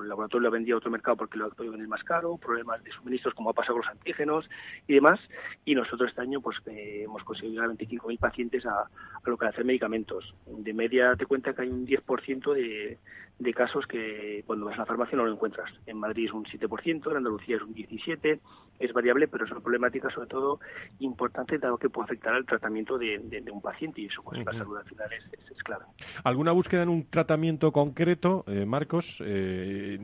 laboratorio 0.08 0.47
lo 0.47 0.51
vendía 0.51 0.76
a 0.76 0.78
otro 0.78 0.89
mercado 0.89 1.18
porque 1.18 1.38
lo 1.38 1.45
ha 1.45 1.49
podido 1.49 1.74
vender 1.74 1.89
más 1.89 2.03
caro, 2.06 2.38
problemas 2.38 2.82
de 2.84 2.91
suministros 2.91 3.34
como 3.34 3.49
ha 3.49 3.53
pasado 3.53 3.74
con 3.74 3.86
los 3.86 3.91
antígenos 3.91 4.49
y 4.88 4.93
demás. 4.93 5.20
Y 5.66 5.76
nosotros 5.76 6.10
este 6.10 6.22
año 6.22 6.39
pues 6.39 6.58
eh, 6.68 7.01
hemos 7.03 7.24
conseguido 7.26 7.64
a 7.64 7.68
25.000 7.68 8.18
pacientes 8.18 8.66
a, 8.66 8.82
a 8.82 9.30
localizar 9.30 9.66
medicamentos. 9.66 10.34
De 10.45 10.74
media 10.74 11.16
te 11.18 11.26
cuenta 11.26 11.53
que 11.53 11.64
hay 11.64 11.70
un 11.70 11.86
10% 11.86 12.53
de, 12.53 12.97
de 13.38 13.53
casos 13.53 13.86
que 13.86 14.43
cuando 14.45 14.65
vas 14.65 14.75
a 14.75 14.79
la 14.79 14.86
farmacia 14.86 15.17
no 15.17 15.25
lo 15.25 15.33
encuentras. 15.33 15.69
En 15.86 15.97
Madrid 15.97 16.27
es 16.27 16.33
un 16.33 16.45
7%, 16.45 17.11
en 17.11 17.17
Andalucía 17.17 17.57
es 17.57 17.61
un 17.61 17.75
17%, 17.75 18.39
es 18.79 18.93
variable, 18.93 19.27
pero 19.27 19.45
es 19.45 19.51
una 19.51 19.61
problemática 19.61 20.09
sobre 20.09 20.27
todo 20.27 20.59
importante 20.99 21.57
dado 21.57 21.77
que 21.77 21.89
puede 21.89 22.05
afectar 22.05 22.33
al 22.33 22.45
tratamiento 22.45 22.97
de, 22.97 23.19
un 23.51 23.61
paciente 23.61 24.01
y 24.01 24.05
eso 24.05 24.21
pues 24.21 24.45
la 24.45 24.51
salud 24.51 24.77
al 24.77 24.86
final 24.86 25.07
es, 25.13 25.51
es, 25.51 25.63
clave. 25.63 25.86
¿Alguna 26.23 26.51
búsqueda 26.51 26.83
en 26.83 26.89
un 26.89 27.09
tratamiento 27.09 27.71
concreto, 27.71 28.43
eh, 28.47 28.65
Marcos? 28.65 29.21
Eh, 29.25 29.97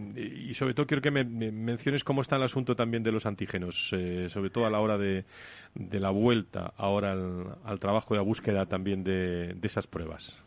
y 0.50 0.54
sobre 0.54 0.74
todo 0.74 0.86
quiero 0.86 1.02
que 1.02 1.12
me, 1.12 1.24
menciones 1.24 2.04
cómo 2.04 2.22
está 2.22 2.38
el 2.38 2.44
asunto 2.44 2.76
también 2.76 3.04
de 3.04 3.12
los 3.12 3.26
antígenos, 3.26 3.90
eh, 3.94 4.28
sobre 4.30 4.50
todo 4.50 4.66
a 4.66 4.70
la 4.70 4.80
hora 4.80 4.98
de, 4.98 5.26
de 5.76 6.00
la 6.00 6.12
vuelta 6.12 6.74
ahora 6.78 7.12
al, 7.12 7.58
al 7.64 7.80
trabajo 7.80 8.14
y 8.14 8.18
la 8.18 8.24
búsqueda 8.24 8.66
también 8.66 9.04
de, 9.04 9.54
de 9.54 9.68
esas 9.68 9.88
pruebas. 9.88 10.42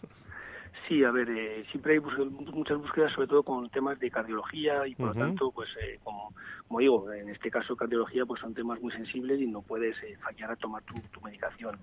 Sí, 0.89 1.03
a 1.03 1.11
ver, 1.11 1.31
eh, 1.31 1.65
siempre 1.71 1.95
hay 1.95 2.01
muchas 2.01 2.77
búsquedas, 2.79 3.13
sobre 3.13 3.29
todo 3.29 3.43
con 3.43 3.71
temas 3.71 3.99
de 3.99 4.11
cardiología 4.11 4.87
y 4.87 4.95
por 4.95 5.09
lo 5.09 5.15
tanto, 5.15 5.51
pues 5.51 5.71
eh, 5.81 5.99
como, 6.03 6.33
como, 6.69 6.81
digo, 6.81 7.13
en 7.13 7.29
este 7.29 7.51
caso 7.51 7.77
cardiología, 7.77 8.27
pues 8.27 8.41
son 8.41 8.55
temas 8.55 8.81
muy 8.81 8.93
sensibles 8.93 9.41
y 9.41 9.47
no 9.47 9.63
puedes 9.63 9.97
eh, 10.03 10.17
fallar 10.23 10.51
a 10.51 10.57
tomar 10.57 10.83
tu, 10.83 10.95
tu 11.11 11.21
medicación. 11.21 11.79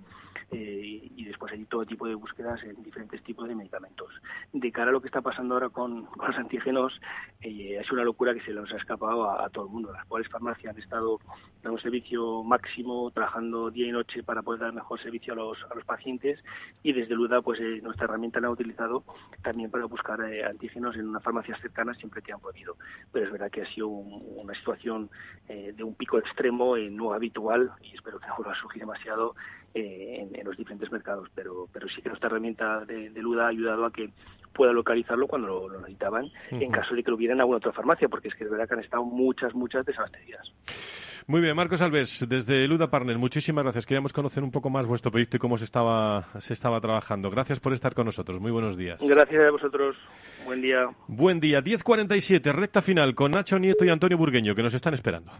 y 0.51 1.23
después 1.25 1.53
hay 1.53 1.63
todo 1.63 1.85
tipo 1.85 2.07
de 2.07 2.15
búsquedas 2.15 2.61
en 2.63 2.83
diferentes 2.83 3.23
tipos 3.23 3.47
de 3.47 3.55
medicamentos. 3.55 4.09
De 4.51 4.71
cara 4.71 4.89
a 4.89 4.91
lo 4.91 5.01
que 5.01 5.07
está 5.07 5.21
pasando 5.21 5.53
ahora 5.53 5.69
con, 5.69 6.07
los 6.27 6.37
antígenos, 6.37 6.99
es 7.39 7.91
una 7.91 8.03
locura 8.03 8.33
que 8.33 8.41
se 8.41 8.51
nos 8.51 8.71
ha 8.73 8.77
escapado 8.77 9.29
a, 9.29 9.49
todo 9.49 9.65
el 9.65 9.71
mundo. 9.71 9.91
Las 9.93 10.05
cuales 10.05 10.27
farmacias 10.29 10.73
han 10.73 10.81
estado 10.81 11.19
dando 11.63 11.75
un 11.75 11.81
servicio 11.81 12.43
máximo, 12.43 13.11
trabajando 13.11 13.71
día 13.71 13.87
y 13.87 13.91
noche 13.91 14.23
para 14.23 14.41
poder 14.41 14.61
dar 14.61 14.73
mejor 14.73 15.01
servicio 15.01 15.33
a 15.33 15.35
los, 15.37 15.57
a 15.69 15.75
los 15.75 15.85
pacientes 15.85 16.43
y 16.83 16.91
desde 16.93 17.15
luego 17.15 17.41
pues 17.41 17.59
nuestra 17.81 18.05
herramienta 18.05 18.39
la 18.39 18.47
ha 18.47 18.51
utilizado 18.51 19.03
también 19.43 19.69
para 19.71 19.85
buscar 19.85 20.19
eh, 20.21 20.43
antígenos 20.43 20.95
en 20.95 21.07
una 21.07 21.19
farmacia 21.19 21.55
cercana 21.57 21.93
siempre 21.93 22.21
que 22.21 22.33
han 22.33 22.39
podido. 22.39 22.75
Pero 23.11 23.25
es 23.25 23.31
verdad 23.31 23.51
que 23.51 23.61
ha 23.61 23.73
sido 23.73 23.87
una 23.87 24.53
eh, 25.47 25.73
de 25.75 25.83
un 25.83 25.95
pico 25.95 26.17
extremo 26.17 26.77
eh, 26.77 26.89
no 26.89 27.13
habitual 27.13 27.71
y 27.81 27.93
espero 27.93 28.19
que 28.19 28.27
no 28.27 28.35
vuelva 28.37 28.53
a 28.53 28.59
surgir 28.59 28.81
demasiado 28.81 29.35
en, 29.73 30.31
los 30.43 30.57
diferentes 30.57 30.91
mercados. 30.91 31.29
Pero, 31.33 31.67
pero 31.71 31.87
sí 31.87 32.01
que 32.01 32.09
nuestra 32.09 32.27
herramienta 32.27 32.85
de, 32.85 33.09
Luda 33.15 33.45
ha 33.45 33.49
ayudado 33.49 33.85
a 33.85 33.91
que 33.91 34.09
pueda 34.53 34.73
localizarlo 34.73 35.27
cuando 35.27 35.69
lo, 35.69 35.79
necesitaban, 35.79 36.29
en 36.51 36.71
caso 36.71 36.93
de 36.93 37.03
que 37.03 37.11
lo 37.11 37.17
vieran 37.17 37.37
en 37.37 37.41
alguna 37.41 37.57
otra 37.57 37.71
farmacia, 37.71 38.09
porque 38.09 38.27
es 38.27 38.35
que 38.35 38.43
es 38.43 38.49
verdad 38.49 38.67
que 38.67 38.73
han 38.73 38.81
estado 38.81 39.05
muchas, 39.05 39.53
muchas 39.53 39.85
desabastecidas. 39.85 40.51
Muy 41.27 41.41
bien, 41.41 41.55
Marcos 41.55 41.81
Alves, 41.81 42.25
desde 42.27 42.67
Luda 42.67 42.89
Partner, 42.89 43.17
muchísimas 43.17 43.63
gracias. 43.63 43.85
Queríamos 43.85 44.13
conocer 44.13 44.43
un 44.43 44.51
poco 44.51 44.69
más 44.69 44.85
vuestro 44.85 45.11
proyecto 45.11 45.37
y 45.37 45.39
cómo 45.39 45.57
se 45.57 45.65
estaba, 45.65 46.27
se 46.39 46.53
estaba 46.53 46.79
trabajando. 46.81 47.29
Gracias 47.29 47.59
por 47.59 47.73
estar 47.73 47.93
con 47.93 48.05
nosotros. 48.05 48.39
Muy 48.39 48.51
buenos 48.51 48.77
días. 48.77 48.99
Gracias 49.01 49.41
a 49.43 49.51
vosotros. 49.51 49.95
Buen 50.45 50.61
día. 50.61 50.87
Buen 51.07 51.39
día. 51.39 51.61
10.47, 51.61 52.51
recta 52.53 52.81
final 52.81 53.15
con 53.15 53.31
Nacho 53.31 53.59
Nieto 53.59 53.85
y 53.85 53.89
Antonio 53.89 54.17
Burgueño, 54.17 54.55
que 54.55 54.63
nos 54.63 54.73
están 54.73 54.93
esperando. 54.93 55.31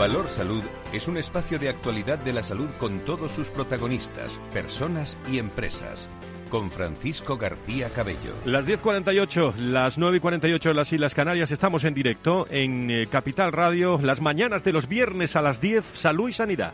Valor 0.00 0.28
Salud 0.28 0.62
es 0.94 1.08
un 1.08 1.18
espacio 1.18 1.58
de 1.58 1.68
actualidad 1.68 2.18
de 2.18 2.32
la 2.32 2.42
salud 2.42 2.70
con 2.78 3.00
todos 3.00 3.32
sus 3.32 3.50
protagonistas, 3.50 4.40
personas 4.50 5.18
y 5.30 5.38
empresas. 5.38 6.08
Con 6.48 6.70
Francisco 6.70 7.36
García 7.36 7.90
Cabello. 7.90 8.32
Las 8.46 8.66
10.48, 8.66 9.56
las 9.56 9.98
9.48 9.98 10.62
de 10.62 10.74
las 10.74 10.90
Islas 10.90 11.14
Canarias, 11.14 11.50
estamos 11.50 11.84
en 11.84 11.92
directo 11.92 12.46
en 12.48 12.90
eh, 12.90 13.08
Capital 13.10 13.52
Radio, 13.52 14.00
las 14.02 14.22
mañanas 14.22 14.64
de 14.64 14.72
los 14.72 14.88
viernes 14.88 15.36
a 15.36 15.42
las 15.42 15.60
10, 15.60 15.84
Salud 15.92 16.30
y 16.30 16.32
Sanidad. 16.32 16.72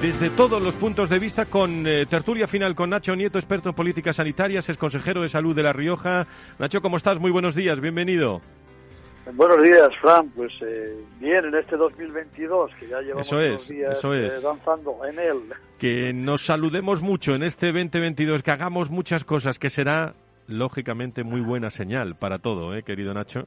Desde 0.00 0.30
todos 0.30 0.62
los 0.62 0.72
puntos 0.76 1.10
de 1.10 1.18
vista, 1.18 1.44
con 1.44 1.86
eh, 1.86 2.06
tertulia 2.06 2.46
final 2.46 2.74
con 2.74 2.88
Nacho 2.88 3.14
Nieto, 3.14 3.36
experto 3.36 3.68
en 3.68 3.74
políticas 3.74 4.16
sanitarias, 4.16 4.66
es 4.70 4.78
consejero 4.78 5.20
de 5.20 5.28
salud 5.28 5.54
de 5.54 5.62
La 5.62 5.74
Rioja. 5.74 6.26
Nacho, 6.58 6.80
¿cómo 6.80 6.96
estás? 6.96 7.18
Muy 7.18 7.30
buenos 7.30 7.54
días, 7.54 7.80
bienvenido. 7.80 8.40
Buenos 9.34 9.62
días, 9.62 9.88
Fran. 10.00 10.30
Pues 10.30 10.54
eh, 10.62 10.96
bien, 11.20 11.44
en 11.44 11.54
este 11.54 11.76
2022, 11.76 12.70
que 12.80 12.88
ya 12.88 13.02
llevamos 13.02 13.26
eso 13.26 13.40
es, 13.40 13.68
días 13.68 13.98
eso 13.98 14.14
es. 14.14 14.32
Eh, 14.32 14.40
danzando 14.42 14.96
en 15.04 15.18
él. 15.18 15.36
Que 15.78 16.14
nos 16.14 16.46
saludemos 16.46 17.02
mucho 17.02 17.34
en 17.34 17.42
este 17.42 17.66
2022, 17.66 18.42
que 18.42 18.50
hagamos 18.52 18.88
muchas 18.88 19.24
cosas, 19.24 19.58
que 19.58 19.68
será 19.68 20.14
lógicamente 20.46 21.24
muy 21.24 21.42
buena 21.42 21.68
señal 21.68 22.16
para 22.16 22.38
todo, 22.38 22.74
¿eh, 22.74 22.84
querido 22.84 23.12
Nacho? 23.12 23.46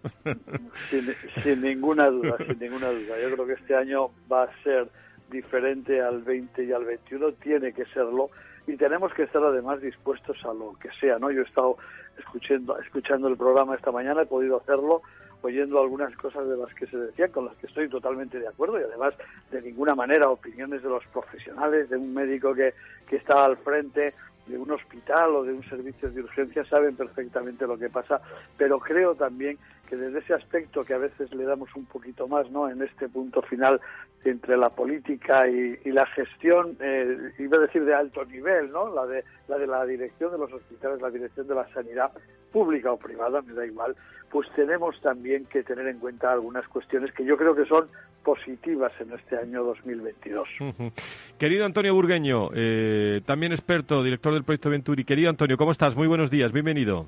sin, 0.91 1.15
sin 1.43 1.61
ninguna 1.63 2.11
duda, 2.11 2.37
sin 2.45 2.59
ninguna 2.59 2.89
duda. 2.89 3.15
Yo 3.23 3.33
creo 3.33 3.47
que 3.47 3.53
este 3.53 3.75
año 3.75 4.11
va 4.31 4.43
a 4.43 4.63
ser 4.63 4.87
diferente 5.34 6.01
al 6.01 6.21
20 6.21 6.63
y 6.63 6.71
al 6.71 6.86
21, 6.86 7.34
tiene 7.34 7.73
que 7.73 7.84
serlo 7.88 8.29
y 8.65 8.77
tenemos 8.77 9.13
que 9.13 9.23
estar 9.23 9.43
además 9.43 9.81
dispuestos 9.81 10.38
a 10.45 10.53
lo 10.53 10.75
que 10.79 10.89
sea, 10.99 11.19
¿no? 11.19 11.29
Yo 11.31 11.41
he 11.41 11.45
estado 11.45 11.77
escuchando, 12.17 12.79
escuchando 12.79 13.27
el 13.27 13.36
programa 13.36 13.75
esta 13.75 13.91
mañana, 13.91 14.21
he 14.21 14.25
podido 14.25 14.57
hacerlo 14.57 15.01
oyendo 15.41 15.81
algunas 15.81 16.15
cosas 16.15 16.47
de 16.47 16.55
las 16.55 16.73
que 16.73 16.88
se 16.88 16.97
decían, 16.97 17.31
con 17.31 17.45
las 17.45 17.55
que 17.57 17.67
estoy 17.67 17.89
totalmente 17.89 18.39
de 18.39 18.47
acuerdo 18.47 18.79
y 18.79 18.84
además 18.84 19.13
de 19.51 19.61
ninguna 19.61 19.93
manera 19.93 20.29
opiniones 20.29 20.81
de 20.81 20.88
los 20.88 21.05
profesionales, 21.07 21.89
de 21.89 21.97
un 21.97 22.13
médico 22.13 22.53
que, 22.53 22.73
que 23.09 23.17
está 23.17 23.43
al 23.43 23.57
frente 23.57 24.13
de 24.47 24.57
un 24.57 24.71
hospital 24.71 25.36
o 25.36 25.43
de 25.43 25.53
un 25.53 25.63
servicio 25.63 26.09
de 26.09 26.21
urgencia 26.21 26.63
saben 26.65 26.95
perfectamente 26.95 27.67
lo 27.67 27.77
que 27.77 27.89
pasa, 27.89 28.21
pero 28.57 28.79
creo 28.79 29.15
también 29.15 29.57
que 29.88 29.95
desde 29.95 30.19
ese 30.19 30.34
aspecto 30.34 30.84
que 30.84 30.93
a 30.93 30.97
veces 30.97 31.34
le 31.34 31.43
damos 31.43 31.75
un 31.75 31.86
poquito 31.86 32.27
más, 32.27 32.49
¿no? 32.51 32.69
En 32.69 32.81
este 32.81 33.09
punto 33.09 33.41
final 33.41 33.79
entre 34.25 34.57
la 34.57 34.69
política 34.69 35.47
y, 35.47 35.77
la 35.91 36.05
gestión, 36.07 36.77
eh, 36.79 37.34
iba 37.39 37.57
a 37.57 37.61
decir 37.61 37.84
de 37.84 37.93
alto 37.93 38.23
nivel, 38.25 38.71
¿no? 38.71 38.93
La 38.93 39.05
de, 39.05 39.23
la 39.47 39.57
de 39.57 39.67
la 39.67 39.86
dirección 39.86 40.31
de 40.31 40.38
los 40.38 40.51
hospitales, 40.51 41.01
la 41.01 41.09
dirección 41.09 41.47
de 41.47 41.55
la 41.55 41.67
sanidad 41.73 42.11
pública 42.51 42.91
o 42.91 42.97
privada, 42.97 43.41
me 43.41 43.53
da 43.53 43.65
igual, 43.65 43.95
pues 44.31 44.47
tenemos 44.55 44.99
también 45.01 45.45
que 45.45 45.63
tener 45.63 45.88
en 45.88 45.99
cuenta 45.99 46.31
algunas 46.31 46.67
cuestiones 46.67 47.11
que 47.11 47.25
yo 47.25 47.36
creo 47.38 47.55
que 47.55 47.65
son 47.65 47.88
positivas 48.23 48.93
en 48.99 49.11
este 49.11 49.38
año 49.38 49.63
2022. 49.63 50.47
Querido 51.38 51.65
Antonio 51.65 51.93
Burgueño, 51.93 52.49
eh, 52.55 53.21
también 53.25 53.51
experto, 53.51 54.01
director 54.01 54.34
del 54.34 54.43
proyecto 54.43 54.69
Venturi. 54.69 55.03
Querido 55.03 55.29
Antonio, 55.29 55.57
¿cómo 55.57 55.71
estás? 55.71 55.95
Muy 55.95 56.07
buenos 56.07 56.31
días, 56.31 56.51
bienvenido. 56.51 57.07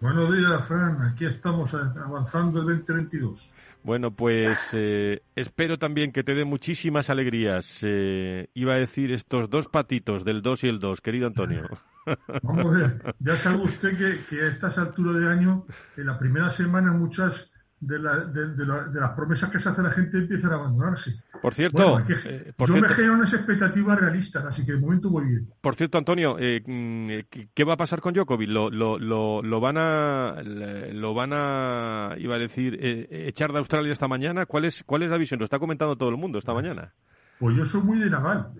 Buenos 0.00 0.32
días, 0.32 0.66
Fran. 0.66 1.02
Aquí 1.02 1.26
estamos 1.26 1.74
avanzando 1.74 2.60
el 2.60 2.78
2022. 2.78 3.52
Bueno, 3.82 4.10
pues 4.10 4.58
eh, 4.72 5.22
espero 5.36 5.78
también 5.78 6.10
que 6.10 6.24
te 6.24 6.34
dé 6.34 6.46
muchísimas 6.46 7.10
alegrías. 7.10 7.80
Eh, 7.82 8.48
iba 8.54 8.74
a 8.74 8.78
decir 8.78 9.12
estos 9.12 9.50
dos 9.50 9.68
patitos 9.68 10.24
del 10.24 10.40
2 10.40 10.64
y 10.64 10.68
el 10.68 10.78
2, 10.78 11.00
querido 11.02 11.26
Antonio. 11.26 11.64
Vamos 12.42 12.74
a 12.74 12.78
ver, 12.78 13.14
ya 13.18 13.36
sabe 13.36 13.62
usted 13.62 13.90
que, 13.98 14.24
que 14.24 14.42
a 14.42 14.46
estas 14.48 14.78
alturas 14.78 15.16
de 15.16 15.28
año, 15.28 15.66
en 15.98 16.06
la 16.06 16.18
primera 16.18 16.48
semana, 16.48 16.92
muchas 16.92 17.50
de, 17.80 17.98
las 17.98 19.10
promesas 19.12 19.50
que 19.50 19.58
se 19.58 19.68
hace 19.68 19.82
la 19.82 19.90
gente 19.90 20.18
empiezan 20.18 20.52
a 20.52 20.56
abandonarse. 20.56 21.22
Por 21.40 21.54
cierto, 21.54 21.98
eh, 22.00 22.52
yo 22.58 22.76
me 22.76 22.88
genero 22.90 23.14
unas 23.14 23.32
expectativas 23.32 23.98
realistas, 23.98 24.44
así 24.44 24.66
que 24.66 24.72
de 24.72 24.78
momento 24.78 25.08
voy 25.08 25.26
bien. 25.26 25.48
Por 25.60 25.74
cierto, 25.74 25.96
Antonio, 25.96 26.36
eh, 26.38 26.62
mm, 26.64 27.48
¿qué 27.54 27.64
va 27.64 27.74
a 27.74 27.78
pasar 27.78 28.00
con 28.00 28.12
Djokovic? 28.12 28.50
¿Lo, 28.50 28.70
lo, 28.70 28.98
lo, 28.98 29.60
van 29.60 29.78
a, 29.78 30.42
lo 30.42 31.14
van 31.14 31.32
a, 31.32 32.14
iba 32.18 32.36
a 32.36 32.38
decir, 32.38 32.78
eh, 32.80 33.28
echar 33.28 33.52
de 33.52 33.58
Australia 33.58 33.92
esta 33.92 34.08
mañana? 34.08 34.44
¿Cuál 34.44 34.66
es, 34.66 34.84
¿Cuál 34.84 35.02
es 35.02 35.10
la 35.10 35.16
visión? 35.16 35.38
Lo 35.38 35.44
está 35.44 35.58
comentando 35.58 35.96
todo 35.96 36.10
el 36.10 36.18
mundo 36.18 36.38
esta 36.38 36.52
mañana. 36.52 36.92
Pues 37.38 37.56
yo 37.56 37.64
soy 37.64 37.82
muy 37.82 37.98
de 37.98 38.10
naval 38.10 38.52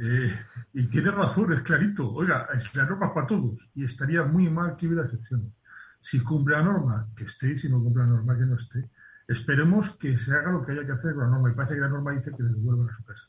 y 0.72 0.84
tiene 0.84 1.10
razón, 1.10 1.52
es 1.52 1.60
clarito. 1.60 2.10
Oiga, 2.14 2.46
es 2.54 2.74
la 2.74 2.86
norma 2.86 3.12
para 3.12 3.26
todos 3.26 3.68
y 3.74 3.84
estaría 3.84 4.22
muy 4.22 4.48
mal 4.48 4.74
que 4.76 4.86
hubiera 4.86 5.04
excepciones. 5.04 5.52
Si 6.00 6.18
cumple 6.20 6.56
la 6.56 6.62
norma, 6.62 7.06
que 7.14 7.24
esté, 7.24 7.58
si 7.58 7.68
no 7.68 7.82
cumple 7.82 8.04
la 8.04 8.08
norma, 8.08 8.38
que 8.38 8.46
no 8.46 8.56
esté 8.56 8.88
esperemos 9.30 9.96
que 9.96 10.18
se 10.18 10.32
haga 10.32 10.50
lo 10.50 10.64
que 10.64 10.72
haya 10.72 10.84
que 10.84 10.92
hacer 10.92 11.14
con 11.14 11.24
la 11.24 11.30
norma. 11.30 11.50
Y 11.50 11.54
parece 11.54 11.74
que 11.74 11.80
la 11.80 11.88
norma 11.88 12.12
dice 12.12 12.32
que 12.36 12.42
les 12.42 12.52
devuelvan 12.54 12.88
a 12.88 12.92
su 12.92 13.04
casa. 13.04 13.28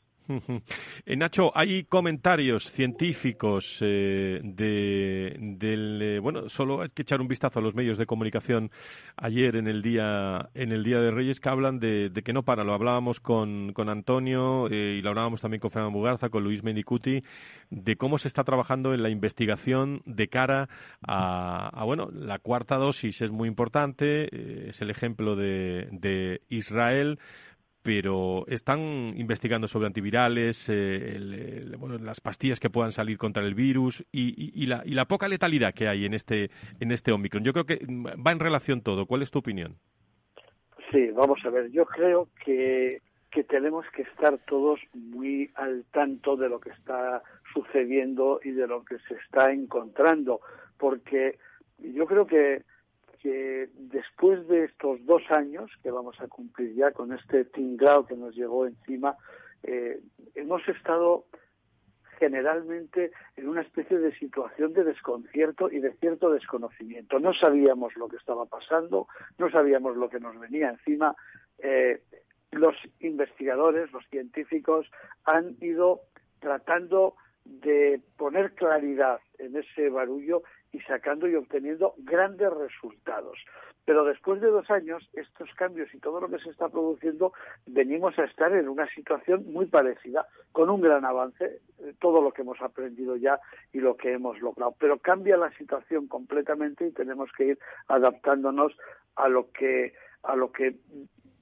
Eh, 1.06 1.16
Nacho, 1.16 1.50
hay 1.54 1.84
comentarios 1.84 2.70
científicos 2.70 3.78
eh, 3.80 4.40
de, 4.42 5.36
del 5.38 6.02
eh, 6.02 6.18
bueno, 6.20 6.48
solo 6.48 6.82
hay 6.82 6.88
que 6.90 7.02
echar 7.02 7.20
un 7.20 7.28
vistazo 7.28 7.58
a 7.58 7.62
los 7.62 7.74
medios 7.74 7.98
de 7.98 8.06
comunicación 8.06 8.70
ayer 9.16 9.56
en 9.56 9.66
el 9.66 9.82
día 9.82 10.50
en 10.54 10.72
el 10.72 10.84
día 10.84 11.00
de 11.00 11.10
Reyes 11.10 11.40
que 11.40 11.48
hablan 11.48 11.78
de, 11.78 12.10
que 12.24 12.32
no 12.32 12.42
para. 12.42 12.64
Lo 12.64 12.74
hablábamos 12.74 13.20
con, 13.20 13.72
con 13.72 13.88
Antonio 13.88 14.68
y 14.68 15.02
lo 15.02 15.10
hablábamos 15.10 15.40
también 15.40 15.60
con 15.60 15.70
Fernando 15.70 15.98
Mugarza, 15.98 16.28
con 16.28 16.44
Luis 16.44 16.62
Mendicuti, 16.62 17.22
de 17.70 17.96
cómo 17.96 18.18
se 18.18 18.28
está 18.28 18.44
trabajando 18.44 18.94
en 18.94 19.02
la 19.02 19.10
investigación 19.10 20.02
de 20.06 20.28
cara 20.28 20.68
a, 21.06 21.68
a 21.68 21.84
bueno, 21.84 22.10
la 22.12 22.38
cuarta 22.38 22.76
dosis 22.76 23.20
es 23.20 23.30
muy 23.30 23.48
importante, 23.48 24.68
es 24.68 24.80
el 24.80 24.90
ejemplo 24.90 25.36
de, 25.36 25.88
de 25.90 26.42
Israel 26.48 27.18
pero 27.82 28.44
están 28.46 28.80
investigando 29.16 29.66
sobre 29.66 29.86
antivirales, 29.86 30.68
eh, 30.68 31.18
las 32.00 32.20
pastillas 32.20 32.60
que 32.60 32.70
puedan 32.70 32.92
salir 32.92 33.18
contra 33.18 33.42
el 33.42 33.54
virus 33.54 34.04
y, 34.12 34.66
la, 34.66 34.82
y, 34.84 34.94
la, 34.94 35.06
poca 35.06 35.28
letalidad 35.28 35.74
que 35.74 35.88
hay 35.88 36.04
en 36.04 36.14
este, 36.14 36.50
en 36.80 36.92
este 36.92 37.12
Omicron. 37.12 37.42
Yo 37.42 37.52
creo 37.52 37.66
que 37.66 37.80
va 37.84 38.32
en 38.32 38.38
relación 38.38 38.82
todo. 38.82 39.06
¿Cuál 39.06 39.22
es 39.22 39.30
tu 39.30 39.40
opinión? 39.40 39.76
Sí, 40.90 41.10
vamos 41.10 41.40
a 41.44 41.50
ver. 41.50 41.70
Yo 41.70 41.84
creo 41.86 42.28
que, 42.44 43.00
que 43.30 43.42
tenemos 43.44 43.84
que 43.96 44.02
estar 44.02 44.38
todos 44.46 44.78
muy 44.92 45.50
al 45.54 45.84
tanto 45.90 46.36
de 46.36 46.48
lo 46.48 46.60
que 46.60 46.70
está 46.70 47.22
sucediendo 47.52 48.40
y 48.44 48.50
de 48.50 48.66
lo 48.66 48.84
que 48.84 48.98
se 49.08 49.14
está 49.14 49.52
encontrando, 49.52 50.40
porque 50.78 51.38
yo 51.78 52.06
creo 52.06 52.26
que 52.26 52.62
que 53.22 53.68
después 53.74 54.48
de 54.48 54.64
estos 54.64 55.04
dos 55.06 55.22
años 55.30 55.70
que 55.82 55.92
vamos 55.92 56.20
a 56.20 56.26
cumplir 56.26 56.74
ya 56.74 56.90
con 56.90 57.12
este 57.12 57.44
tinglao 57.44 58.04
que 58.04 58.16
nos 58.16 58.34
llegó 58.34 58.66
encima, 58.66 59.16
eh, 59.62 60.00
hemos 60.34 60.66
estado 60.68 61.26
generalmente 62.18 63.12
en 63.36 63.48
una 63.48 63.62
especie 63.62 63.98
de 63.98 64.12
situación 64.18 64.72
de 64.72 64.82
desconcierto 64.82 65.70
y 65.70 65.78
de 65.78 65.92
cierto 65.94 66.30
desconocimiento. 66.30 67.20
No 67.20 67.32
sabíamos 67.32 67.94
lo 67.96 68.08
que 68.08 68.16
estaba 68.16 68.46
pasando, 68.46 69.06
no 69.38 69.50
sabíamos 69.50 69.96
lo 69.96 70.08
que 70.08 70.18
nos 70.18 70.38
venía 70.38 70.70
encima. 70.70 71.14
Eh, 71.58 72.02
los 72.50 72.74
investigadores, 73.00 73.92
los 73.92 74.04
científicos 74.08 74.90
han 75.24 75.56
ido 75.60 76.00
tratando 76.40 77.14
de 77.44 78.00
poner 78.16 78.54
claridad 78.54 79.20
en 79.38 79.56
ese 79.56 79.88
barullo 79.90 80.42
y 80.72 80.80
sacando 80.80 81.28
y 81.28 81.34
obteniendo 81.34 81.94
grandes 81.98 82.52
resultados. 82.52 83.38
Pero 83.84 84.04
después 84.04 84.40
de 84.40 84.48
dos 84.48 84.70
años, 84.70 85.08
estos 85.12 85.52
cambios 85.54 85.92
y 85.92 85.98
todo 85.98 86.20
lo 86.20 86.28
que 86.28 86.38
se 86.38 86.50
está 86.50 86.68
produciendo, 86.68 87.32
venimos 87.66 88.16
a 88.18 88.24
estar 88.24 88.52
en 88.52 88.68
una 88.68 88.86
situación 88.88 89.44
muy 89.52 89.66
parecida, 89.66 90.26
con 90.52 90.70
un 90.70 90.80
gran 90.80 91.04
avance, 91.04 91.60
eh, 91.80 91.94
todo 92.00 92.22
lo 92.22 92.32
que 92.32 92.42
hemos 92.42 92.60
aprendido 92.60 93.16
ya 93.16 93.40
y 93.72 93.80
lo 93.80 93.96
que 93.96 94.12
hemos 94.12 94.40
logrado. 94.40 94.74
Pero 94.78 94.98
cambia 94.98 95.36
la 95.36 95.50
situación 95.58 96.06
completamente 96.06 96.86
y 96.86 96.92
tenemos 96.92 97.30
que 97.36 97.44
ir 97.46 97.58
adaptándonos 97.88 98.72
a 99.16 99.28
lo 99.28 99.50
que 99.50 99.94
a 100.22 100.36
lo 100.36 100.52
que 100.52 100.76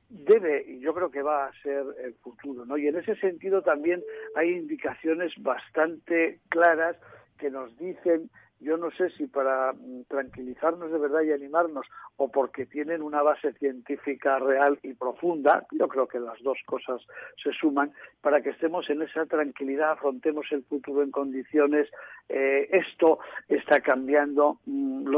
debe 0.09 0.65
y 0.67 0.81
yo 0.81 0.95
creo 0.95 1.11
que 1.11 1.23
va 1.23 1.47
a 1.47 1.53
ser 1.63 1.85
el 2.03 2.15
futuro. 2.15 2.65
Y 2.79 2.89
en 2.89 2.97
ese 2.97 3.15
sentido 3.17 3.63
también 3.63 4.03
hay 4.35 4.51
indicaciones 4.51 5.33
bastante 5.39 6.41
claras 6.49 6.97
que 7.39 7.51
nos 7.51 7.77
dicen 7.79 8.31
yo 8.61 8.77
no 8.77 8.91
sé 8.91 9.11
si 9.11 9.27
para 9.27 9.73
mm, 9.73 10.03
tranquilizarnos 10.09 10.93
de 10.93 10.99
verdad 10.99 11.23
y 11.23 11.33
animarnos 11.33 11.87
o 12.17 12.31
porque 12.31 12.67
tienen 12.67 13.03
una 13.03 13.23
base 13.23 13.53
científica 13.55 14.39
real 14.39 14.79
y 14.83 14.93
profunda, 14.93 15.67
yo 15.73 15.89
creo 15.89 16.07
que 16.07 16.21
las 16.21 16.41
dos 16.43 16.59
cosas 16.67 17.01
se 17.43 17.51
suman, 17.53 17.93
para 18.21 18.43
que 18.43 18.51
estemos 18.51 18.89
en 18.91 19.03
esa 19.03 19.25
tranquilidad, 19.27 19.93
afrontemos 19.93 20.47
el 20.51 20.63
futuro 20.65 21.03
en 21.03 21.11
condiciones. 21.11 21.89
Eh, 22.29 22.69
esto 22.71 23.19
está 23.49 23.81
cambiando. 23.81 24.59
Mm, 24.67 25.17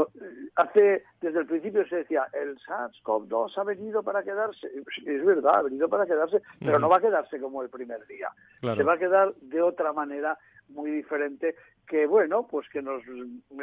hace, 0.55 1.03
desde 1.21 1.39
el 1.39 1.45
principio 1.45 1.85
se 1.87 1.97
decía, 1.97 2.27
el 2.33 2.57
SARS-CoV-2 2.59 3.57
ha 3.57 3.63
venido 3.63 4.01
para 4.03 4.23
quedarse. 4.23 4.67
Es 5.05 5.25
verdad, 5.25 5.55
ha 5.55 5.61
venido 5.63 5.89
para 5.89 6.05
quedarse, 6.05 6.41
pero 6.59 6.79
no 6.79 6.87
va 6.87 6.97
a 6.97 7.01
quedarse 7.01 7.39
como 7.39 7.61
el 7.61 7.69
primer 7.69 8.05
día. 8.07 8.29
Se 8.61 8.83
va 8.83 8.93
a 8.93 8.97
quedar 8.97 9.33
de 9.35 9.61
otra 9.61 9.91
manera 9.91 10.37
muy 10.69 10.91
diferente 10.91 11.55
que 11.87 12.05
bueno, 12.05 12.47
pues 12.49 12.67
que 12.69 12.81
nos 12.81 13.03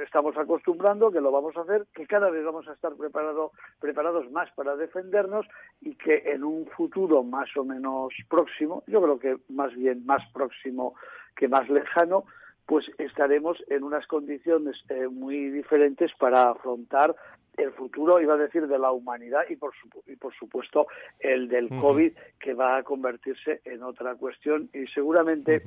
estamos 0.03 0.37
acostumbrando, 0.37 1.11
que 1.11 1.21
lo 1.21 1.31
vamos 1.31 1.57
a 1.57 1.63
hacer, 1.63 1.87
que 1.95 2.07
cada 2.07 2.31
vez 2.31 2.45
vamos 2.45 2.69
a 2.69 2.73
estar 2.73 2.95
preparado, 2.95 3.53
preparados 3.81 4.31
más 4.31 4.51
para 4.53 4.77
defendernos 4.77 5.47
y 5.81 5.95
que 5.95 6.23
en 6.27 6.45
un 6.45 6.67
futuro 6.67 7.23
más 7.23 7.49
o 7.57 7.65
menos 7.65 8.13
próximo, 8.29 8.85
yo 8.87 9.01
creo 9.03 9.19
que 9.19 9.37
más 9.49 9.75
bien 9.75 10.05
más 10.05 10.23
próximo 10.33 10.95
que 11.35 11.49
más 11.49 11.69
lejano, 11.71 12.25
pues 12.67 12.91
estaremos 12.99 13.63
en 13.69 13.83
unas 13.83 14.07
condiciones 14.07 14.77
eh, 14.91 15.09
muy 15.09 15.51
diferentes 15.51 16.13
para 16.19 16.51
afrontar 16.51 17.17
el 17.57 17.73
futuro, 17.73 18.21
iba 18.21 18.35
a 18.35 18.39
decir, 18.39 18.67
de 18.67 18.79
la 18.79 18.93
humanidad 18.93 19.43
y 19.49 19.57
por, 19.57 19.73
y 20.07 20.17
por 20.17 20.35
supuesto 20.35 20.87
el 21.19 21.49
del 21.49 21.69
COVID, 21.69 22.13
que 22.39 22.55
va 22.55 22.77
a 22.77 22.83
convertirse 22.83 23.61
en 23.65 23.83
otra 23.83 24.15
cuestión 24.15 24.71
y 24.73 24.87
seguramente 24.87 25.63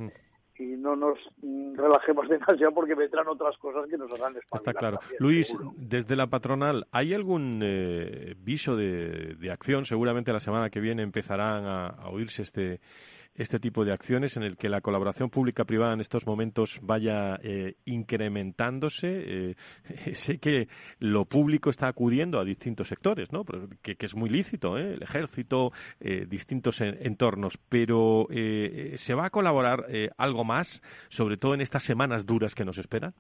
y 0.57 0.77
no 0.77 0.95
nos 0.95 1.17
relajemos 1.75 2.27
demasiado 2.29 2.73
porque 2.73 2.95
vendrán 2.95 3.27
otras 3.27 3.57
cosas 3.57 3.89
que 3.89 3.97
nos 3.97 4.11
harán 4.13 4.35
Está 4.53 4.73
claro. 4.73 4.99
Luis, 5.19 5.57
desde 5.75 6.15
la 6.15 6.27
patronal, 6.27 6.87
¿hay 6.91 7.13
algún 7.13 7.59
eh, 7.63 8.35
viso 8.37 8.75
de, 8.75 9.35
de, 9.39 9.51
acción? 9.51 9.85
Seguramente 9.85 10.31
la 10.31 10.39
semana 10.39 10.69
que 10.69 10.79
viene 10.79 11.03
empezarán 11.03 11.65
a 11.65 12.09
oírse 12.09 12.43
este 12.43 12.79
este 13.35 13.59
tipo 13.59 13.83
de 13.83 13.93
acciones 13.93 14.37
en 14.37 14.43
el 14.43 14.57
que 14.57 14.69
la 14.69 14.81
colaboración 14.81 15.29
pública-privada 15.29 15.93
en 15.93 16.01
estos 16.01 16.25
momentos 16.25 16.79
vaya 16.81 17.39
eh, 17.41 17.75
incrementándose. 17.85 19.07
Eh, 19.09 19.55
sé 20.13 20.37
que 20.37 20.67
lo 20.99 21.25
público 21.25 21.69
está 21.69 21.87
acudiendo 21.87 22.39
a 22.39 22.43
distintos 22.43 22.87
sectores, 22.87 23.31
¿no? 23.31 23.43
que, 23.81 23.97
es 23.99 24.15
muy 24.15 24.29
lícito, 24.29 24.77
¿eh? 24.77 24.95
el 24.95 25.03
ejército, 25.03 25.71
distintos 26.27 26.81
entornos, 26.81 27.57
pero 27.69 28.27
¿se 28.95 29.13
va 29.13 29.27
a 29.27 29.29
colaborar 29.29 29.85
algo 30.17 30.43
más, 30.43 30.81
sobre 31.09 31.37
todo 31.37 31.53
en 31.53 31.61
estas 31.61 31.83
semanas 31.83 32.25
duras 32.25 32.53
que 32.53 32.65
nos 32.65 32.77
esperan? 32.77 33.13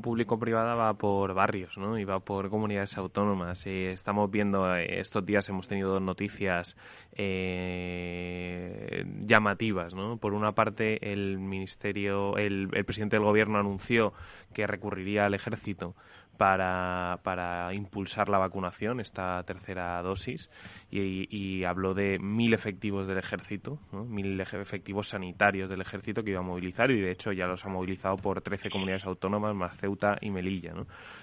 Público-privada 0.00 0.74
va 0.74 0.94
por 0.94 1.34
barrios, 1.34 1.76
¿no? 1.78 1.98
Y 1.98 2.04
va 2.04 2.20
por 2.20 2.50
comunidades 2.50 2.96
autónomas. 2.98 3.66
Y 3.66 3.86
estamos 3.86 4.30
viendo, 4.30 4.74
eh, 4.76 5.00
estos 5.00 5.24
días 5.24 5.48
hemos 5.48 5.68
tenido 5.68 6.00
noticias 6.00 6.76
eh, 7.12 9.04
llamativas, 9.26 9.94
¿no? 9.94 10.16
Por 10.18 10.34
una 10.34 10.52
parte, 10.52 11.12
el 11.12 11.38
ministerio, 11.38 12.36
el, 12.36 12.68
el 12.72 12.84
presidente 12.84 13.16
del 13.16 13.24
gobierno 13.24 13.58
anunció 13.58 14.12
que 14.52 14.66
recurriría 14.66 15.26
al 15.26 15.34
ejército 15.34 15.94
para, 16.40 17.68
impulsar 17.74 18.30
la 18.30 18.38
vacunación, 18.38 18.98
esta 18.98 19.42
tercera 19.42 20.00
dosis, 20.00 20.50
y, 20.90 21.64
habló 21.64 21.92
de 21.92 22.18
mil 22.18 22.54
efectivos 22.54 23.06
del 23.06 23.18
ejército, 23.18 23.78
mil 23.92 24.40
efectivos 24.40 25.08
sanitarios 25.08 25.68
del 25.68 25.82
ejército 25.82 26.22
que 26.22 26.30
iba 26.30 26.40
a 26.40 26.42
movilizar, 26.42 26.90
y 26.90 26.98
de 26.98 27.10
hecho 27.10 27.32
ya 27.32 27.46
los 27.46 27.66
ha 27.66 27.68
movilizado 27.68 28.16
por 28.16 28.40
13 28.40 28.70
comunidades 28.70 29.04
autónomas, 29.04 29.54
más 29.54 29.76
Ceuta 29.76 30.16
y 30.22 30.30
Melilla. 30.30 30.72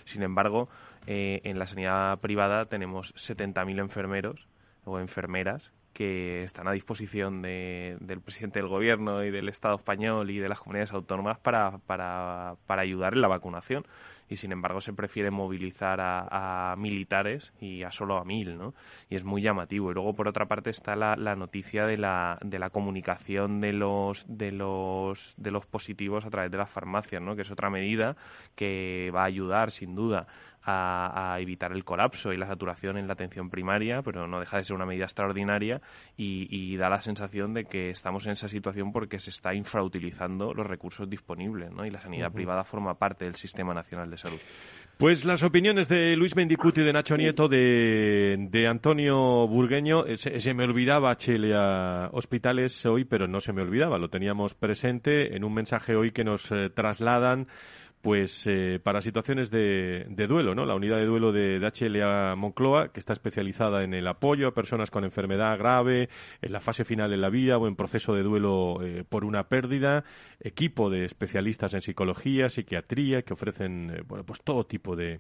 Sin 0.03 0.22
embargo, 0.22 0.70
eh, 1.07 1.41
en 1.43 1.57
la 1.57 1.65
sanidad 1.65 2.20
privada 2.20 2.65
tenemos 2.65 3.15
70.000 3.15 3.80
enfermeros 3.80 4.47
o 4.86 4.99
enfermeras 4.99 5.74
que 5.97 6.43
están 6.43 6.67
a 6.67 6.73
disposición 6.73 7.41
del 7.41 8.21
presidente 8.23 8.59
del 8.59 8.67
gobierno 8.67 9.23
y 9.23 9.31
del 9.31 9.49
Estado 9.49 9.77
español 9.77 10.29
y 10.29 10.37
de 10.37 10.47
las 10.47 10.59
comunidades 10.59 10.93
autónomas 10.93 11.39
para, 11.39 11.79
para, 11.87 12.53
para 12.67 12.83
ayudar 12.83 13.15
en 13.15 13.21
la 13.21 13.27
vacunación 13.27 13.83
y 14.29 14.35
sin 14.35 14.51
embargo 14.51 14.79
se 14.79 14.93
prefiere 14.93 15.31
movilizar 15.31 15.99
a, 15.99 16.75
militares 16.77 17.51
y 17.59 17.81
a 17.81 17.89
solo 17.89 18.17
a 18.17 18.25
mil, 18.25 18.59
¿no? 18.59 18.75
Y 19.09 19.15
es 19.15 19.23
muy 19.23 19.41
llamativo. 19.41 19.89
Y 19.89 19.95
luego 19.95 20.13
por 20.13 20.27
otra 20.27 20.45
parte 20.45 20.69
está 20.69 20.95
la, 20.95 21.15
la 21.15 21.35
noticia 21.35 21.87
de 21.87 21.97
la, 21.97 22.37
de 22.41 22.59
la 22.59 22.69
comunicación 22.69 23.59
de 23.59 23.73
los, 23.73 24.23
de 24.27 24.51
los, 24.51 25.33
de 25.37 25.49
los 25.49 25.65
positivos 25.65 26.25
a 26.25 26.29
través 26.29 26.51
de 26.51 26.57
las 26.57 26.69
farmacias, 26.69 27.23
¿no? 27.23 27.35
Que 27.35 27.41
es 27.41 27.49
otra 27.49 27.71
medida 27.71 28.15
que 28.55 29.11
va 29.15 29.21
a 29.21 29.25
ayudar 29.25 29.71
sin 29.71 29.95
duda 29.95 30.27
a, 30.70 31.38
evitar 31.39 31.72
el 31.72 31.86
colapso 31.86 32.34
y 32.34 32.38
la 32.38 32.45
saturación 32.45 32.97
en 32.97 33.07
la 33.07 33.13
atención 33.13 33.49
primaria, 33.49 34.01
pero 34.01 34.28
no 34.28 34.39
deja 34.39 34.57
de 34.57 34.65
ser 34.65 34.76
una 34.76 34.86
medida 34.86 35.05
extraordinaria 35.05 35.82
y, 36.18 36.76
da 36.78 36.89
la 36.89 37.01
sensación 37.01 37.53
de 37.53 37.65
que 37.65 37.89
estamos 37.89 38.26
en 38.28 38.34
esa 38.34 38.49
situación 38.49 38.91
porque 38.91 39.20
se 39.20 39.32
está 39.32 39.53
infrautilizando 39.53 40.53
los 40.53 40.68
recursos 40.68 41.09
disponibles 41.09 41.72
¿no? 41.72 41.86
y 41.86 41.89
la 41.89 41.99
sanidad 41.99 42.32
privada 42.32 42.63
forma 42.63 42.95
parte 42.95 43.26
del 43.26 43.36
Sistema 43.36 43.74
Nacional 43.74 44.11
de 44.11 44.18
Salud. 44.18 44.39
Pues 44.97 45.26
las 45.26 45.43
opiniones 45.43 45.88
de 45.88 46.15
Luis 46.15 46.36
Mendicuti 46.36 46.82
de 46.82 46.91
Nacho 46.91 47.15
Nieto, 47.18 47.47
de, 47.47 48.68
Antonio 48.68 49.47
Burgueño, 49.47 50.05
se, 50.15 50.53
me 50.53 50.63
olvidaba 50.63 51.15
Chile 51.18 51.55
Hospitales 52.11 52.84
hoy, 52.86 53.05
pero 53.05 53.28
no 53.28 53.39
se 53.39 53.53
me 53.53 53.61
olvidaba, 53.61 53.99
lo 53.99 54.09
teníamos 54.09 54.55
presente 54.55 55.36
en 55.36 55.43
un 55.43 55.53
mensaje 55.53 55.95
hoy 55.95 56.11
que 56.11 56.24
nos 56.24 56.51
eh, 56.51 56.72
trasladan 56.74 57.47
pues 58.01 58.43
eh, 58.45 58.79
para 58.81 59.01
situaciones 59.01 59.49
de, 59.49 60.05
duelo, 60.27 60.53
¿no? 60.53 60.65
La 60.65 60.75
unidad 60.75 60.97
de 60.97 61.05
duelo 61.05 61.31
de, 61.31 61.59
HLA 61.59 62.35
Moncloa, 62.35 62.89
que 62.89 62.99
está 62.99 63.13
especializada 63.13 63.83
en 63.83 63.93
el 63.93 64.07
apoyo 64.07 64.47
a 64.47 64.53
personas 64.53 64.91
con 64.91 65.03
enfermedad 65.03 65.57
grave, 65.57 66.09
en 66.41 66.51
la 66.51 66.59
fase 66.59 66.85
final 66.85 67.09
de 67.09 67.17
la 67.17 67.29
vida 67.29 67.57
o 67.57 67.67
en 67.67 67.75
proceso 67.75 68.13
de 68.13 68.23
duelo 68.23 68.83
eh, 68.83 69.03
por 69.07 69.25
una 69.25 69.43
pérdida, 69.43 70.03
equipo 70.39 70.89
de 70.89 71.05
especialistas 71.05 71.73
en 71.73 71.81
psicología, 71.81 72.49
psiquiatría, 72.49 73.23
que 73.23 73.33
ofrecen, 73.33 73.91
eh, 73.91 74.03
bueno, 74.07 74.23
pues 74.23 74.41
todo 74.41 74.65
tipo 74.65 74.95
de, 74.95 75.19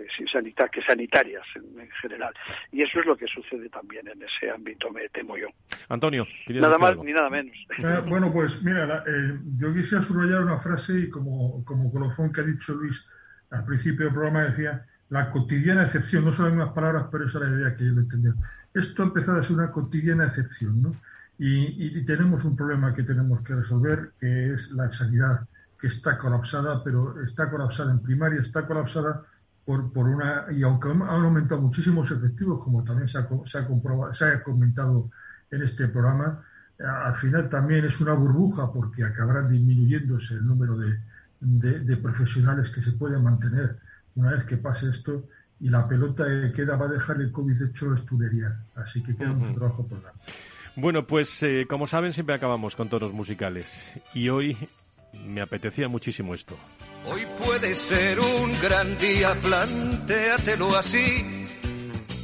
que 0.72 0.82
sanitarias 0.82 1.46
en, 1.56 1.90
general. 2.02 2.34
Y 2.72 2.82
eso 2.82 3.00
es 3.00 3.06
lo 3.06 3.18
que 3.18 3.28
sucede 3.28 3.70
también 3.70 4.08
en 4.08 4.22
ese 4.22 4.50
ámbito, 4.50 4.92
me 4.92 5.10
temo 5.10 5.38
yo. 5.38 5.48
Antonio, 5.90 6.28
nada 6.48 6.78
más 6.78 6.98
ni 6.98 7.14
nada 7.14 7.30
menos. 7.30 7.56
Eh, 7.78 8.02
bueno, 8.08 8.32
pues 8.32 8.62
mira, 8.64 9.04
eh, 9.08 9.38
yo 9.60 9.74
quisiera 9.74 10.02
subrayar 10.02 10.42
una 10.42 10.60
frase 10.60 11.00
y 11.00 11.10
como, 11.10 11.64
como 11.66 11.92
colofón 11.92 12.32
que 12.32 12.42
ha 12.42 12.46
dicho 12.46 12.74
Luis 12.74 13.06
al 13.52 13.66
principio 13.66 14.06
del 14.06 14.14
programa 14.14 14.44
decía 14.44 14.86
la 15.10 15.30
cotidiana 15.30 15.84
excepción, 15.84 16.24
no 16.24 16.32
son 16.32 16.46
las 16.46 16.54
mismas 16.56 16.74
palabras, 16.74 17.08
pero 17.12 17.26
esa 17.26 17.40
es 17.40 17.52
la 17.52 17.58
idea 17.58 17.76
que 17.76 17.86
yo 17.86 17.92
lo 17.92 18.02
entendía. 18.02 18.34
Esto 18.74 19.04
ha 19.04 19.06
empezado 19.08 19.40
a 19.40 19.44
ser 19.44 19.58
una 19.58 19.70
cotidiana 19.70 20.26
excepción, 20.26 20.82
¿no? 20.82 20.96
Y, 21.38 22.06
tenemos 22.06 22.46
un 22.46 22.56
problema 22.56 22.94
que 22.94 23.04
tenemos 23.04 23.42
que 23.42 23.56
resolver, 23.56 24.12
que 24.20 24.54
es 24.54 24.70
la 24.72 24.92
sanidad, 24.92 25.48
que 25.80 25.88
está 25.88 26.18
colapsada, 26.18 26.84
pero 26.84 27.20
está 27.22 27.50
colapsada 27.50 27.92
en 27.92 28.00
primaria, 28.00 28.40
está 28.40 28.68
colapsada 28.68 29.24
por, 29.66 29.92
por 29.92 30.08
una. 30.08 30.46
Y 30.52 30.62
aunque 30.62 30.90
han 30.90 31.02
aumentado 31.02 31.62
muchísimos 31.62 32.12
efectivos, 32.12 32.64
como 32.64 32.84
también 32.84 33.10
se 33.10 33.18
ha, 33.18 33.28
se 33.46 33.58
ha, 33.58 33.66
comprobado, 33.66 34.14
se 34.14 34.26
ha 34.26 34.44
comentado 34.44 35.10
en 35.50 35.64
este 35.64 35.88
programa, 35.88 36.44
al 36.80 37.16
final 37.16 37.50
también 37.50 37.86
es 37.86 38.00
una 38.02 38.14
burbuja 38.14 38.72
porque 38.72 39.04
acabarán 39.04 39.50
disminuyéndose 39.50 40.36
el 40.36 40.46
número 40.46 40.78
de, 40.78 41.00
de, 41.42 41.98
profesionales 41.98 42.70
que 42.70 42.82
se 42.82 42.92
pueden 42.94 43.24
mantener 43.24 43.78
una 44.16 44.32
vez 44.32 44.44
que 44.46 44.58
pase 44.58 44.90
esto 44.90 45.28
y 45.60 45.70
la 45.70 45.88
pelota 45.88 46.26
que 46.26 46.52
queda 46.52 46.76
va 46.76 46.86
a 46.86 46.90
dejar 46.90 47.22
el 47.22 47.32
COVID 47.32 47.62
hecho 47.62 47.94
estudiaría. 47.94 48.58
Así 48.76 49.02
que 49.04 49.16
queda 49.16 49.34
mucho 49.34 49.54
trabajo 49.54 49.86
por 49.86 50.00
delante. 50.00 50.22
Bueno, 50.76 51.06
pues 51.06 51.44
eh, 51.44 51.66
como 51.68 51.88
saben, 51.88 52.14
siempre 52.14 52.36
acabamos 52.36 52.76
con 52.76 52.90
tonos 52.90 53.14
musicales. 53.14 53.68
Y 54.14 54.30
hoy 54.30 54.58
me 55.26 55.42
apetecía 55.42 55.88
muchísimo 55.88 56.34
esto. 56.34 56.58
Hoy 57.08 57.26
puede 57.44 57.74
ser 57.74 58.20
un 58.20 58.62
gran 58.62 58.98
día, 58.98 59.36
plantéatelo 59.42 60.76
así. 60.76 61.48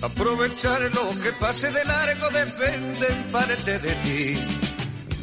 Aprovechar 0.02 0.82
lo 0.82 1.10
que 1.22 1.32
pase 1.40 1.72
de 1.72 1.84
largo 1.84 2.30
depende 2.30 3.08
en 3.08 3.32
parte 3.32 3.80
de 3.80 3.94
ti. 3.96 4.36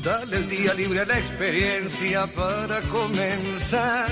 Dale 0.02 0.36
el 0.36 0.48
día 0.48 0.74
libre 0.74 1.00
a 1.00 1.04
la 1.06 1.18
experiencia 1.18 2.26
para 2.36 2.80
comenzar 2.82 4.08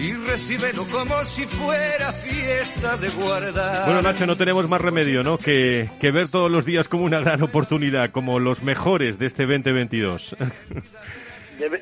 y 0.00 0.12
recíbelo 0.14 0.84
como 0.90 1.22
si 1.24 1.46
fuera 1.46 2.10
fiesta 2.12 2.96
de 2.96 3.08
guardar. 3.10 3.84
Bueno, 3.84 4.02
Nacho, 4.02 4.26
no 4.26 4.36
tenemos 4.36 4.68
más 4.68 4.80
remedio, 4.80 5.22
¿no? 5.22 5.36
Que, 5.36 5.88
que 6.00 6.10
ver 6.10 6.28
todos 6.28 6.50
los 6.50 6.64
días 6.64 6.88
como 6.88 7.04
una 7.04 7.20
gran 7.20 7.42
oportunidad, 7.42 8.10
como 8.10 8.38
los 8.38 8.62
mejores 8.62 9.18
de 9.18 9.26
este 9.26 9.44
2022. 9.44 10.36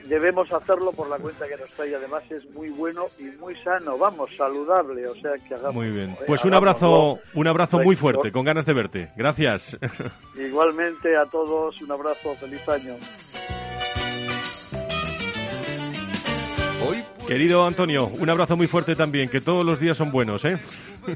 debemos 0.06 0.52
hacerlo 0.52 0.92
por 0.92 1.08
la 1.08 1.16
cuenta 1.18 1.46
que 1.46 1.56
nos 1.56 1.70
trae. 1.70 1.94
Además 1.94 2.22
es 2.30 2.48
muy 2.50 2.70
bueno 2.70 3.06
y 3.18 3.24
muy 3.38 3.54
sano. 3.62 3.96
Vamos, 3.96 4.30
saludable. 4.36 5.06
O 5.06 5.14
sea 5.14 5.32
que 5.46 5.54
hagamos. 5.54 5.74
Muy 5.74 5.90
bien. 5.90 6.16
Pues 6.26 6.44
un 6.44 6.54
abrazo, 6.54 7.20
un 7.34 7.46
abrazo 7.46 7.78
muy 7.78 7.96
fuerte, 7.96 8.32
con 8.32 8.44
ganas 8.44 8.66
de 8.66 8.72
verte. 8.72 9.12
Gracias. 9.16 9.78
Igualmente 10.36 11.16
a 11.16 11.26
todos, 11.26 11.80
un 11.82 11.92
abrazo, 11.92 12.34
feliz 12.36 12.68
año. 12.68 12.96
Querido 17.28 17.66
Antonio, 17.66 18.06
un 18.06 18.30
abrazo 18.30 18.56
muy 18.56 18.68
fuerte 18.68 18.96
también, 18.96 19.28
que 19.28 19.42
todos 19.42 19.64
los 19.64 19.78
días 19.78 19.98
son 19.98 20.10
buenos, 20.10 20.42
¿eh? 20.46 20.58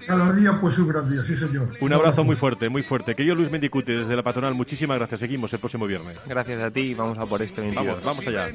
Cada 0.06 0.30
día 0.32 0.56
pues 0.60 0.78
un 0.78 0.88
gran 0.88 1.10
día, 1.10 1.22
sí 1.22 1.34
señor. 1.34 1.70
Un 1.80 1.92
abrazo 1.92 2.22
muy 2.22 2.36
fuerte, 2.36 2.68
muy 2.68 2.82
fuerte. 2.82 3.14
Que 3.14 3.24
yo 3.24 3.34
Luis 3.34 3.50
Mendicuti 3.50 3.92
desde 3.92 4.14
la 4.14 4.22
patronal, 4.22 4.54
muchísimas 4.54 4.98
gracias. 4.98 5.20
Seguimos 5.20 5.50
el 5.54 5.58
próximo 5.58 5.86
viernes. 5.86 6.18
Gracias 6.26 6.62
a 6.62 6.70
ti 6.70 6.80
y 6.80 6.94
vamos 6.94 7.16
a 7.16 7.24
por 7.24 7.40
este 7.40 7.62
22. 7.62 8.04
Vamos, 8.04 8.04
vamos 8.04 8.26
allá. 8.26 8.48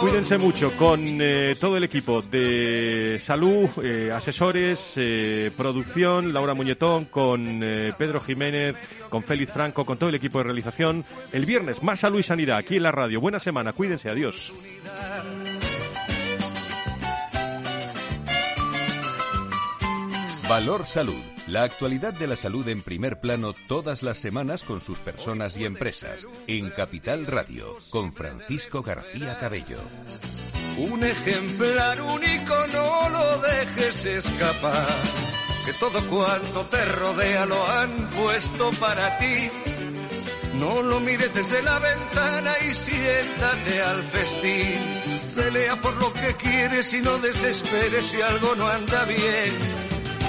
Cuídense 0.00 0.38
mucho 0.38 0.70
con 0.76 1.00
eh, 1.20 1.56
todo 1.60 1.76
el 1.76 1.84
equipo 1.84 2.22
de 2.22 3.20
salud, 3.20 3.68
eh, 3.82 4.12
asesores, 4.12 4.92
eh, 4.94 5.50
producción, 5.56 6.32
Laura 6.32 6.54
Muñetón, 6.54 7.06
con 7.06 7.60
Pedro 7.98 8.20
Jiménez, 8.20 8.76
con 9.08 9.24
Félix 9.24 9.52
Franco, 9.52 9.84
con 9.84 9.98
todo 9.98 10.08
el 10.08 10.14
equipo 10.14 10.38
de 10.38 10.44
realización. 10.44 11.04
El 11.32 11.46
viernes, 11.46 11.82
más 11.82 12.00
salud 12.00 12.20
y 12.20 12.22
sanidad 12.22 12.58
aquí 12.58 12.76
en 12.76 12.84
la 12.84 12.92
radio. 12.92 13.20
Buena 13.20 13.40
semana, 13.40 13.72
cuídense, 13.72 14.08
adiós. 14.08 14.52
Valor 20.48 20.86
Salud. 20.86 21.20
La 21.48 21.64
actualidad 21.64 22.14
de 22.14 22.28
la 22.28 22.36
salud 22.36 22.68
en 22.68 22.80
primer 22.80 23.18
plano 23.18 23.52
todas 23.66 24.04
las 24.04 24.18
semanas 24.18 24.62
con 24.62 24.80
sus 24.80 25.00
personas 25.00 25.56
y 25.56 25.64
empresas. 25.64 26.28
En 26.46 26.70
Capital 26.70 27.26
Radio, 27.26 27.76
con 27.90 28.12
Francisco 28.12 28.80
García 28.80 29.40
Cabello. 29.40 29.78
Un 30.76 31.02
ejemplar 31.02 32.00
único, 32.00 32.54
no 32.72 33.08
lo 33.08 33.38
dejes 33.38 34.06
escapar. 34.06 34.86
que 35.64 35.72
todo 35.74 36.00
cuanto 36.08 36.60
te 36.66 36.84
rodea 36.84 37.44
lo 37.44 37.66
han 37.66 38.10
puesto 38.10 38.70
para 38.78 39.18
ti. 39.18 39.48
No 40.60 40.80
lo 40.80 41.00
mires 41.00 41.34
desde 41.34 41.60
la 41.62 41.80
ventana 41.80 42.52
y 42.60 42.72
siéntate 42.72 43.82
al 43.82 44.02
festín. 44.04 44.80
Pelea 45.34 45.74
por 45.80 46.00
lo 46.00 46.12
que 46.12 46.34
quieres 46.34 46.94
y 46.94 47.00
no 47.00 47.18
desesperes 47.18 48.06
si 48.06 48.22
algo 48.22 48.54
no 48.54 48.68
anda 48.68 49.04
bien. 49.06 49.85